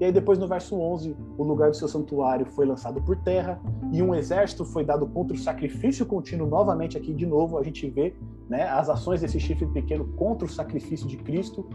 E 0.00 0.04
aí 0.06 0.10
depois 0.10 0.38
no 0.38 0.48
verso 0.48 0.74
11, 0.74 1.14
o 1.36 1.44
lugar 1.44 1.68
do 1.68 1.76
seu 1.76 1.86
santuário 1.86 2.46
foi 2.46 2.64
lançado 2.64 3.02
por 3.02 3.14
terra 3.16 3.60
e 3.92 4.00
um 4.00 4.14
exército 4.14 4.64
foi 4.64 4.82
dado 4.82 5.06
contra 5.06 5.36
o 5.36 5.38
sacrifício 5.38 6.06
contínuo 6.06 6.48
novamente 6.48 6.96
aqui 6.96 7.12
de 7.12 7.26
novo 7.26 7.58
a 7.58 7.62
gente 7.62 7.88
vê, 7.90 8.14
né, 8.48 8.62
as 8.62 8.88
ações 8.88 9.20
desse 9.20 9.38
chifre 9.38 9.66
pequeno 9.66 10.06
contra 10.16 10.46
o 10.46 10.50
sacrifício 10.50 11.06
de 11.06 11.18
Cristo 11.18 11.68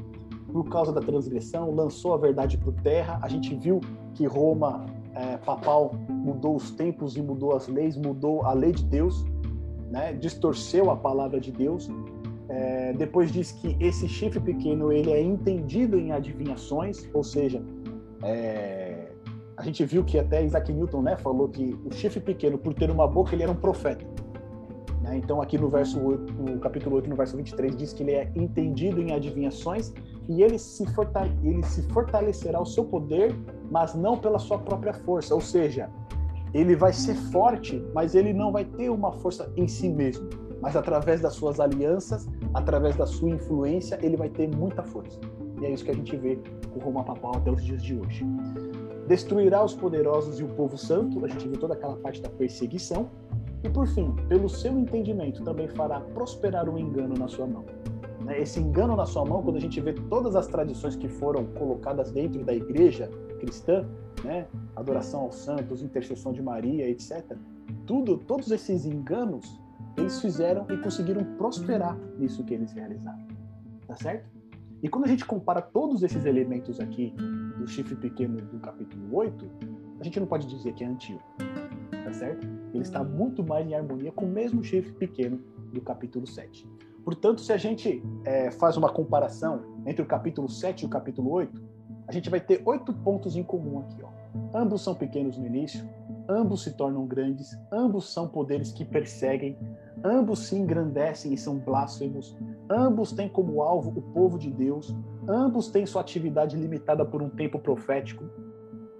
por 0.56 0.70
causa 0.70 0.94
da 0.94 1.02
transgressão, 1.02 1.76
lançou 1.76 2.14
a 2.14 2.18
verdade 2.18 2.58
por 2.58 2.74
terra. 2.76 3.20
A 3.22 3.28
gente 3.28 3.54
viu 3.54 3.82
que 4.14 4.26
Roma 4.26 4.86
é, 5.14 5.36
papal 5.36 5.94
mudou 6.10 6.56
os 6.56 6.72
tempos 6.72 7.18
e 7.18 7.22
mudou 7.22 7.54
as 7.54 7.68
leis, 7.68 7.98
mudou 7.98 8.42
a 8.46 8.54
lei 8.54 8.72
de 8.72 8.86
Deus, 8.86 9.26
né? 9.92 10.14
distorceu 10.14 10.90
a 10.90 10.96
palavra 10.96 11.42
de 11.42 11.52
Deus. 11.52 11.90
É, 12.48 12.94
depois 12.94 13.34
diz 13.34 13.52
que 13.52 13.76
esse 13.82 14.08
chifre 14.08 14.40
pequeno 14.40 14.94
ele 14.94 15.12
é 15.12 15.22
entendido 15.22 16.00
em 16.00 16.14
adivinhações, 16.14 17.06
ou 17.14 17.22
seja, 17.22 17.62
é, 18.24 19.12
a 19.58 19.62
gente 19.62 19.84
viu 19.84 20.06
que 20.06 20.18
até 20.18 20.42
Isaac 20.42 20.72
Newton 20.72 21.02
né, 21.02 21.18
falou 21.18 21.50
que 21.50 21.78
o 21.84 21.94
chifre 21.94 22.22
pequeno, 22.22 22.58
por 22.58 22.74
ter 22.74 22.90
uma 22.90 23.06
boca, 23.06 23.36
ele 23.36 23.44
era 23.44 23.52
um 23.52 23.58
profeta. 23.58 24.06
Né? 25.06 25.18
Então, 25.18 25.42
aqui 25.42 25.58
no 25.58 25.70
verso 25.70 26.02
8, 26.02 26.34
no 26.34 26.60
capítulo 26.60 26.96
8, 26.96 27.10
no 27.10 27.16
verso 27.16 27.38
23, 27.38 27.76
diz 27.76 27.94
que 27.94 28.04
ele 28.04 28.12
é 28.12 28.32
entendido 28.36 29.00
em 29.00 29.14
adivinhações 29.14 29.94
e 30.28 30.42
ele 30.42 30.58
se, 30.58 30.86
fortale 30.94 31.32
ele 31.44 31.64
se 31.64 31.84
fortalecerá 31.90 32.60
o 32.60 32.66
seu 32.66 32.84
poder, 32.84 33.36
mas 33.70 33.94
não 33.94 34.18
pela 34.18 34.40
sua 34.40 34.58
própria 34.58 34.94
força. 34.94 35.36
Ou 35.36 35.42
seja, 35.42 35.90
ele 36.54 36.76
vai 36.76 36.92
ser 36.92 37.16
forte, 37.32 37.86
mas 37.94 38.16
ele 38.16 38.34
não 38.34 38.52
vai 38.52 38.66
ter 38.66 38.90
uma 38.90 39.12
força 39.12 39.52
em 39.56 39.68
si 39.68 39.88
mesmo. 39.88 40.28
Mas 40.62 40.76
através 40.76 41.22
das 41.22 41.34
suas 41.34 41.60
alianças, 41.60 42.28
através 42.54 42.96
da 42.96 43.06
sua 43.06 43.30
influência, 43.30 44.00
ele 44.02 44.18
vai 44.18 44.30
ter 44.30 44.48
muita 44.48 44.82
força. 44.82 45.20
E 45.62 45.66
é 45.66 45.72
isso 45.72 45.86
que 45.86 45.92
a 45.92 45.94
gente 45.94 46.16
vê 46.18 46.40
com 46.74 46.80
Roma 46.80 47.04
Papal 47.04 47.36
até 47.36 47.52
os 47.52 47.64
dias 47.64 47.84
de 47.84 47.96
hoje. 47.96 48.26
Destruirá 49.08 49.64
os 49.64 49.76
poderosos 49.76 50.40
e 50.40 50.44
o 50.44 50.48
povo 50.48 50.78
santo, 50.78 51.24
a 51.24 51.28
gente 51.28 51.48
viu 51.48 51.60
toda 51.60 51.76
aquela 51.76 51.96
parte 51.98 52.22
da 52.22 52.30
perseguição. 52.30 53.10
E 53.66 53.70
por 53.70 53.88
fim, 53.88 54.12
pelo 54.30 54.48
seu 54.48 54.78
entendimento, 54.78 55.44
também 55.44 55.68
fará 55.68 56.00
prosperar 56.00 56.70
o 56.70 56.78
engano 56.78 57.16
na 57.18 57.28
sua 57.28 57.48
mão. 57.48 57.66
Né? 58.24 58.40
Esse 58.40 58.60
engano 58.60 58.96
na 58.96 59.08
sua 59.08 59.26
mão, 59.26 59.42
quando 59.42 59.56
a 59.56 59.60
gente 59.60 59.82
vê 59.82 59.92
todas 59.92 60.36
as 60.36 60.46
tradições 60.46 60.96
que 60.96 61.10
foram 61.10 61.48
colocadas 61.48 62.12
dentro 62.12 62.46
da 62.46 62.54
igreja 62.54 63.10
cristã, 63.40 63.84
né? 64.24 64.46
adoração 64.76 65.22
aos 65.22 65.38
santos, 65.38 65.82
intercessão 65.82 66.32
de 66.32 66.44
Maria, 66.44 66.88
etc. 66.88 67.36
Tudo, 67.88 68.20
todos 68.20 68.52
esses 68.52 68.86
enganos, 68.86 69.60
eles 69.98 70.22
fizeram 70.22 70.68
e 70.70 70.78
conseguiram 70.78 71.24
prosperar 71.36 71.98
nisso 72.20 72.44
que 72.44 72.54
eles 72.54 72.72
realizaram. 72.72 73.26
Tá 73.88 73.96
certo? 73.96 74.30
E 74.84 74.88
quando 74.88 75.06
a 75.06 75.08
gente 75.08 75.26
compara 75.26 75.60
todos 75.60 76.04
esses 76.04 76.24
elementos 76.24 76.80
aqui 76.80 77.16
do 77.58 77.68
chifre 77.68 77.96
pequeno 77.96 78.38
do 78.38 78.60
capítulo 78.60 79.04
8, 79.12 79.50
a 80.00 80.04
gente 80.04 80.20
não 80.20 80.28
pode 80.28 80.48
dizer 80.48 80.74
que 80.74 80.84
é 80.84 80.88
antigo. 80.88 81.22
Tá 82.04 82.14
certo? 82.14 82.48
Ele 82.74 82.84
está 82.84 83.04
muito 83.04 83.44
mais 83.44 83.68
em 83.68 83.74
harmonia 83.74 84.12
com 84.12 84.26
o 84.26 84.30
mesmo 84.30 84.64
chifre 84.64 84.92
pequeno 84.92 85.40
do 85.74 85.82
capítulo 85.82 86.28
7. 86.28 86.68
Portanto, 87.04 87.42
se 87.42 87.54
a 87.54 87.58
gente 87.58 88.04
é, 88.26 88.50
faz 88.52 88.78
uma 88.78 88.90
comparação 88.90 89.62
entre 89.86 90.02
o 90.02 90.06
capítulo 90.06 90.50
7 90.50 90.82
e 90.82 90.86
o 90.86 90.90
capítulo 90.90 91.32
8, 91.32 91.62
a 92.08 92.12
gente 92.12 92.30
vai 92.30 92.40
ter 92.40 92.62
oito 92.66 92.94
pontos 92.94 93.36
em 93.36 93.44
comum 93.44 93.80
aqui. 93.80 94.02
Ó. 94.04 94.10
Ambos 94.54 94.84
são 94.84 94.96
pequenos 94.96 95.38
no 95.38 95.46
início, 95.46 95.88
ambos 96.30 96.64
se 96.64 96.72
tornam 96.76 97.06
grandes, 97.06 97.58
ambos 97.72 98.12
são 98.12 98.28
poderes 98.28 98.72
que 98.72 98.84
perseguem, 98.84 99.58
ambos 100.04 100.48
se 100.48 100.56
engrandecem 100.56 101.34
e 101.34 101.38
são 101.38 101.58
blasfemos, 101.58 102.36
ambos 102.70 103.12
têm 103.12 103.30
como 103.30 103.62
alvo 103.62 103.92
o 103.98 104.02
povo 104.02 104.38
de 104.38 104.52
Deus, 104.52 104.96
ambos 105.28 105.68
têm 105.68 105.86
sua 105.86 106.02
atividade 106.02 106.58
limitada 106.58 107.06
por 107.06 107.22
um 107.22 107.30
tempo 107.30 107.60
profético. 107.60 108.26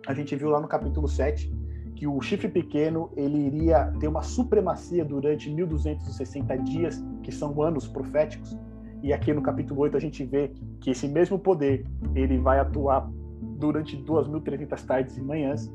A 0.08 0.14
gente 0.14 0.36
viu 0.36 0.50
lá 0.50 0.60
no 0.60 0.68
capítulo 0.68 1.08
7 1.08 1.52
que 1.96 2.06
o 2.06 2.22
chifre 2.22 2.50
pequeno 2.50 3.10
ele 3.16 3.38
iria 3.38 3.86
ter 4.00 4.08
uma 4.08 4.22
supremacia 4.22 5.04
durante 5.04 5.50
1260 5.50 6.58
dias, 6.58 7.04
que 7.24 7.32
são 7.32 7.62
anos 7.62 7.88
proféticos. 7.88 8.58
E 9.02 9.14
aqui 9.14 9.34
no 9.34 9.42
capítulo 9.42 9.82
8 9.82 9.98
a 9.98 10.00
gente 10.00 10.24
vê 10.26 10.52
que 10.82 10.92
esse 10.92 11.08
mesmo 11.08 11.40
poder 11.40 11.86
ele 12.14 12.38
vai 12.38 12.60
atuar 12.60 13.10
durante 13.58 13.96
2300 13.96 14.84
tardes 14.84 15.18
e 15.18 15.22
manhãs. 15.22 15.74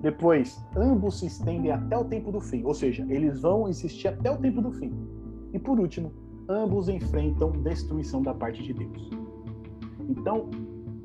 Depois, 0.00 0.62
ambos 0.76 1.20
se 1.20 1.26
estendem 1.26 1.70
até 1.70 1.96
o 1.96 2.04
tempo 2.04 2.30
do 2.30 2.40
fim, 2.40 2.62
ou 2.64 2.74
seja, 2.74 3.06
eles 3.08 3.40
vão 3.40 3.68
existir 3.68 4.08
até 4.08 4.30
o 4.30 4.36
tempo 4.36 4.60
do 4.60 4.72
fim. 4.72 4.92
E 5.52 5.58
por 5.58 5.78
último, 5.78 6.12
ambos 6.48 6.88
enfrentam 6.88 7.52
destruição 7.62 8.20
da 8.20 8.34
parte 8.34 8.62
de 8.62 8.74
Deus. 8.74 9.10
Então, 10.08 10.50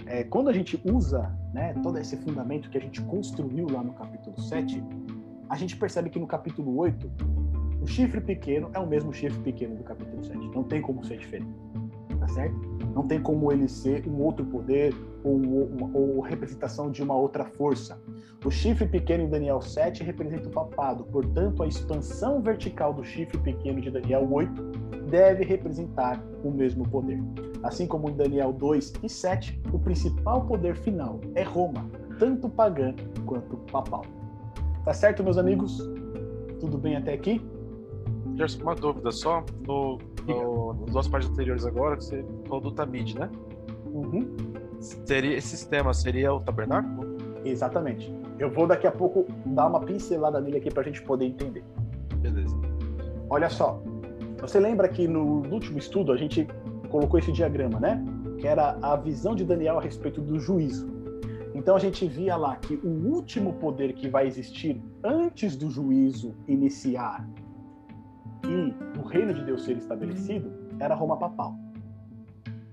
é, 0.08 0.24
quando 0.24 0.50
a 0.50 0.54
gente 0.54 0.80
usa 0.86 1.32
né, 1.54 1.74
todo 1.84 1.98
esse 1.98 2.16
fundamento 2.18 2.70
que 2.70 2.78
a 2.78 2.82
gente 2.82 3.02
construiu 3.02 3.68
lá 3.70 3.84
no 3.84 3.94
capítulo 3.94 4.40
7, 4.40 4.84
a 5.50 5.56
gente 5.58 5.76
percebe 5.76 6.10
que 6.10 6.20
no 6.20 6.28
capítulo 6.28 6.78
8, 6.78 7.12
o 7.82 7.88
chifre 7.88 8.22
pequeno 8.22 8.70
é 8.74 8.80
o 8.80 8.88
mesmo 8.88 9.14
chifre 9.14 9.40
pequeno 9.42 9.76
do 9.76 9.84
capítulo 9.84 10.24
7. 10.24 10.38
Não 10.56 10.64
tem 10.64 10.82
como 10.82 11.04
ser 11.04 11.18
diferente. 11.18 11.52
Tá 12.28 12.34
certo? 12.34 12.56
Não 12.94 13.04
tem 13.08 13.22
como 13.22 13.52
ele 13.52 13.68
ser 13.68 14.08
um 14.08 14.22
outro 14.22 14.46
poder 14.46 14.94
ou, 15.24 15.42
ou 15.94 16.20
representação 16.20 16.92
de 16.92 17.02
uma 17.02 17.16
outra 17.16 17.46
força. 17.46 18.00
O 18.46 18.52
chifre 18.52 18.88
pequeno 18.88 19.24
em 19.24 19.30
Daniel 19.30 19.62
7 19.62 20.04
representa 20.04 20.48
o 20.48 20.52
papado, 20.52 21.04
portanto, 21.06 21.64
a 21.64 21.68
expansão 21.68 22.42
vertical 22.42 22.94
do 22.94 23.04
chifre 23.04 23.38
pequeno 23.38 23.82
de 23.82 23.92
Daniel 23.92 24.28
8 24.32 24.62
deve 25.10 25.44
representar 25.44 26.22
o 26.44 26.52
mesmo 26.52 26.88
poder. 26.88 27.20
Assim 27.64 27.88
como 27.88 28.10
em 28.10 28.16
Daniel 28.16 28.54
2 28.54 28.94
e 29.04 29.10
7, 29.10 29.62
o 29.74 29.80
principal 29.80 30.46
poder 30.46 30.76
final 30.76 31.20
é 31.36 31.44
Roma, 31.44 31.90
tanto 32.20 32.50
pagã 32.50 32.94
quanto 33.26 33.58
papal. 33.72 34.06
Tá 34.84 34.94
certo, 34.94 35.24
meus 35.24 35.38
amigos? 35.38 35.78
Tudo 36.60 36.78
bem 36.78 36.96
até 36.96 37.14
aqui? 37.14 37.42
Gerson, 38.38 38.62
uma 38.62 38.76
dúvida 38.76 39.12
só. 39.12 39.44
No, 39.68 39.98
no, 40.28 40.74
nas 40.74 40.92
duas 40.92 41.08
partes 41.08 41.30
anteriores 41.30 41.66
agora, 41.66 41.96
você 41.96 42.24
falou 42.46 42.62
do 42.62 42.72
Tamid, 42.72 43.18
né? 43.18 43.30
Uhum. 43.86 44.36
Seria, 44.80 45.36
esse 45.36 45.50
sistema 45.50 45.94
seria 45.94 46.32
o 46.34 46.40
tabernáculo? 46.40 47.18
Exatamente. 47.44 48.14
Eu 48.38 48.52
vou 48.52 48.68
daqui 48.68 48.86
a 48.86 48.92
pouco 48.92 49.26
dar 49.46 49.68
uma 49.68 49.80
pincelada 49.80 50.40
nele 50.40 50.58
aqui 50.58 50.70
para 50.70 50.82
a 50.82 50.86
gente 50.86 51.02
poder 51.02 51.26
entender. 51.26 51.64
Beleza. 52.18 52.56
Olha 53.30 53.50
só. 53.50 53.82
Você 54.40 54.60
lembra 54.60 54.88
que 54.88 55.08
no 55.08 55.48
último 55.52 55.80
estudo 55.80 56.12
a 56.12 56.18
gente 56.18 56.48
colocou 56.90 57.20
esse 57.20 57.32
diagrama, 57.32 57.80
né? 57.80 58.04
Que 58.38 58.48
era 58.48 58.78
a 58.82 58.96
visão 58.96 59.34
de 59.34 59.44
Daniel 59.44 59.80
a 59.80 59.82
respeito 59.82 60.22
do 60.22 60.40
juízo. 60.40 60.88
Então 61.56 61.76
a 61.76 61.80
gente 61.80 62.08
via 62.08 62.36
lá 62.36 62.56
que 62.58 62.76
o 62.76 62.88
último 62.88 63.54
poder 63.54 63.94
que 63.94 64.08
vai 64.08 64.28
existir 64.28 64.80
antes 65.04 65.56
do 65.56 65.72
juízo 65.72 66.36
iniciar 66.48 67.28
e 68.48 69.00
o 69.00 69.04
reino 69.04 69.34
de 69.34 69.44
Deus 69.44 69.64
ser 69.64 69.78
estabelecido 69.78 70.52
era 70.80 70.96
Roma 70.96 71.18
papal. 71.18 71.56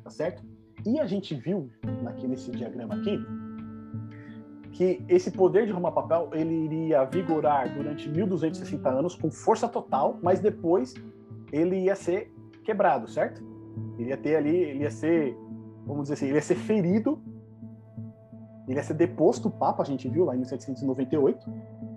Tá 0.02 0.10
certo? 0.10 0.42
E 0.86 1.00
a 1.00 1.06
gente 1.06 1.34
viu 1.34 1.70
aqui 2.06 2.26
nesse 2.28 2.50
diagrama 2.50 2.94
aqui 2.94 3.18
que 4.74 5.04
esse 5.08 5.30
poder 5.30 5.66
de 5.66 5.72
Roma 5.72 5.92
papal 5.92 6.30
ele 6.32 6.52
iria 6.52 7.04
vigorar 7.04 7.72
durante 7.72 8.08
1260 8.08 8.88
anos 8.88 9.14
com 9.14 9.30
força 9.30 9.68
total, 9.68 10.18
mas 10.20 10.40
depois 10.40 10.94
ele 11.52 11.84
ia 11.84 11.94
ser 11.94 12.32
quebrado, 12.64 13.08
certo? 13.08 13.42
Ele 13.96 14.10
ia 14.10 14.16
ter 14.16 14.34
ali, 14.36 14.54
ele 14.54 14.80
ia 14.80 14.90
ser, 14.90 15.36
vamos 15.86 16.02
dizer 16.02 16.14
assim, 16.14 16.26
ele 16.26 16.34
ia 16.34 16.42
ser 16.42 16.56
ferido, 16.56 17.22
ele 18.66 18.76
ia 18.76 18.82
ser 18.82 18.94
deposto 18.94 19.48
o 19.48 19.50
Papa, 19.50 19.82
a 19.82 19.86
gente 19.86 20.08
viu 20.08 20.24
lá 20.24 20.34
em 20.34 20.38
1798, 20.38 21.48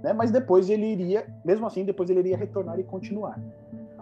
né? 0.03 0.13
Mas 0.13 0.29
depois 0.29 0.69
ele 0.69 0.85
iria, 0.85 1.25
mesmo 1.43 1.65
assim, 1.65 1.83
depois 1.83 2.09
ele 2.11 2.19
iria 2.19 2.37
retornar 2.37 2.79
e 2.79 2.83
continuar. 2.83 3.41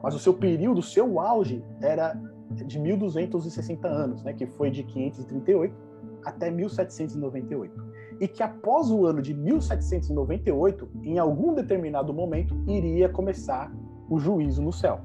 Mas 0.06 0.14
o 0.14 0.20
seu 0.20 0.36
período, 0.36 0.82
o 0.82 0.84
seu 0.84 1.20
auge 1.20 1.66
era 1.82 2.16
de 2.52 2.78
1260 2.78 3.88
anos, 3.88 4.24
né? 4.24 4.34
Que 4.34 4.46
foi 4.46 4.70
de 4.70 4.84
538 4.84 5.76
até 6.24 6.52
1798. 6.52 7.74
E 8.22 8.28
que 8.28 8.44
após 8.44 8.92
o 8.92 9.08
ano 9.08 9.20
de 9.20 9.34
1798, 9.34 10.88
em 11.02 11.18
algum 11.18 11.56
determinado 11.56 12.14
momento, 12.14 12.56
iria 12.68 13.10
começar 13.10 13.74
o 14.08 14.20
juízo 14.20 14.62
no 14.62 14.72
céu. 14.72 15.00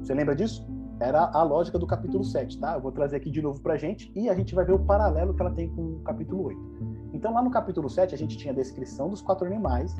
Você 0.00 0.14
lembra 0.14 0.34
disso? 0.34 0.66
Era 0.98 1.30
a 1.34 1.42
lógica 1.42 1.78
do 1.78 1.86
capítulo 1.86 2.24
7, 2.24 2.58
tá? 2.58 2.76
Eu 2.76 2.80
vou 2.80 2.92
trazer 2.92 3.16
aqui 3.16 3.30
de 3.30 3.42
novo 3.42 3.60
pra 3.60 3.76
gente 3.76 4.10
e 4.16 4.30
a 4.30 4.34
gente 4.34 4.54
vai 4.54 4.64
ver 4.64 4.72
o 4.72 4.78
paralelo 4.78 5.34
que 5.34 5.42
ela 5.42 5.50
tem 5.50 5.68
com 5.68 5.82
o 5.82 6.00
capítulo 6.00 6.44
8. 6.44 7.10
Então, 7.12 7.34
lá 7.34 7.42
no 7.42 7.50
capítulo 7.50 7.90
7, 7.90 8.14
a 8.14 8.18
gente 8.18 8.38
tinha 8.38 8.54
a 8.54 8.56
descrição 8.56 9.10
dos 9.10 9.20
quatro 9.20 9.46
animais. 9.46 9.94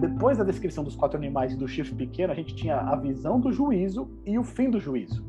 Depois 0.00 0.38
da 0.38 0.44
descrição 0.44 0.82
dos 0.82 0.96
quatro 0.96 1.18
animais 1.18 1.52
e 1.52 1.56
do 1.56 1.68
chifre 1.68 1.94
pequeno, 1.94 2.32
a 2.32 2.34
gente 2.34 2.54
tinha 2.54 2.76
a 2.76 2.96
visão 2.96 3.38
do 3.38 3.52
juízo 3.52 4.10
e 4.24 4.38
o 4.38 4.42
fim 4.42 4.70
do 4.70 4.80
juízo. 4.80 5.22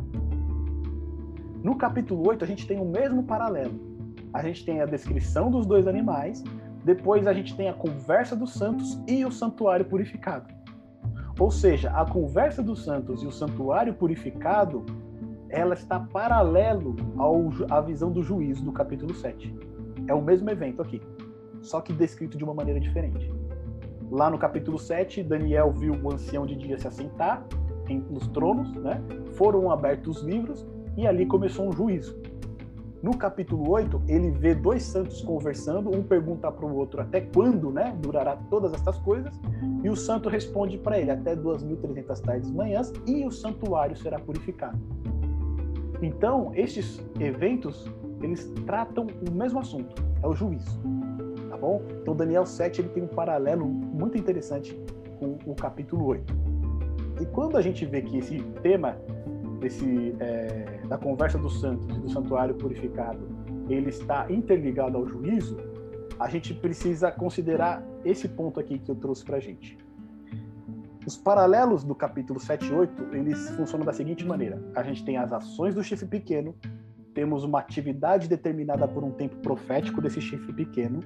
No 1.62 1.76
capítulo 1.76 2.26
8, 2.26 2.46
a 2.46 2.48
gente 2.48 2.66
tem 2.66 2.80
o 2.80 2.86
mesmo 2.86 3.24
paralelo. 3.24 3.78
A 4.34 4.42
gente 4.42 4.64
tem 4.64 4.80
a 4.80 4.86
descrição 4.86 5.52
dos 5.52 5.66
dois 5.66 5.88
animais, 5.88 6.42
depois 6.86 7.28
a 7.28 7.34
gente 7.34 7.54
tem 7.54 7.68
a 7.68 7.74
conversa 7.74 8.34
dos 8.34 8.54
santos 8.54 8.98
e 9.06 9.26
o 9.26 9.32
santuário 9.32 9.84
purificado. 9.84 10.48
Ou 11.38 11.52
seja, 11.52 11.92
a 11.92 12.06
conversa 12.06 12.64
dos 12.64 12.86
santos 12.86 13.22
e 13.24 13.28
o 13.28 13.32
santuário 13.32 13.94
purificado 13.94 14.86
ela 15.50 15.74
está 15.74 16.00
paralelo 16.00 16.96
ao, 17.18 17.50
à 17.70 17.82
visão 17.82 18.10
do 18.10 18.24
juízo 18.24 18.64
do 18.64 18.72
capítulo 18.72 19.14
7. 19.14 19.54
É 20.08 20.14
o 20.14 20.22
mesmo 20.22 20.50
evento 20.50 20.82
aqui, 20.82 21.02
só 21.62 21.82
que 21.82 21.92
descrito 21.92 22.38
de 22.38 22.44
uma 22.46 22.54
maneira 22.54 22.80
diferente. 22.80 23.41
Lá 24.12 24.30
no 24.30 24.38
capítulo 24.38 24.78
7, 24.78 25.24
Daniel 25.24 25.72
viu 25.72 25.94
o 25.94 26.14
ancião 26.14 26.46
de 26.46 26.54
dia 26.54 26.78
se 26.78 26.86
assentar 26.86 27.46
em, 27.88 28.00
nos 28.10 28.28
tronos, 28.28 28.70
né? 28.76 29.02
foram 29.36 29.72
abertos 29.72 30.18
os 30.18 30.24
livros 30.24 30.68
e 30.98 31.08
ali 31.08 31.26
começou 31.26 31.70
um 31.70 31.72
juízo. 31.72 32.20
No 33.02 33.16
capítulo 33.18 33.72
8, 33.72 34.04
ele 34.10 34.30
vê 34.30 34.54
dois 34.54 34.84
santos 34.84 35.22
conversando, 35.22 35.96
um 35.96 36.04
pergunta 36.04 36.52
para 36.52 36.66
o 36.66 36.76
outro 36.76 37.00
até 37.00 37.22
quando 37.22 37.72
né, 37.72 37.98
durará 38.02 38.36
todas 38.50 38.74
estas 38.74 38.98
coisas, 39.00 39.34
e 39.82 39.90
o 39.90 39.96
santo 39.96 40.28
responde 40.28 40.78
para 40.78 41.00
ele 41.00 41.10
até 41.10 41.34
2.300 41.34 42.20
tardes 42.20 42.52
manhãs, 42.52 42.92
e 43.08 43.26
o 43.26 43.32
santuário 43.32 43.96
será 43.96 44.20
purificado. 44.20 44.78
Então, 46.02 46.52
estes 46.54 47.02
eventos, 47.18 47.90
eles 48.22 48.52
tratam 48.66 49.08
o 49.28 49.32
mesmo 49.32 49.60
assunto, 49.60 50.04
é 50.22 50.28
o 50.28 50.36
juízo. 50.36 51.01
Bom? 51.62 51.82
Então, 52.02 52.16
Daniel 52.16 52.46
7 52.46 52.82
ele 52.82 52.90
tem 52.90 53.04
um 53.04 53.08
paralelo 53.08 53.66
muito 53.66 54.18
interessante 54.18 54.76
com 55.20 55.38
o 55.46 55.56
capítulo 55.56 56.06
8. 56.08 56.34
E 57.22 57.26
quando 57.28 57.56
a 57.56 57.62
gente 57.62 57.86
vê 57.86 58.02
que 58.02 58.18
esse 58.18 58.42
tema 58.64 58.98
desse, 59.60 60.16
é, 60.20 60.82
da 60.88 60.98
conversa 60.98 61.38
dos 61.38 61.62
santos 61.62 61.88
e 61.96 62.00
do 62.00 62.10
santuário 62.10 62.56
purificado 62.56 63.20
ele 63.70 63.90
está 63.90 64.30
interligado 64.30 64.98
ao 64.98 65.08
juízo, 65.08 65.58
a 66.20 66.28
gente 66.28 66.54
precisa 66.54 67.12
considerar 67.12 67.84
esse 68.04 68.28
ponto 68.28 68.60
aqui 68.60 68.80
que 68.80 68.90
eu 68.90 68.96
trouxe 68.96 69.24
para 69.24 69.38
a 69.38 69.40
gente. 69.40 69.78
Os 71.06 71.18
paralelos 71.18 71.84
do 71.84 71.96
capítulo 71.96 72.40
7 72.40 72.68
e 72.68 72.74
8, 72.74 73.16
eles 73.16 73.50
funcionam 73.52 73.86
da 73.86 73.94
seguinte 73.94 74.26
maneira. 74.26 74.62
A 74.76 74.84
gente 74.84 75.04
tem 75.04 75.18
as 75.18 75.32
ações 75.32 75.74
do 75.74 75.84
chifre 75.84 76.08
pequeno, 76.08 76.56
temos 77.14 77.44
uma 77.44 77.60
atividade 77.60 78.28
determinada 78.28 78.88
por 78.88 79.04
um 79.04 79.12
tempo 79.12 79.36
profético 79.38 80.02
desse 80.02 80.22
chifre 80.22 80.54
pequeno, 80.54 81.02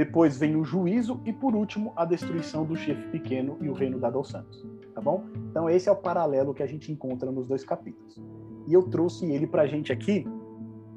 depois 0.00 0.38
vem 0.38 0.56
o 0.56 0.64
juízo 0.64 1.20
e, 1.26 1.32
por 1.32 1.54
último, 1.54 1.92
a 1.94 2.06
destruição 2.06 2.64
do 2.64 2.74
chifre 2.74 3.06
pequeno 3.10 3.58
e 3.60 3.68
o 3.68 3.74
reino 3.74 4.00
dado 4.00 4.16
aos 4.16 4.30
santos. 4.30 4.66
Tá 4.94 5.00
bom? 5.02 5.26
Então, 5.50 5.68
esse 5.68 5.90
é 5.90 5.92
o 5.92 5.96
paralelo 5.96 6.54
que 6.54 6.62
a 6.62 6.66
gente 6.66 6.90
encontra 6.90 7.30
nos 7.30 7.46
dois 7.46 7.64
capítulos. 7.64 8.18
E 8.66 8.72
eu 8.72 8.84
trouxe 8.84 9.30
ele 9.30 9.46
para 9.46 9.60
a 9.60 9.66
gente 9.66 9.92
aqui, 9.92 10.26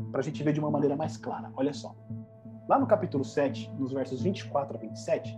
para 0.09 0.21
a 0.21 0.23
gente 0.23 0.41
ver 0.41 0.53
de 0.53 0.61
uma 0.61 0.71
maneira 0.71 0.95
mais 0.95 1.17
clara. 1.17 1.51
Olha 1.57 1.73
só. 1.73 1.93
Lá 2.69 2.79
no 2.79 2.87
capítulo 2.87 3.25
7, 3.25 3.73
nos 3.77 3.91
versos 3.91 4.21
24 4.21 4.77
a 4.77 4.79
27, 4.79 5.37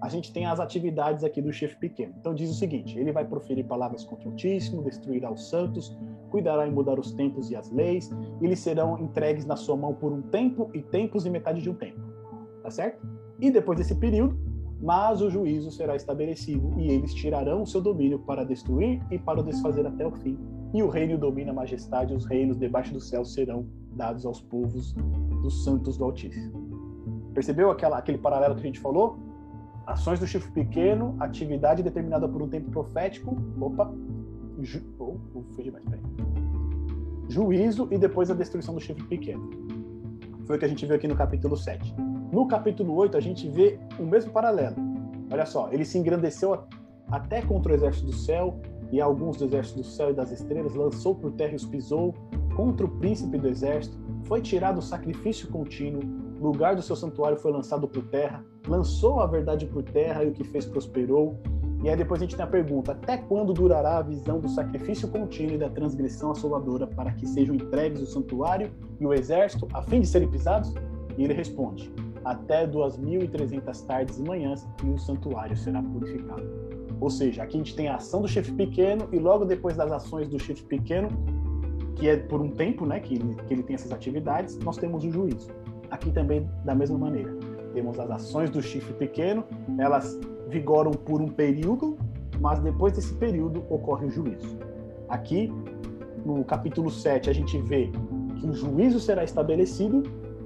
a 0.00 0.08
gente 0.08 0.32
tem 0.32 0.46
as 0.46 0.58
atividades 0.58 1.22
aqui 1.22 1.42
do 1.42 1.52
chefe 1.52 1.76
pequeno. 1.76 2.14
Então 2.18 2.34
diz 2.34 2.50
o 2.50 2.54
seguinte: 2.54 2.98
ele 2.98 3.12
vai 3.12 3.26
proferir 3.26 3.66
palavras 3.66 4.06
contra 4.06 4.26
o 4.26 4.32
Altíssimo, 4.32 4.82
destruirá 4.82 5.30
os 5.30 5.50
santos, 5.50 5.94
cuidará 6.30 6.66
em 6.66 6.72
mudar 6.72 6.98
os 6.98 7.12
tempos 7.12 7.50
e 7.50 7.56
as 7.56 7.70
leis, 7.70 8.10
e 8.40 8.46
eles 8.46 8.60
serão 8.60 8.98
entregues 8.98 9.44
na 9.44 9.54
sua 9.54 9.76
mão 9.76 9.92
por 9.92 10.14
um 10.14 10.22
tempo 10.22 10.70
e 10.72 10.80
tempos 10.80 11.26
e 11.26 11.30
metade 11.30 11.60
de 11.60 11.68
um 11.68 11.74
tempo. 11.74 12.11
Tá 12.62 12.70
certo? 12.70 13.06
E 13.40 13.50
depois 13.50 13.78
desse 13.78 13.94
período, 13.94 14.38
mas 14.80 15.20
o 15.20 15.30
juízo 15.30 15.70
será 15.70 15.94
estabelecido 15.94 16.74
e 16.76 16.90
eles 16.90 17.14
tirarão 17.14 17.62
o 17.62 17.66
seu 17.66 17.80
domínio 17.80 18.18
para 18.18 18.44
destruir 18.44 19.00
e 19.10 19.18
para 19.18 19.40
o 19.40 19.42
desfazer 19.42 19.86
até 19.86 20.06
o 20.06 20.10
fim. 20.10 20.36
E 20.74 20.82
o 20.82 20.88
reino 20.88 21.16
domina 21.16 21.52
a 21.52 21.54
majestade, 21.54 22.14
os 22.14 22.24
reinos 22.24 22.58
debaixo 22.58 22.92
do 22.92 23.00
céu 23.00 23.24
serão 23.24 23.66
dados 23.94 24.26
aos 24.26 24.40
povos 24.40 24.94
dos 25.42 25.64
santos 25.64 25.96
do 25.96 26.04
Altíssimo. 26.04 26.52
Percebeu 27.34 27.70
aquela, 27.70 27.98
aquele 27.98 28.18
paralelo 28.18 28.54
que 28.54 28.62
a 28.62 28.66
gente 28.66 28.80
falou? 28.80 29.18
Ações 29.86 30.18
do 30.18 30.26
chifre 30.26 30.50
pequeno, 30.50 31.16
atividade 31.20 31.82
determinada 31.82 32.28
por 32.28 32.42
um 32.42 32.48
tempo 32.48 32.70
profético. 32.70 33.36
Opa! 33.60 33.92
Ju, 34.60 34.82
oh, 34.98 35.16
foi 35.54 35.64
demais, 35.64 35.84
peraí. 35.84 36.02
Juízo 37.28 37.88
e 37.90 37.98
depois 37.98 38.30
a 38.30 38.34
destruição 38.34 38.74
do 38.74 38.80
chifre 38.80 39.04
pequeno. 39.04 39.48
Foi 40.44 40.56
o 40.56 40.58
que 40.58 40.64
a 40.64 40.68
gente 40.68 40.84
viu 40.86 40.96
aqui 40.96 41.08
no 41.08 41.16
capítulo 41.16 41.56
7. 41.56 41.94
No 42.32 42.48
capítulo 42.48 42.94
8, 42.94 43.14
a 43.14 43.20
gente 43.20 43.46
vê 43.46 43.78
o 43.98 44.04
mesmo 44.04 44.32
paralelo. 44.32 44.76
Olha 45.30 45.44
só, 45.44 45.68
ele 45.70 45.84
se 45.84 45.98
engrandeceu 45.98 46.64
até 47.10 47.42
contra 47.42 47.72
o 47.72 47.74
exército 47.74 48.06
do 48.06 48.12
céu 48.14 48.58
e 48.90 49.02
alguns 49.02 49.36
do 49.36 49.44
exército 49.44 49.80
do 49.80 49.84
céu 49.84 50.10
e 50.10 50.14
das 50.14 50.32
estrelas, 50.32 50.74
lançou 50.74 51.14
por 51.14 51.32
terra 51.32 51.52
e 51.52 51.56
os 51.56 51.66
pisou, 51.66 52.14
contra 52.56 52.86
o 52.86 52.88
príncipe 52.88 53.36
do 53.36 53.48
exército, 53.48 53.98
foi 54.24 54.40
tirado 54.40 54.78
o 54.78 54.82
sacrifício 54.82 55.46
contínuo, 55.48 56.02
lugar 56.40 56.74
do 56.74 56.80
seu 56.80 56.96
santuário 56.96 57.36
foi 57.36 57.52
lançado 57.52 57.86
por 57.86 58.02
terra, 58.06 58.42
lançou 58.66 59.20
a 59.20 59.26
verdade 59.26 59.66
por 59.66 59.82
terra 59.82 60.24
e 60.24 60.28
o 60.28 60.32
que 60.32 60.42
fez 60.42 60.64
prosperou. 60.64 61.38
E 61.84 61.90
aí 61.90 61.96
depois 61.96 62.20
a 62.20 62.24
gente 62.24 62.36
tem 62.36 62.44
a 62.44 62.48
pergunta: 62.48 62.92
até 62.92 63.18
quando 63.18 63.52
durará 63.52 63.98
a 63.98 64.02
visão 64.02 64.40
do 64.40 64.48
sacrifício 64.48 65.08
contínuo 65.08 65.56
e 65.56 65.58
da 65.58 65.68
transgressão 65.68 66.30
assoladora 66.30 66.86
para 66.86 67.12
que 67.12 67.26
sejam 67.26 67.54
entregues 67.54 68.00
o 68.00 68.06
santuário 68.06 68.72
e 68.98 69.06
o 69.06 69.12
exército 69.12 69.68
a 69.74 69.82
fim 69.82 70.00
de 70.00 70.06
serem 70.06 70.30
pisados? 70.30 70.72
E 71.16 71.24
ele 71.24 71.34
responde: 71.34 71.92
até 72.24 72.66
2.300 72.66 73.86
tardes 73.86 74.18
e 74.18 74.22
manhãs 74.22 74.66
e 74.84 74.88
o 74.88 74.98
santuário 74.98 75.56
será 75.56 75.82
purificado. 75.82 76.46
Ou 77.00 77.10
seja, 77.10 77.42
aqui 77.42 77.56
a 77.56 77.58
gente 77.58 77.74
tem 77.74 77.88
a 77.88 77.96
ação 77.96 78.22
do 78.22 78.28
chefe 78.28 78.52
pequeno 78.52 79.08
e 79.12 79.18
logo 79.18 79.44
depois 79.44 79.76
das 79.76 79.90
ações 79.90 80.28
do 80.28 80.38
chefe 80.38 80.62
pequeno 80.62 81.08
que 81.96 82.08
é 82.08 82.16
por 82.16 82.40
um 82.40 82.50
tempo, 82.50 82.84
né, 82.84 83.00
que 83.00 83.14
ele, 83.14 83.36
que 83.46 83.54
ele 83.54 83.62
tem 83.62 83.74
essas 83.74 83.92
atividades, 83.92 84.58
nós 84.58 84.76
temos 84.76 85.04
o 85.04 85.10
juízo. 85.10 85.48
Aqui 85.90 86.10
também 86.10 86.48
da 86.64 86.74
mesma 86.74 86.98
maneira. 86.98 87.32
Temos 87.72 87.98
as 87.98 88.10
ações 88.10 88.50
do 88.50 88.60
chifre 88.60 88.92
pequeno, 88.94 89.44
elas 89.78 90.18
vigoram 90.48 90.90
por 90.90 91.20
um 91.20 91.28
período, 91.28 91.96
mas 92.40 92.58
depois 92.60 92.92
desse 92.92 93.14
período 93.14 93.64
ocorre 93.70 94.06
o 94.06 94.10
juízo. 94.10 94.58
Aqui, 95.08 95.52
no 96.24 96.44
capítulo 96.44 96.90
7, 96.90 97.30
a 97.30 97.32
gente 97.32 97.56
vê 97.58 97.90
que 98.36 98.46
o 98.46 98.52
juízo 98.52 98.98
será 98.98 99.22
estabelecido 99.22 100.02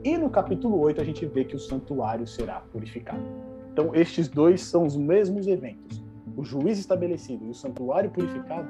e 0.07 0.17
no 0.17 0.31
capítulo 0.31 0.79
8 0.79 1.01
a 1.01 1.05
gente 1.05 1.27
vê 1.27 1.45
que 1.45 1.57
o 1.57 1.59
santuário 1.59 2.29
será 2.29 2.61
purificado. 2.61 3.25
Então, 3.73 3.93
estes 3.93 4.29
dois 4.29 4.61
são 4.61 4.87
os 4.87 4.97
mesmos 4.97 5.49
eventos. 5.49 6.01
O 6.37 6.45
juízo 6.45 6.81
estabelecido 6.81 7.45
e 7.45 7.51
o 7.51 7.55
santuário 7.55 8.09
purificado 8.11 8.69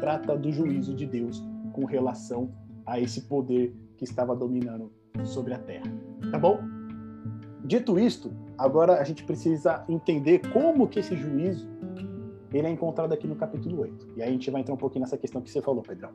trata 0.00 0.34
do 0.34 0.50
juízo 0.50 0.94
de 0.94 1.04
Deus 1.04 1.44
com 1.74 1.84
relação 1.84 2.50
a 2.86 2.98
esse 2.98 3.20
poder 3.28 3.76
que 3.98 4.04
estava 4.04 4.34
dominando 4.34 4.90
sobre 5.24 5.52
a 5.52 5.58
terra. 5.58 5.92
Tá 6.30 6.38
bom? 6.38 6.58
Dito 7.66 7.98
isto, 7.98 8.32
agora 8.56 8.98
a 8.98 9.04
gente 9.04 9.24
precisa 9.24 9.84
entender 9.90 10.40
como 10.54 10.88
que 10.88 11.00
esse 11.00 11.14
juízo 11.14 11.68
ele 12.50 12.66
é 12.66 12.70
encontrado 12.70 13.12
aqui 13.12 13.26
no 13.26 13.36
capítulo 13.36 13.82
8. 13.82 14.14
E 14.16 14.22
aí 14.22 14.30
a 14.30 14.32
gente 14.32 14.50
vai 14.50 14.62
entrar 14.62 14.72
um 14.72 14.78
pouquinho 14.78 15.02
nessa 15.02 15.18
questão 15.18 15.42
que 15.42 15.50
você 15.50 15.60
falou, 15.60 15.82
Pedrão. 15.82 16.12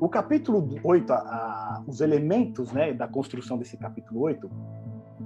O 0.00 0.08
capítulo 0.08 0.66
8, 0.82 1.12
a, 1.12 1.16
a, 1.16 1.82
os 1.86 2.00
elementos 2.00 2.72
né, 2.72 2.94
da 2.94 3.06
construção 3.06 3.58
desse 3.58 3.76
capítulo 3.76 4.20
8, 4.22 4.50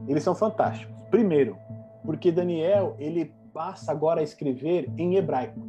eles 0.09 0.25
são 0.25 0.35
fantásticos. 0.35 1.01
Primeiro, 1.13 1.57
porque 2.05 2.33
Daniel 2.33 2.97
ele 2.99 3.33
passa 3.53 3.93
agora 3.93 4.21
a 4.21 4.25
escrever 4.25 4.91
em 4.99 5.15
hebraico. 5.15 5.61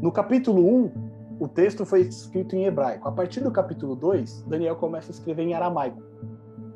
No 0.00 0.10
capítulo 0.10 0.66
1, 0.66 0.92
o 1.38 1.46
texto 1.46 1.84
foi 1.84 2.00
escrito 2.00 2.56
em 2.56 2.64
hebraico. 2.64 3.06
A 3.06 3.12
partir 3.12 3.40
do 3.40 3.50
capítulo 3.50 3.94
2, 3.94 4.44
Daniel 4.48 4.76
começa 4.76 5.10
a 5.10 5.14
escrever 5.14 5.42
em 5.42 5.52
aramaico. 5.52 6.02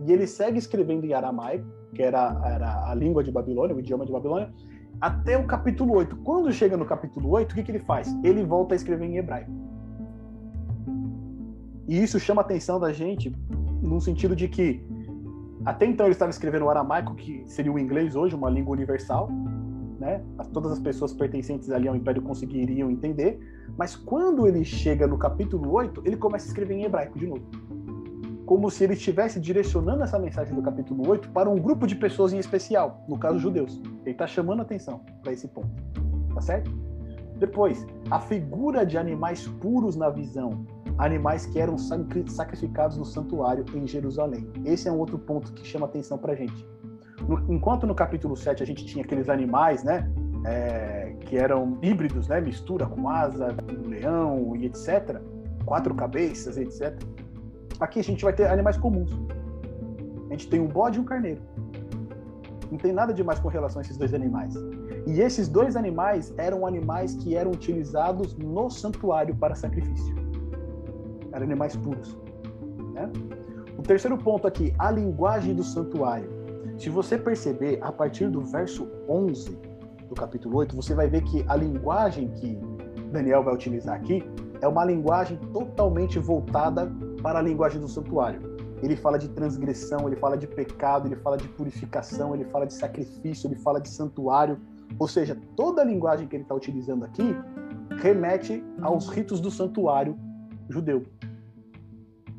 E 0.05 0.13
ele 0.13 0.27
segue 0.27 0.59
escrevendo 0.59 1.07
em 1.07 1.15
aramaico, 1.15 1.67
que 1.95 2.03
era, 2.03 2.39
era 2.45 2.91
a 2.91 2.95
língua 2.95 3.25
de 3.25 3.33
Babilônia, 3.33 3.75
o 3.75 3.81
idioma 3.81 4.05
de 4.05 4.13
Babilônia, 4.13 4.53
até 5.01 5.39
o 5.39 5.47
capítulo 5.47 5.95
8. 5.95 6.17
Quando 6.17 6.53
chega 6.53 6.77
no 6.77 6.85
capítulo 6.85 7.31
8, 7.31 7.51
o 7.51 7.55
que, 7.55 7.63
que 7.63 7.71
ele 7.71 7.79
faz? 7.79 8.15
Ele 8.23 8.45
volta 8.45 8.75
a 8.75 8.77
escrever 8.77 9.07
em 9.07 9.17
hebraico. 9.17 9.72
E 11.89 12.03
isso 12.03 12.19
chama 12.19 12.43
a 12.43 12.45
atenção 12.45 12.79
da 12.79 12.93
gente 12.93 13.35
no 13.83 14.01
sentido 14.01 14.37
de 14.37 14.49
que 14.49 14.85
até 15.65 15.87
então 15.87 16.07
ele 16.07 16.13
estava 16.13 16.31
escrevendo 16.31 16.65
o 16.65 16.71
aramaico, 16.71 17.15
que 17.15 17.45
seria 17.47 17.73
o 17.73 17.79
inglês 17.79 18.17
hoje, 18.17 18.35
uma 18.35 18.51
língua 18.51 18.73
universal, 18.73 19.29
né? 19.99 20.21
Todas 20.53 20.73
as 20.73 20.81
pessoas 20.81 21.13
pertencentes 21.13 21.71
ali 21.71 21.87
ao 21.87 21.95
império 21.95 22.21
conseguiriam 22.21 22.91
entender, 22.91 23.39
mas 23.77 23.95
quando 23.95 24.49
ele 24.49 24.65
chega 24.65 25.07
no 25.07 25.17
capítulo 25.17 25.71
8, 25.73 26.03
ele 26.05 26.17
começa 26.17 26.47
a 26.47 26.49
escrever 26.49 26.75
em 26.75 26.85
hebraico 26.85 27.19
de 27.19 27.27
novo. 27.29 27.43
Como 28.45 28.69
se 28.71 28.83
ele 28.83 28.95
estivesse 28.95 29.39
direcionando 29.39 30.03
essa 30.03 30.19
mensagem 30.19 30.53
do 30.53 30.61
capítulo 30.61 31.09
8 31.09 31.31
para 31.31 31.49
um 31.49 31.57
grupo 31.57 31.87
de 31.87 31.95
pessoas 31.95 32.33
em 32.33 32.39
especial, 32.39 33.05
no 33.09 33.17
caso 33.17 33.39
judeus. 33.39 33.81
Ele 34.03 34.11
está 34.11 34.27
chamando 34.27 34.63
atenção 34.63 35.01
para 35.23 35.33
esse 35.33 35.47
ponto. 35.47 35.71
Tá 36.35 36.41
certo? 36.41 36.71
Depois, 37.37 37.87
a 38.11 38.19
figura 38.19 38.85
de 38.85 38.99
animais 38.99 39.47
puros 39.47 39.95
na 39.95 40.11
visão, 40.11 40.67
animais 41.05 41.47
que 41.47 41.59
eram 41.59 41.77
sacrificados 41.79 42.97
no 42.97 43.05
santuário 43.05 43.65
em 43.75 43.87
Jerusalém. 43.87 44.49
Esse 44.65 44.89
é 44.89 44.93
um 44.93 44.99
outro 44.99 45.19
ponto 45.19 45.53
que 45.53 45.67
chama 45.67 45.87
atenção 45.87 46.17
para 46.19 46.33
a 46.33 46.37
gente. 46.37 46.67
enquanto 47.49 47.87
no 47.87 47.95
capítulo 47.95 48.37
7 48.37 48.63
a 48.63 48.67
gente 48.67 48.85
tinha 48.85 49.05
aqueles 49.05 49.29
animais, 49.29 49.83
né? 49.85 50.11
é, 50.45 51.15
que 51.21 51.37
eram 51.37 51.79
híbridos, 51.83 52.29
né, 52.29 52.41
mistura 52.41 52.87
com 52.87 53.09
asa, 53.09 53.55
com 53.55 53.89
leão 53.89 54.57
e 54.57 54.67
etc. 54.67 55.21
Quatro 55.65 55.95
cabeças, 55.95 56.57
etc. 56.57 57.01
Aqui 57.81 58.01
a 58.01 58.05
gente 58.05 58.25
vai 58.25 58.33
ter 58.33 58.47
animais 58.47 58.77
comuns. 58.77 59.13
A 60.29 60.33
gente 60.33 60.49
tem 60.49 60.61
um 60.61 60.67
bode 60.67 60.99
e 60.99 61.01
um 61.01 61.05
carneiro. 61.05 61.41
Não 62.71 62.79
tem 62.79 62.93
nada 62.93 63.13
demais 63.13 63.39
com 63.39 63.49
relação 63.49 63.81
a 63.81 63.83
esses 63.83 63.97
dois 63.97 64.15
animais. 64.15 64.55
E 65.07 65.21
esses 65.21 65.49
dois 65.49 65.77
animais 65.77 66.33
eram 66.39 66.67
animais 66.67 67.15
que 67.15 67.37
eram 67.37 67.51
utilizados 67.51 68.35
no 68.37 68.71
santuário 68.71 69.35
para 69.37 69.55
sacrifício. 69.55 70.22
Eram 71.33 71.45
animais 71.45 71.77
puros. 71.77 72.17
Né? 72.95 73.11
O 73.79 73.83
terceiro 73.83 74.17
ponto 74.19 74.47
aqui, 74.47 74.75
a 74.79 74.91
linguagem 74.91 75.55
do 75.55 75.65
santuário. 75.65 76.29
Se 76.79 76.89
você 76.89 77.19
perceber, 77.19 77.79
a 77.83 77.93
partir 77.93 78.29
do 78.29 78.41
verso 78.43 78.89
11, 79.09 79.59
do 80.09 80.15
capítulo 80.15 80.59
8, 80.59 80.75
você 80.77 80.95
vai 80.95 81.09
ver 81.09 81.23
que 81.23 81.45
a 81.49 81.57
linguagem 81.57 82.29
que 82.33 82.59
Daniel 83.11 83.43
vai 83.43 83.55
utilizar 83.55 83.97
aqui 83.97 84.23
é 84.61 84.69
uma 84.69 84.85
linguagem 84.85 85.37
totalmente 85.53 86.19
voltada 86.19 86.91
para 87.23 87.39
a 87.39 87.43
linguagem 87.43 87.81
do 87.81 87.89
santuário. 87.89 88.41
Ele 88.83 88.97
fala 88.97 89.19
de 89.19 89.29
transgressão, 89.29 90.07
ele 90.07 90.17
fala 90.17 90.37
de 90.37 90.47
pecado, 90.47 91.07
ele 91.07 91.17
fala 91.17 91.37
de 91.37 91.47
purificação, 91.49 92.35
ele 92.35 92.45
fala 92.47 92.67
de 92.67 92.75
sacrifício, 92.75 93.47
ele 93.47 93.57
fala 93.57 93.81
de 93.81 93.89
santuário. 93.89 94.59
Ou 94.99 95.07
seja, 95.07 95.37
toda 95.57 95.83
a 95.83 95.85
linguagem 95.85 96.27
que 96.27 96.37
ele 96.37 96.43
está 96.43 96.55
utilizando 96.55 97.05
aqui 97.05 97.37
remete 98.01 98.65
aos 98.81 99.09
ritos 99.09 99.41
do 99.41 99.51
santuário 99.51 100.17
judeu. 100.73 101.05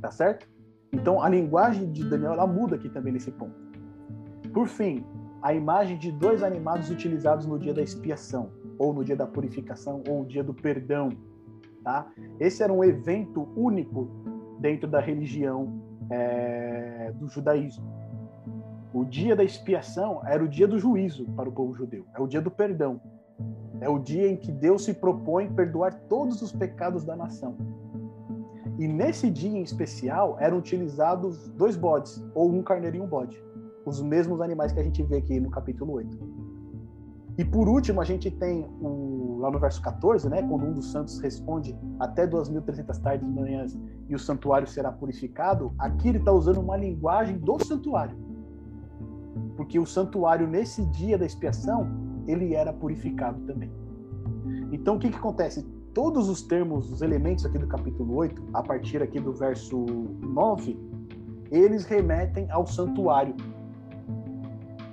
Tá 0.01 0.11
certo? 0.11 0.47
Então 0.91 1.21
a 1.21 1.29
linguagem 1.29 1.91
de 1.91 2.03
Daniel 2.03 2.33
ela 2.33 2.47
muda 2.47 2.75
aqui 2.75 2.89
também 2.89 3.13
nesse 3.13 3.31
ponto. 3.31 3.55
Por 4.53 4.67
fim, 4.67 5.03
a 5.41 5.53
imagem 5.53 5.97
de 5.97 6.11
dois 6.11 6.43
animados 6.43 6.89
utilizados 6.89 7.45
no 7.45 7.57
dia 7.57 7.73
da 7.73 7.81
expiação, 7.81 8.49
ou 8.77 8.93
no 8.93 9.03
dia 9.03 9.15
da 9.15 9.25
purificação, 9.25 10.03
ou 10.07 10.21
o 10.21 10.25
dia 10.25 10.43
do 10.43 10.53
perdão, 10.53 11.09
tá? 11.83 12.07
Esse 12.39 12.63
era 12.63 12.71
um 12.71 12.83
evento 12.83 13.49
único 13.55 14.09
dentro 14.59 14.87
da 14.87 14.99
religião 14.99 15.81
é, 16.09 17.11
do 17.15 17.27
judaísmo. 17.27 17.83
O 18.93 19.03
dia 19.03 19.35
da 19.35 19.43
expiação 19.43 20.21
era 20.25 20.43
o 20.43 20.47
dia 20.47 20.67
do 20.67 20.77
juízo 20.77 21.25
para 21.35 21.49
o 21.49 21.51
povo 21.51 21.73
judeu, 21.73 22.05
é 22.15 22.21
o 22.21 22.27
dia 22.27 22.41
do 22.41 22.51
perdão. 22.51 23.01
É 23.81 23.89
o 23.89 23.99
dia 23.99 24.29
em 24.29 24.37
que 24.37 24.51
Deus 24.51 24.85
se 24.85 24.93
propõe 24.93 25.51
perdoar 25.51 25.93
todos 26.07 26.41
os 26.41 26.53
pecados 26.53 27.03
da 27.03 27.17
nação. 27.17 27.57
E 28.79 28.87
nesse 28.87 29.29
dia 29.29 29.57
em 29.57 29.61
especial 29.61 30.37
eram 30.39 30.57
utilizados 30.57 31.47
dois 31.49 31.75
bodes, 31.75 32.23
ou 32.33 32.51
um 32.51 32.63
carneiro 32.63 32.97
e 32.97 33.01
um 33.01 33.07
bode. 33.07 33.41
Os 33.85 34.01
mesmos 34.01 34.41
animais 34.41 34.71
que 34.71 34.79
a 34.79 34.83
gente 34.83 35.03
vê 35.03 35.17
aqui 35.17 35.39
no 35.39 35.49
capítulo 35.49 35.93
8. 35.93 36.17
E 37.37 37.43
por 37.43 37.67
último, 37.67 37.99
a 37.99 38.03
gente 38.03 38.29
tem 38.29 38.67
o, 38.79 39.37
lá 39.39 39.49
no 39.49 39.59
verso 39.59 39.81
14, 39.81 40.29
né, 40.29 40.43
quando 40.43 40.65
um 40.65 40.73
dos 40.73 40.91
santos 40.91 41.19
responde 41.19 41.75
até 41.99 42.27
2.300 42.27 43.01
tardes 43.01 43.27
e 43.27 43.31
manhãs 43.31 43.77
e 44.07 44.13
o 44.13 44.19
santuário 44.19 44.67
será 44.67 44.91
purificado. 44.91 45.73
Aqui 45.79 46.09
ele 46.09 46.19
está 46.19 46.31
usando 46.31 46.59
uma 46.59 46.77
linguagem 46.77 47.37
do 47.39 47.63
santuário. 47.63 48.15
Porque 49.55 49.79
o 49.79 49.85
santuário, 49.85 50.47
nesse 50.47 50.85
dia 50.85 51.17
da 51.17 51.25
expiação, 51.25 51.87
ele 52.27 52.53
era 52.53 52.71
purificado 52.71 53.39
também. 53.41 53.71
Então, 54.71 54.95
o 54.95 54.99
que, 54.99 55.09
que 55.09 55.17
acontece? 55.17 55.65
Todos 55.93 56.27
os 56.27 56.41
termos, 56.41 56.91
os 56.91 57.01
elementos 57.01 57.45
aqui 57.45 57.57
do 57.57 57.67
capítulo 57.67 58.15
8, 58.15 58.43
a 58.53 58.63
partir 58.63 59.01
aqui 59.01 59.19
do 59.19 59.33
verso 59.33 59.77
9, 60.21 60.77
eles 61.51 61.85
remetem 61.85 62.49
ao 62.49 62.65
santuário. 62.65 63.35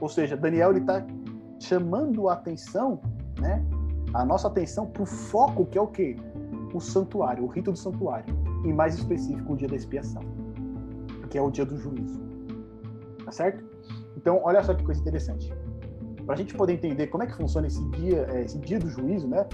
Ou 0.01 0.09
seja, 0.09 0.36
Daniel 0.36 0.76
está 0.76 1.05
chamando 1.59 2.28
a 2.28 2.34
atenção, 2.34 3.01
né, 3.38 3.64
a 4.12 4.24
nossa 4.24 4.48
atenção 4.48 4.86
para 4.86 5.03
o 5.03 5.07
foco 5.07 5.66
que 5.66 5.78
é 5.78 5.80
o 5.80 5.86
quê? 5.86 6.16
O 6.74 6.80
santuário, 6.80 7.44
o 7.44 7.46
rito 7.46 7.72
do 7.72 7.78
santuário. 7.78 8.34
E 8.64 8.72
mais 8.72 8.94
específico, 8.94 9.55
o 9.55 9.57
dia 9.57 9.68
da 9.68 9.76
expiação, 9.76 10.22
que 11.30 11.38
é 11.38 11.42
o 11.42 11.51
dia 11.51 11.64
do 11.64 11.78
juízo. 11.78 12.20
Tá 13.24 13.32
certo? 13.32 13.64
Então, 14.16 14.40
olha 14.42 14.62
só 14.62 14.74
que 14.74 14.84
coisa 14.84 15.01
interessante. 15.01 15.53
Para 16.26 16.34
a 16.34 16.38
gente 16.38 16.55
poder 16.55 16.74
entender 16.74 17.07
como 17.07 17.24
é 17.24 17.26
que 17.26 17.34
funciona 17.34 17.66
esse 17.66 17.82
dia, 17.90 18.26
é, 18.30 18.42
esse 18.42 18.59
dia 18.59 18.78
do 18.78 18.88
juízo, 18.88 19.26
né? 19.26 19.46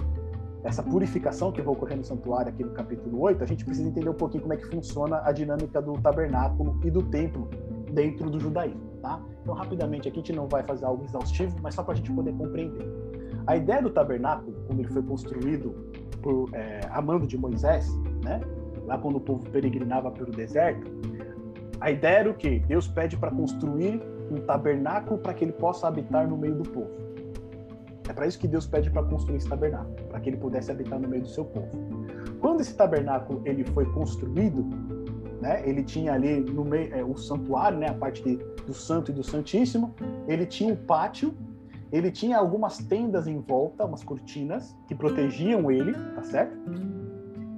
Essa 0.67 0.83
purificação 0.83 1.49
que 1.49 1.61
vai 1.61 1.73
ocorrer 1.73 1.97
no 1.97 2.03
santuário 2.03 2.49
aqui 2.49 2.61
no 2.61 2.71
capítulo 2.71 3.21
8, 3.21 3.41
a 3.41 3.47
gente 3.47 3.63
precisa 3.63 3.87
entender 3.87 4.09
um 4.09 4.13
pouquinho 4.13 4.43
como 4.43 4.53
é 4.53 4.57
que 4.57 4.65
funciona 4.65 5.21
a 5.23 5.31
dinâmica 5.31 5.81
do 5.81 5.93
tabernáculo 5.93 6.77
e 6.83 6.91
do 6.91 7.01
templo 7.03 7.47
dentro 7.93 8.29
do 8.29 8.37
judaísmo, 8.37 8.81
tá? 9.01 9.21
Então, 9.41 9.55
rapidamente, 9.55 10.09
aqui 10.09 10.19
a 10.19 10.21
gente 10.21 10.33
não 10.33 10.45
vai 10.45 10.63
fazer 10.63 10.83
algo 10.83 11.05
exaustivo, 11.05 11.55
mas 11.61 11.73
só 11.73 11.83
para 11.83 11.93
a 11.93 11.95
gente 11.95 12.11
poder 12.11 12.33
compreender. 12.33 12.85
A 13.47 13.55
ideia 13.55 13.81
do 13.81 13.89
tabernáculo, 13.89 14.53
quando 14.67 14.79
ele 14.81 14.89
foi 14.89 15.01
construído 15.03 15.73
por 16.21 16.49
é, 16.53 16.81
de 17.25 17.37
Moisés, 17.37 17.89
né? 18.25 18.41
Lá 18.85 18.97
quando 18.97 19.15
o 19.15 19.21
povo 19.21 19.49
peregrinava 19.49 20.11
pelo 20.11 20.31
deserto, 20.31 20.85
a 21.79 21.91
ideia 21.91 22.19
era 22.19 22.29
o 22.29 22.33
quê? 22.33 22.61
Deus 22.67 22.89
pede 22.89 23.15
para 23.15 23.31
construir 23.31 24.01
um 24.29 24.41
tabernáculo 24.41 25.17
para 25.17 25.33
que 25.33 25.45
ele 25.45 25.53
possa 25.53 25.87
habitar 25.87 26.27
no 26.27 26.37
meio 26.37 26.55
do 26.55 26.69
povo. 26.69 27.06
É 28.07 28.13
para 28.13 28.25
isso 28.25 28.39
que 28.39 28.47
Deus 28.47 28.65
pede 28.65 28.89
para 28.89 29.03
construir 29.03 29.37
esse 29.37 29.47
tabernáculo, 29.47 29.95
para 30.09 30.19
que 30.19 30.29
ele 30.29 30.37
pudesse 30.37 30.71
habitar 30.71 30.99
no 30.99 31.07
meio 31.07 31.23
do 31.23 31.27
seu 31.27 31.43
povo. 31.45 31.67
Quando 32.39 32.61
esse 32.61 32.73
tabernáculo 32.73 33.41
ele 33.45 33.65
foi 33.65 33.85
construído, 33.91 34.65
né, 35.41 35.61
ele 35.67 35.83
tinha 35.83 36.13
ali 36.13 36.39
no 36.39 36.63
meio 36.63 36.93
é, 36.95 37.03
o 37.03 37.15
santuário, 37.17 37.77
né, 37.77 37.89
a 37.89 37.93
parte 37.93 38.23
de, 38.23 38.37
do 38.65 38.73
santo 38.73 39.11
e 39.11 39.13
do 39.13 39.23
santíssimo, 39.23 39.93
ele 40.27 40.45
tinha 40.45 40.73
um 40.73 40.77
pátio, 40.77 41.33
ele 41.91 42.11
tinha 42.11 42.37
algumas 42.37 42.77
tendas 42.77 43.27
em 43.27 43.39
volta, 43.39 43.85
umas 43.85 44.03
cortinas 44.03 44.75
que 44.87 44.95
protegiam 44.95 45.69
ele, 45.71 45.93
tá 46.15 46.23
certo? 46.23 46.57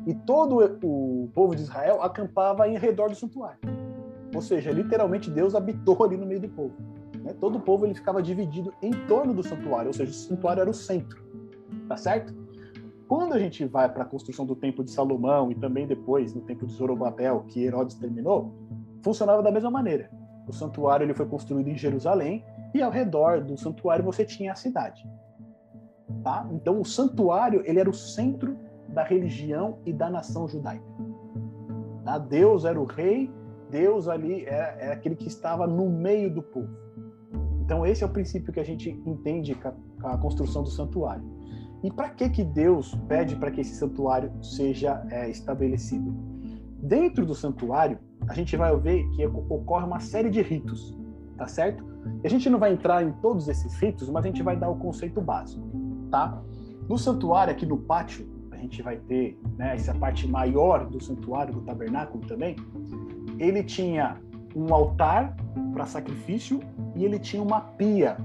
E 0.06 0.14
todo 0.14 0.60
o 0.84 1.30
povo 1.34 1.56
de 1.56 1.62
Israel 1.62 2.02
acampava 2.02 2.68
em 2.68 2.78
redor 2.78 3.10
do 3.10 3.16
santuário. 3.16 3.60
Ou 4.34 4.42
seja, 4.42 4.72
literalmente 4.72 5.30
Deus 5.30 5.56
habitou 5.56 6.04
ali 6.04 6.18
no 6.18 6.26
meio 6.26 6.40
do 6.40 6.50
povo. 6.50 6.76
Né? 7.30 7.36
Todo 7.40 7.58
o 7.58 7.62
povo 7.62 7.86
ele 7.86 7.94
ficava 7.94 8.22
dividido 8.22 8.74
em 8.82 8.92
torno 9.08 9.34
do 9.34 9.44
santuário, 9.44 9.88
ou 9.88 9.94
seja, 9.94 10.12
o 10.12 10.14
santuário 10.14 10.62
era 10.62 10.70
o 10.70 10.74
centro, 10.74 11.24
tá 11.88 11.96
certo? 11.96 12.34
Quando 13.08 13.34
a 13.34 13.40
gente 13.40 13.66
vai 13.66 13.92
para 13.92 14.04
a 14.04 14.06
construção 14.06 14.46
do 14.46 14.56
Templo 14.56 14.84
de 14.84 14.92
Salomão 14.92 15.52
e 15.52 15.56
também 15.56 15.88
depois 15.88 16.34
no 16.34 16.42
Templo 16.42 16.68
de 16.68 16.74
Zorobabel, 16.74 17.44
que 17.48 17.64
Herodes 17.64 17.96
terminou, 17.96 18.54
funcionava 19.02 19.42
da 19.42 19.52
mesma 19.52 19.72
maneira. 19.72 20.12
O 20.48 20.54
santuário 20.54 21.06
ele 21.06 21.14
foi 21.14 21.26
construído 21.26 21.68
em 21.70 21.78
Jerusalém 21.78 22.44
e 22.74 22.82
ao 22.82 22.92
redor 22.92 23.42
do 23.44 23.58
santuário 23.58 24.04
você 24.04 24.26
tinha 24.26 24.52
a 24.52 24.56
cidade. 24.56 25.08
Tá? 26.24 26.48
Então 26.52 26.80
o 26.80 26.86
santuário 26.86 27.64
ele 27.66 27.80
era 27.80 27.90
o 27.90 27.94
centro 27.94 28.56
da 28.90 29.04
religião 29.04 29.80
e 29.86 29.94
da 29.94 30.10
nação 30.10 30.48
judaica. 30.48 30.86
Tá? 32.04 32.18
Deus 32.20 32.66
era 32.66 32.80
o 32.80 32.86
rei, 32.86 33.32
Deus 33.72 34.08
ali 34.08 34.46
era, 34.46 34.76
era 34.80 34.94
aquele 34.94 35.16
que 35.16 35.28
estava 35.28 35.66
no 35.66 35.90
meio 35.90 36.32
do 36.32 36.44
povo. 36.44 36.89
Então 37.70 37.86
esse 37.86 38.04
é 38.04 38.08
o 38.08 38.10
princípio 38.10 38.52
que 38.52 38.60
a 38.60 38.64
gente 38.64 38.90
entende 39.06 39.54
com 39.54 40.08
a, 40.08 40.18
construção 40.18 40.64
do 40.64 40.72
santuário. 40.72 41.24
E 41.84 41.92
para 41.92 42.10
que 42.10 42.28
que 42.28 42.44
Deus 42.44 42.96
pede 43.08 43.36
para 43.36 43.52
que 43.52 43.62
esse 43.62 43.76
santuário 43.76 44.32
seja 44.44 45.06
é, 45.12 45.30
estabelecido? 45.30 46.12
Dentro 46.82 47.28
do 47.28 47.36
santuário, 47.36 48.00
a 48.28 48.34
gente 48.34 48.58
vai 48.58 48.76
ver 48.76 49.08
que 49.12 49.24
ocorre 49.24 49.86
uma 49.86 50.00
série 50.00 50.32
de 50.32 50.42
ritos, 50.42 50.98
tá 51.38 51.48
certo? 51.48 51.86
A 52.24 52.28
gente 52.28 52.50
não 52.50 52.58
vai 52.58 52.74
entrar 52.74 53.04
em 53.04 53.12
todos 53.22 53.48
esses 53.48 53.76
ritos, 53.76 54.10
mas 54.10 54.26
a 54.26 54.28
gente 54.28 54.42
vai 54.42 54.58
dar 54.58 54.72
o 54.72 54.76
conceito 54.76 55.22
básico, 55.22 55.64
tá? 56.10 56.42
No 56.90 56.98
santuário, 56.98 57.54
aqui 57.54 57.68
no 57.68 57.78
pátio, 57.78 58.28
a 58.50 58.58
gente 58.58 58.82
vai 58.82 58.98
ter 58.98 59.40
né, 59.60 59.76
essa 59.76 59.94
parte 59.94 60.28
maior 60.28 60.88
do 60.88 61.00
santuário, 61.00 61.54
do 61.54 61.62
tabernáculo 61.62 62.26
também. 62.26 62.56
Ele 63.38 63.62
tinha 63.62 64.18
um 64.56 64.74
altar 64.74 65.36
para 65.72 65.86
sacrifício 65.86 66.60
e 66.96 67.06
ele 67.06 67.20
tinha 67.20 67.42
uma 67.42 67.62
pia. 67.62 68.18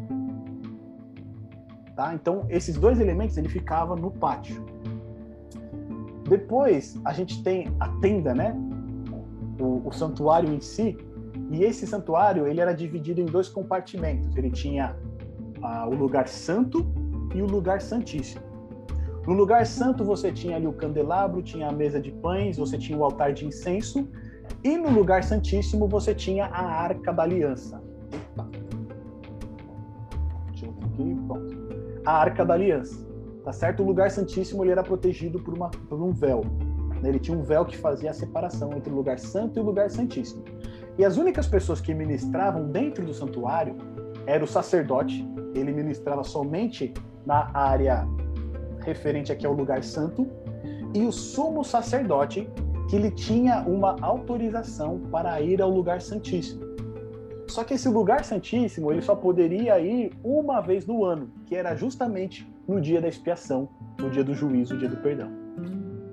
Tá? 1.97 2.15
Então, 2.15 2.45
esses 2.49 2.77
dois 2.77 2.99
elementos 2.99 3.37
ele 3.37 3.49
ficava 3.49 3.95
no 3.95 4.11
pátio. 4.11 4.65
Depois, 6.29 6.99
a 7.05 7.13
gente 7.13 7.43
tem 7.43 7.69
a 7.79 7.89
tenda, 8.01 8.35
né? 8.35 8.57
O, 9.61 9.89
o 9.89 9.93
santuário 9.93 10.53
em 10.53 10.61
si. 10.61 10.97
E 11.51 11.63
esse 11.63 11.87
santuário 11.87 12.47
ele 12.47 12.61
era 12.61 12.73
dividido 12.73 13.21
em 13.21 13.27
dois 13.27 13.49
compartimentos. 13.49 14.35
Ele 14.37 14.51
tinha 14.51 14.97
ah, 15.63 15.87
o 15.87 15.95
lugar 15.95 16.27
santo 16.27 16.85
e 17.35 17.43
o 17.43 17.47
lugar 17.47 17.81
santíssimo. 17.81 18.43
No 19.27 19.33
lugar 19.33 19.65
santo 19.67 20.05
você 20.05 20.33
tinha 20.33 20.57
ali 20.57 20.67
o 20.67 20.73
candelabro, 20.73 21.43
tinha 21.43 21.69
a 21.69 21.73
mesa 21.73 22.01
de 22.01 22.11
pães, 22.11 22.59
você 22.59 22.77
tinha 22.77 22.99
o 22.99 23.05
altar 23.05 23.33
de 23.33 23.47
incenso 23.47 24.09
e 24.63 24.77
no 24.77 24.91
lugar 24.91 25.25
santíssimo 25.25 25.89
você 25.89 26.15
tinha 26.15 26.47
a 26.47 26.63
arca 26.63 27.13
da 27.13 27.23
aliança. 27.23 27.83
A 32.05 32.13
arca 32.13 32.45
da 32.45 32.55
aliança. 32.55 33.05
Tá 33.45 33.53
certo? 33.53 33.83
O 33.83 33.87
lugar 33.87 34.11
santíssimo 34.11 34.65
ele 34.65 34.71
era 34.71 34.83
protegido 34.83 35.39
por, 35.39 35.55
uma, 35.55 35.71
por 35.71 36.01
um 36.03 36.13
véu. 36.13 36.43
Né? 37.03 37.11
Ele 37.11 37.19
tinha 37.19 37.37
um 37.37 37.43
véu 37.43 37.65
que 37.65 37.77
fazia 37.77 38.11
a 38.11 38.15
separação 38.15 38.73
entre 38.75 38.93
o 38.93 38.97
lugar 38.97 39.19
santo 39.19 39.59
e 39.59 39.61
o 39.61 39.65
lugar 39.65 39.91
santíssimo. 39.91 40.45
E 40.97 41.05
as 41.05 41.17
únicas 41.17 41.47
pessoas 41.47 41.81
que 41.81 41.93
ministravam 41.93 42.69
dentro 42.69 43.05
do 43.05 43.13
santuário 43.13 43.77
era 44.27 44.43
o 44.43 44.47
sacerdote. 44.47 45.27
Ele 45.55 45.73
ministrava 45.73 46.25
somente 46.25 46.95
na 47.27 47.51
área 47.53 48.07
referente 48.81 49.33
aqui 49.33 49.47
ao 49.47 49.53
lugar 49.53 49.83
santo. 49.83 50.27
E 50.95 51.05
o 51.05 51.13
sumo 51.13 51.65
sacerdote, 51.65 52.49
que 52.89 52.97
ele 52.97 53.11
tinha 53.11 53.61
uma 53.63 53.97
autorização 54.01 55.01
para 55.11 55.41
ir 55.41 55.61
ao 55.61 55.71
lugar 55.71 56.01
santíssimo. 56.01 56.74
Só 57.55 57.63
que 57.63 57.75
esse 57.75 57.89
lugar 57.89 58.25
santíssimo 58.25 58.91
ele 58.91 59.01
só 59.01 59.15
poderia 59.15 59.79
ir 59.79 60.13
uma 60.25 60.61
vez 60.61 60.85
no 60.87 61.05
ano, 61.05 61.31
que 61.47 61.55
era 61.55 61.77
justamente 61.77 62.53
no 62.67 62.81
dia 62.81 63.01
da 63.01 63.07
expiação, 63.07 63.69
no 63.97 64.11
dia 64.11 64.25
do 64.25 64.35
juízo, 64.35 64.75
no 64.75 64.81
dia 64.81 64.89
do 64.89 64.97
perdão. 64.97 65.31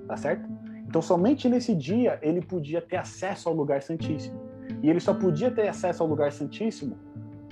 Tá 0.06 0.16
certo? 0.16 0.48
Então 0.86 1.02
somente 1.02 1.48
nesse 1.48 1.74
dia 1.74 2.16
ele 2.22 2.40
podia 2.40 2.80
ter 2.80 2.96
acesso 2.96 3.48
ao 3.48 3.56
lugar 3.56 3.82
santíssimo. 3.82 4.40
E 4.80 4.88
ele 4.88 5.00
só 5.00 5.12
podia 5.12 5.50
ter 5.50 5.66
acesso 5.66 6.04
ao 6.04 6.08
lugar 6.08 6.30
santíssimo 6.30 6.96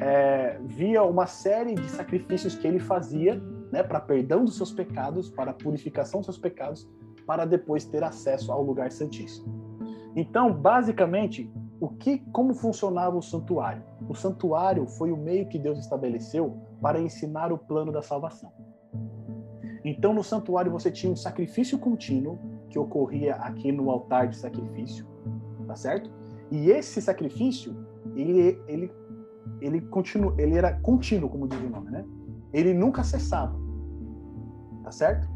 é, 0.00 0.56
via 0.66 1.02
uma 1.02 1.26
série 1.26 1.74
de 1.74 1.90
sacrifícios 1.90 2.54
que 2.54 2.68
ele 2.68 2.78
fazia, 2.78 3.42
né, 3.72 3.82
para 3.82 3.98
perdão 3.98 4.44
dos 4.44 4.56
seus 4.56 4.70
pecados, 4.70 5.28
para 5.28 5.52
purificação 5.52 6.20
dos 6.20 6.26
seus 6.26 6.38
pecados, 6.38 6.88
para 7.26 7.44
depois 7.44 7.84
ter 7.84 8.04
acesso 8.04 8.52
ao 8.52 8.62
lugar 8.62 8.92
santíssimo. 8.92 9.52
Então, 10.14 10.52
basicamente, 10.52 11.50
o 11.80 11.88
que, 11.88 12.18
como 12.32 12.54
funcionava 12.54 13.16
o 13.16 13.22
santuário? 13.22 13.82
O 14.08 14.14
santuário 14.14 14.86
foi 14.86 15.10
o 15.10 15.16
meio 15.16 15.48
que 15.48 15.58
Deus 15.58 15.78
estabeleceu 15.78 16.58
para 16.80 17.00
ensinar 17.00 17.52
o 17.52 17.58
plano 17.58 17.90
da 17.90 18.02
salvação. 18.02 18.52
Então, 19.84 20.12
no 20.12 20.22
santuário 20.22 20.70
você 20.70 20.90
tinha 20.90 21.10
um 21.10 21.16
sacrifício 21.16 21.78
contínuo 21.78 22.38
que 22.68 22.78
ocorria 22.78 23.36
aqui 23.36 23.72
no 23.72 23.90
altar 23.90 24.28
de 24.28 24.36
sacrifício, 24.36 25.06
tá 25.66 25.74
certo? 25.74 26.10
E 26.50 26.70
esse 26.70 27.00
sacrifício, 27.00 27.74
ele 28.14 28.62
ele 28.68 28.92
ele 29.60 29.88
ele 30.38 30.54
era 30.54 30.74
contínuo, 30.80 31.30
como 31.30 31.48
diz 31.48 31.58
o 31.60 31.70
nome, 31.70 31.90
né? 31.90 32.04
Ele 32.52 32.74
nunca 32.74 33.02
cessava 33.02 33.58
tá 34.82 34.90
certo? 34.90 35.28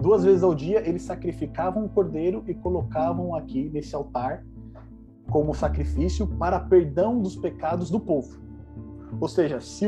Duas 0.00 0.24
vezes 0.24 0.42
ao 0.42 0.54
dia 0.54 0.86
eles 0.88 1.02
sacrificavam 1.02 1.84
um 1.84 1.88
cordeiro 1.88 2.42
e 2.46 2.54
colocavam 2.54 3.34
aqui 3.34 3.68
nesse 3.70 3.94
altar 3.94 4.44
como 5.32 5.54
sacrifício 5.54 6.26
para 6.26 6.60
perdão 6.60 7.18
dos 7.18 7.34
pecados 7.34 7.90
do 7.90 7.98
povo. 7.98 8.38
Ou 9.18 9.26
seja, 9.26 9.60
se 9.62 9.86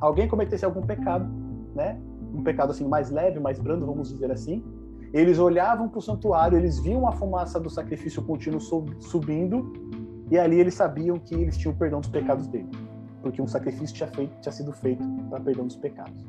alguém 0.00 0.26
cometesse 0.26 0.64
algum 0.64 0.82
pecado, 0.82 1.30
né, 1.76 1.96
um 2.34 2.42
pecado 2.42 2.72
assim 2.72 2.86
mais 2.88 3.08
leve, 3.08 3.38
mais 3.38 3.60
brando, 3.60 3.86
vamos 3.86 4.08
dizer 4.08 4.32
assim, 4.32 4.64
eles 5.12 5.38
olhavam 5.38 5.88
para 5.88 5.98
o 5.98 6.02
santuário, 6.02 6.58
eles 6.58 6.80
viam 6.80 7.06
a 7.06 7.12
fumaça 7.12 7.60
do 7.60 7.70
sacrifício 7.70 8.20
contínuo 8.22 8.60
subindo, 9.00 9.72
e 10.28 10.36
ali 10.36 10.58
eles 10.58 10.74
sabiam 10.74 11.18
que 11.18 11.34
eles 11.34 11.56
tinham 11.56 11.74
perdão 11.74 12.00
dos 12.00 12.10
pecados 12.10 12.48
dele, 12.48 12.68
porque 13.22 13.40
um 13.40 13.46
sacrifício 13.46 13.94
tinha, 13.94 14.08
feito, 14.08 14.40
tinha 14.40 14.52
sido 14.52 14.72
feito 14.72 15.04
para 15.28 15.40
perdão 15.40 15.66
dos 15.66 15.76
pecados. 15.76 16.26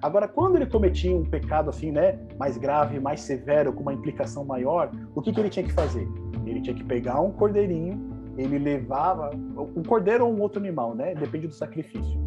Agora, 0.00 0.28
quando 0.28 0.54
ele 0.54 0.66
cometia 0.66 1.16
um 1.16 1.24
pecado 1.24 1.70
assim, 1.70 1.90
né, 1.90 2.16
mais 2.38 2.56
grave, 2.56 3.00
mais 3.00 3.20
severo, 3.20 3.72
com 3.72 3.82
uma 3.82 3.92
implicação 3.92 4.44
maior, 4.44 4.92
o 5.16 5.20
que, 5.20 5.32
que 5.32 5.40
ele 5.40 5.50
tinha 5.50 5.64
que 5.64 5.72
fazer? 5.72 6.08
Ele 6.48 6.60
tinha 6.60 6.74
que 6.74 6.84
pegar 6.84 7.20
um 7.20 7.30
cordeirinho, 7.30 8.16
ele 8.36 8.58
levava 8.58 9.30
um 9.34 9.82
cordeiro 9.82 10.26
ou 10.26 10.32
um 10.32 10.40
outro 10.40 10.60
animal, 10.60 10.94
né? 10.94 11.14
Depende 11.14 11.48
do 11.48 11.54
sacrifício, 11.54 12.20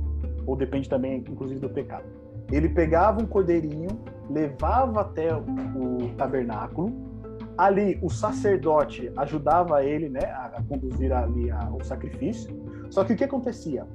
ou 0.45 0.55
depende 0.55 0.89
também, 0.89 1.17
inclusive, 1.17 1.59
do 1.59 1.69
pecado. 1.69 2.05
Ele 2.51 2.67
pegava 2.67 3.21
um 3.21 3.25
cordeirinho, 3.25 3.89
levava 4.29 5.01
até 5.01 5.33
o 5.33 6.09
tabernáculo. 6.17 7.09
Ali 7.57 7.99
o 8.01 8.09
sacerdote 8.09 9.11
ajudava 9.17 9.83
ele, 9.83 10.09
né, 10.09 10.21
a 10.23 10.61
conduzir 10.67 11.13
ali 11.13 11.51
a, 11.51 11.69
o 11.69 11.83
sacrifício. 11.83 12.53
Só 12.89 13.03
que 13.03 13.13
o 13.13 13.15
que 13.15 13.23
acontecia? 13.23 13.85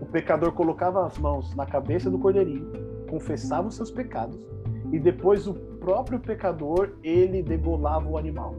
O 0.00 0.06
pecador 0.06 0.52
colocava 0.52 1.04
as 1.06 1.18
mãos 1.18 1.54
na 1.56 1.66
cabeça 1.66 2.10
do 2.10 2.18
cordeirinho, 2.18 2.70
confessava 3.10 3.68
os 3.68 3.74
seus 3.74 3.90
pecados 3.90 4.38
e 4.92 4.98
depois 4.98 5.46
o 5.46 5.54
próprio 5.54 6.20
pecador 6.20 6.92
ele 7.02 7.42
degolava 7.42 8.08
o 8.08 8.16
animal. 8.16 8.54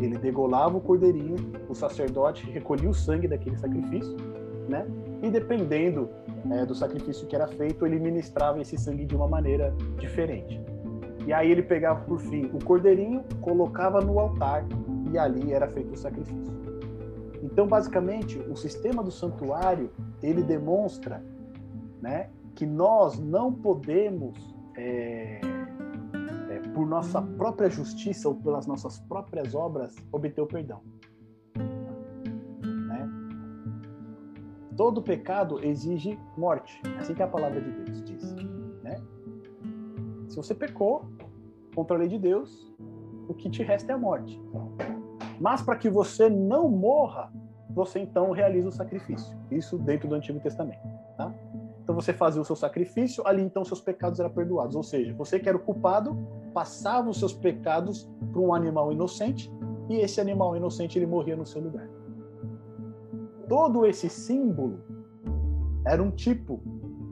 Ele 0.00 0.18
degolava 0.18 0.76
o 0.76 0.80
cordeirinho, 0.80 1.36
o 1.68 1.74
sacerdote 1.74 2.50
recolhia 2.50 2.88
o 2.90 2.94
sangue 2.94 3.28
daquele 3.28 3.56
sacrifício, 3.56 4.16
né? 4.68 4.86
E 5.22 5.30
dependendo 5.30 6.08
é, 6.50 6.66
do 6.66 6.74
sacrifício 6.74 7.26
que 7.26 7.34
era 7.34 7.46
feito, 7.46 7.86
ele 7.86 7.98
ministrava 7.98 8.60
esse 8.60 8.76
sangue 8.76 9.04
de 9.04 9.14
uma 9.14 9.28
maneira 9.28 9.74
diferente. 9.98 10.60
E 11.26 11.32
aí 11.32 11.50
ele 11.50 11.62
pegava 11.62 12.00
por 12.00 12.18
fim 12.18 12.50
o 12.52 12.62
cordeirinho, 12.64 13.24
colocava 13.40 14.00
no 14.00 14.18
altar 14.18 14.64
e 15.10 15.16
ali 15.16 15.52
era 15.52 15.66
feito 15.68 15.94
o 15.94 15.96
sacrifício. 15.96 16.54
Então, 17.42 17.66
basicamente, 17.66 18.38
o 18.38 18.56
sistema 18.56 19.02
do 19.02 19.10
santuário 19.10 19.90
ele 20.22 20.42
demonstra, 20.42 21.22
né, 22.00 22.30
que 22.54 22.66
nós 22.66 23.18
não 23.18 23.52
podemos, 23.52 24.54
é, 24.76 25.40
é, 26.54 26.60
por 26.70 26.86
nossa 26.86 27.20
própria 27.20 27.68
justiça 27.68 28.28
ou 28.28 28.34
pelas 28.34 28.66
nossas 28.66 28.98
próprias 29.00 29.54
obras, 29.54 29.94
obter 30.12 30.40
o 30.40 30.46
perdão. 30.46 30.80
todo 34.76 35.02
pecado 35.02 35.64
exige 35.64 36.18
morte. 36.36 36.80
É 36.96 37.00
assim 37.00 37.14
que 37.14 37.22
a 37.22 37.28
palavra 37.28 37.60
de 37.60 37.70
Deus 37.70 38.02
diz. 38.02 38.34
Né? 38.82 39.00
Se 40.28 40.36
você 40.36 40.54
pecou 40.54 41.04
contra 41.74 41.96
a 41.96 41.98
lei 41.98 42.08
de 42.08 42.18
Deus, 42.18 42.72
o 43.28 43.34
que 43.34 43.48
te 43.48 43.62
resta 43.62 43.92
é 43.92 43.94
a 43.94 43.98
morte. 43.98 44.40
Mas 45.40 45.62
para 45.62 45.76
que 45.76 45.88
você 45.88 46.28
não 46.28 46.68
morra, 46.68 47.32
você 47.70 47.98
então 47.98 48.30
realiza 48.30 48.68
o 48.68 48.72
sacrifício. 48.72 49.36
Isso 49.50 49.78
dentro 49.78 50.08
do 50.08 50.14
Antigo 50.14 50.38
Testamento. 50.40 50.82
Tá? 51.16 51.32
Então 51.82 51.94
você 51.94 52.12
fazia 52.12 52.40
o 52.40 52.44
seu 52.44 52.56
sacrifício, 52.56 53.26
ali 53.26 53.42
então 53.42 53.64
seus 53.64 53.80
pecados 53.80 54.20
eram 54.20 54.30
perdoados. 54.30 54.76
Ou 54.76 54.82
seja, 54.82 55.12
você 55.14 55.38
que 55.38 55.48
era 55.48 55.56
o 55.56 55.60
culpado, 55.60 56.16
passava 56.54 57.10
os 57.10 57.18
seus 57.18 57.34
pecados 57.34 58.08
para 58.32 58.40
um 58.40 58.54
animal 58.54 58.92
inocente, 58.92 59.52
e 59.90 59.96
esse 59.96 60.20
animal 60.20 60.56
inocente 60.56 60.98
ele 60.98 61.06
morria 61.06 61.36
no 61.36 61.44
seu 61.44 61.60
lugar 61.60 61.88
todo 63.48 63.86
esse 63.86 64.08
símbolo 64.08 64.80
era 65.86 66.02
um 66.02 66.10
tipo 66.10 66.60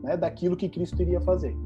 né, 0.02 0.16
daquilo 0.16 0.56
que 0.56 0.68
Cristo 0.68 1.00
iria 1.00 1.20
fazer. 1.20 1.56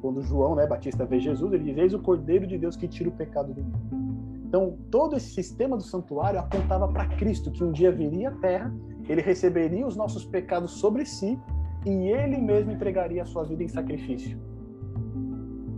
Quando 0.00 0.22
João 0.22 0.56
né, 0.56 0.66
Batista 0.66 1.04
vê 1.04 1.20
Jesus, 1.20 1.52
ele 1.52 1.64
diz: 1.64 1.76
Eis 1.76 1.94
o 1.94 2.00
Cordeiro 2.00 2.46
de 2.46 2.58
Deus 2.58 2.76
que 2.76 2.88
tira 2.88 3.08
o 3.08 3.12
pecado 3.12 3.54
do 3.54 3.62
mundo. 3.62 4.02
Então, 4.44 4.76
todo 4.90 5.16
esse 5.16 5.30
sistema 5.30 5.76
do 5.76 5.82
santuário 5.82 6.38
apontava 6.40 6.86
para 6.88 7.06
Cristo, 7.16 7.50
que 7.50 7.64
um 7.64 7.72
dia 7.72 7.90
viria 7.90 8.28
à 8.28 8.32
terra, 8.32 8.74
ele 9.08 9.22
receberia 9.22 9.86
os 9.86 9.96
nossos 9.96 10.24
pecados 10.24 10.72
sobre 10.72 11.06
si 11.06 11.38
e 11.86 11.90
ele 11.90 12.38
mesmo 12.38 12.70
entregaria 12.70 13.22
a 13.22 13.24
sua 13.24 13.44
vida 13.44 13.62
em 13.62 13.68
sacrifício. 13.68 14.38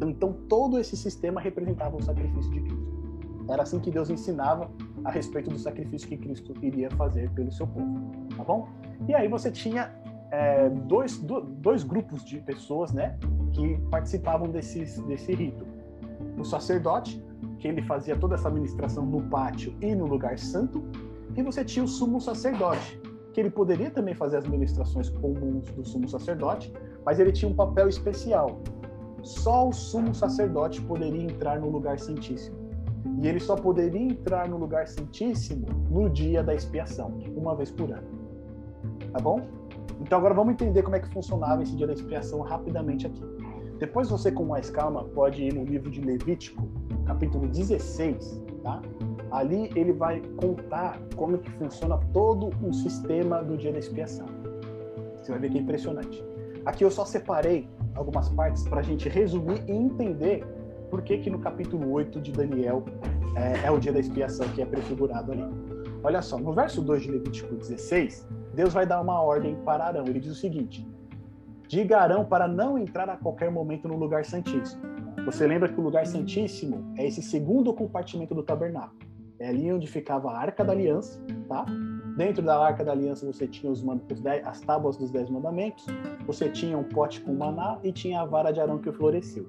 Então, 0.09 0.33
todo 0.49 0.79
esse 0.79 0.97
sistema 0.97 1.41
representava 1.41 1.97
o 1.97 2.03
sacrifício 2.03 2.51
de 2.53 2.61
Cristo. 2.61 2.95
Era 3.49 3.63
assim 3.63 3.79
que 3.79 3.91
Deus 3.91 4.09
ensinava 4.09 4.71
a 5.05 5.11
respeito 5.11 5.51
do 5.51 5.59
sacrifício 5.59 6.09
que 6.09 6.17
Cristo 6.17 6.55
iria 6.63 6.91
fazer 6.93 7.31
pelo 7.31 7.53
seu 7.53 7.67
povo, 7.67 8.11
tá 8.37 8.43
bom? 8.43 8.69
E 9.07 9.15
aí 9.15 9.29
você 9.29 9.51
tinha 9.51 9.93
é, 10.31 10.71
dois, 10.71 11.19
dois 11.19 11.85
grupos 11.85 12.25
de 12.25 12.41
pessoas, 12.41 12.93
né, 12.93 13.19
que 13.53 13.79
participavam 13.91 14.49
desse, 14.49 15.01
desse 15.03 15.35
rito. 15.35 15.67
O 16.39 16.45
sacerdote, 16.45 17.23
que 17.59 17.69
ele 17.69 17.83
fazia 17.83 18.17
toda 18.17 18.35
essa 18.35 18.49
administração 18.49 19.05
no 19.05 19.23
pátio 19.23 19.75
e 19.81 19.95
no 19.95 20.07
lugar 20.07 20.39
santo, 20.39 20.83
e 21.37 21.43
você 21.43 21.65
tinha 21.65 21.85
o 21.85 21.89
sumo 21.89 22.21
sacerdote, 22.21 23.01
que 23.33 23.41
ele 23.41 23.51
poderia 23.51 23.91
também 23.91 24.15
fazer 24.15 24.39
as 24.39 24.47
ministrações 24.47 25.11
comuns 25.11 25.71
do 25.73 25.85
sumo 25.85 26.09
sacerdote, 26.09 26.73
mas 27.05 27.19
ele 27.19 27.33
tinha 27.33 27.51
um 27.51 27.55
papel 27.55 27.89
especial. 27.89 28.61
Só 29.25 29.69
o 29.69 29.73
sumo 29.73 30.15
sacerdote 30.15 30.83
poderia 30.83 31.23
entrar 31.23 31.59
no 31.59 31.71
lugar 31.71 31.99
santíssimo. 31.99 32.57
E 33.23 33.27
ele 33.27 33.41
só 33.41 33.57
poderia 33.57 34.03
entrar 34.03 34.49
no 34.49 34.59
lugar 34.59 34.87
santíssimo 34.87 35.67
no 35.91 36.11
dia 36.11 36.43
da 36.43 36.55
expiação, 36.55 37.19
uma 37.35 37.57
vez 37.57 37.71
por 37.71 37.91
ano. 37.91 38.07
Tá 39.13 39.19
bom? 39.19 39.41
Então 40.01 40.19
agora 40.19 40.35
vamos 40.35 40.53
entender 40.53 40.83
como 40.83 40.97
é 40.97 41.01
que 41.01 41.09
funcionava 41.09 41.63
esse 41.63 41.75
dia 41.75 41.87
da 41.87 41.95
expiação 41.95 42.41
rapidamente 42.41 43.07
aqui. 43.07 43.23
Depois 43.79 44.11
você 44.11 44.31
com 44.31 44.45
mais 44.45 44.69
calma 44.69 45.05
pode 45.05 45.43
ir 45.43 45.55
no 45.55 45.65
livro 45.65 45.91
de 45.91 46.03
Levítico, 46.03 46.69
capítulo 47.07 47.49
16, 47.49 48.43
tá? 48.63 48.83
Ali 49.31 49.71
ele 49.75 49.93
vai 49.93 50.21
contar 50.37 51.01
como 51.17 51.39
que 51.39 51.51
funciona 51.53 51.99
todo 52.13 52.51
o 52.63 52.73
sistema 52.75 53.43
do 53.43 53.57
dia 53.57 53.73
da 53.73 53.79
expiação. 53.79 54.27
Você 55.17 55.33
vai 55.33 55.41
ver 55.41 55.51
que 55.51 55.59
é 55.59 55.61
impressionante. 55.63 56.23
Aqui 56.67 56.85
eu 56.85 56.91
só 56.91 57.05
separei 57.05 57.69
algumas 57.95 58.29
partes 58.29 58.67
para 58.69 58.81
a 58.81 58.83
gente 58.83 59.09
resumir 59.09 59.63
e 59.69 59.73
entender 59.73 60.45
por 60.91 61.03
que, 61.03 61.19
que 61.19 61.31
no 61.31 61.39
capítulo 61.39 61.91
8 61.93 62.21
de 62.21 62.33
Daniel 62.33 62.85
é, 63.37 63.67
é, 63.67 63.71
o 63.71 63.79
dia 63.79 63.93
da 63.93 64.01
expiação 64.01 64.47
que 64.49 64.63
é 64.63 64.67
prefigurado 64.67 65.33
ali. 65.33 65.45
Olha 66.03 66.23
só, 66.23 66.39
no 66.39 66.53
verso 66.53 66.83
2 66.83 67.03
de 67.03 67.11
Levítico 67.11 67.55
16, 67.55 68.29
Deus 68.55 68.73
vai 68.73 68.87
dar 68.87 69.01
uma 69.01 69.21
ordem 69.21 69.57
para 69.65 69.87
Arão. 69.87 70.05
Ele 70.07 70.21
diz 70.21 70.33
o 70.33 70.35
seguinte: 70.35 70.87
Diga 71.67 71.99
Arão 71.99 72.25
para 72.25 72.47
não 72.47 72.79
entrar 72.79 73.09
a 73.09 73.17
qualquer 73.17 73.51
momento 73.51 73.89
no 73.89 73.97
lugar 73.97 74.25
santíssimo. 74.25 74.83
Você 75.25 75.47
lembra 75.47 75.69
que 75.69 75.81
o 75.81 75.83
lugar 75.83 76.07
santíssimo 76.07 76.93
é 76.99 77.07
esse 77.07 77.23
segundo 77.23 77.73
compartimento 77.73 78.35
do 78.35 78.43
tabernáculo. 78.43 79.01
É 79.39 79.49
ali 79.49 79.73
onde 79.73 79.87
ficava 79.87 80.31
a 80.31 80.39
Arca 80.39 80.63
da 80.63 80.73
Aliança, 80.73 81.21
tá? 81.49 81.65
Dentro 82.17 82.45
da 82.45 82.57
Arca 82.59 82.85
da 82.85 82.93
Aliança 82.93 83.27
você 83.27 83.47
tinha 83.47 83.73
os, 83.73 83.83
os 83.83 84.21
dez, 84.21 84.47
as 84.47 84.61
tábuas 84.61 84.97
dos 84.97 85.11
Dez 85.11 85.29
Mandamentos, 85.29 85.85
você 86.27 86.49
tinha 86.49 86.79
um 86.79 86.85
pote 86.85 87.21
com 87.21 87.35
maná 87.35 87.79
e 87.83 87.93
tinha 87.93 88.21
a 88.21 88.25
vara 88.25 88.53
de 88.53 88.61
Arão 88.61 88.79
que 88.79 88.93
floresceu. 88.93 89.49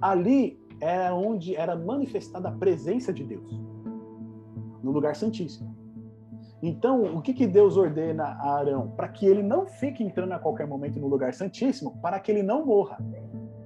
Ali 0.00 0.58
era 0.80 1.14
onde 1.14 1.54
era 1.54 1.76
manifestada 1.76 2.48
a 2.48 2.52
presença 2.52 3.12
de 3.12 3.24
Deus, 3.24 3.60
no 4.82 4.90
lugar 4.90 5.16
santíssimo. 5.16 5.76
Então, 6.62 7.02
o 7.16 7.20
que, 7.20 7.34
que 7.34 7.46
Deus 7.46 7.76
ordena 7.76 8.24
a 8.24 8.58
Arão? 8.58 8.88
Para 8.96 9.08
que 9.08 9.26
ele 9.26 9.42
não 9.42 9.66
fique 9.66 10.02
entrando 10.02 10.32
a 10.32 10.38
qualquer 10.38 10.66
momento 10.66 10.98
no 10.98 11.06
lugar 11.06 11.34
santíssimo, 11.34 12.00
para 12.00 12.18
que 12.18 12.32
ele 12.32 12.42
não 12.42 12.64
morra. 12.64 12.98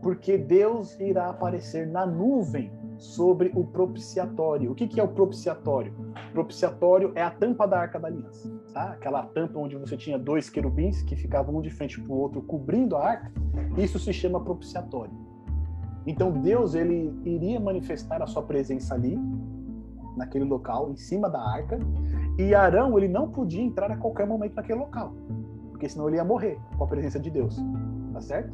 Porque 0.02 0.36
Deus 0.36 0.98
irá 0.98 1.28
aparecer 1.28 1.86
na 1.86 2.04
nuvem 2.04 2.72
sobre 3.02 3.50
o 3.54 3.64
propiciatório. 3.64 4.70
O 4.70 4.74
que, 4.76 4.86
que 4.86 5.00
é 5.00 5.02
o 5.02 5.08
propiciatório? 5.08 5.92
Propiciatório 6.32 7.10
é 7.16 7.22
a 7.22 7.30
tampa 7.30 7.66
da 7.66 7.80
Arca 7.80 7.98
da 7.98 8.06
Aliança. 8.06 8.48
Tá? 8.72 8.92
Aquela 8.92 9.24
tampa 9.24 9.58
onde 9.58 9.76
você 9.76 9.96
tinha 9.96 10.16
dois 10.16 10.48
querubins 10.48 11.02
que 11.02 11.16
ficavam 11.16 11.56
um 11.56 11.60
de 11.60 11.68
frente 11.68 12.00
para 12.00 12.12
o 12.12 12.16
outro 12.16 12.40
cobrindo 12.42 12.96
a 12.96 13.04
arca. 13.04 13.32
Isso 13.76 13.98
se 13.98 14.12
chama 14.12 14.40
propiciatório. 14.40 15.12
Então 16.06 16.30
Deus 16.30 16.76
ele 16.76 17.12
iria 17.24 17.58
manifestar 17.58 18.22
a 18.22 18.26
sua 18.26 18.42
presença 18.42 18.94
ali, 18.94 19.18
naquele 20.16 20.44
local, 20.44 20.90
em 20.90 20.96
cima 20.96 21.28
da 21.28 21.40
arca, 21.40 21.80
e 22.38 22.54
Arão 22.54 22.96
ele 22.96 23.08
não 23.08 23.30
podia 23.30 23.62
entrar 23.62 23.90
a 23.90 23.96
qualquer 23.96 24.26
momento 24.26 24.54
naquele 24.54 24.78
local, 24.78 25.12
porque 25.70 25.88
senão 25.88 26.08
ele 26.08 26.16
ia 26.16 26.24
morrer 26.24 26.58
com 26.76 26.84
a 26.84 26.86
presença 26.86 27.18
de 27.18 27.30
Deus, 27.30 27.56
tá 28.12 28.20
certo? 28.20 28.52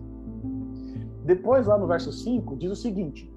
Depois 1.24 1.66
lá 1.66 1.76
no 1.76 1.86
verso 1.86 2.12
5 2.12 2.56
diz 2.56 2.70
o 2.70 2.76
seguinte: 2.76 3.32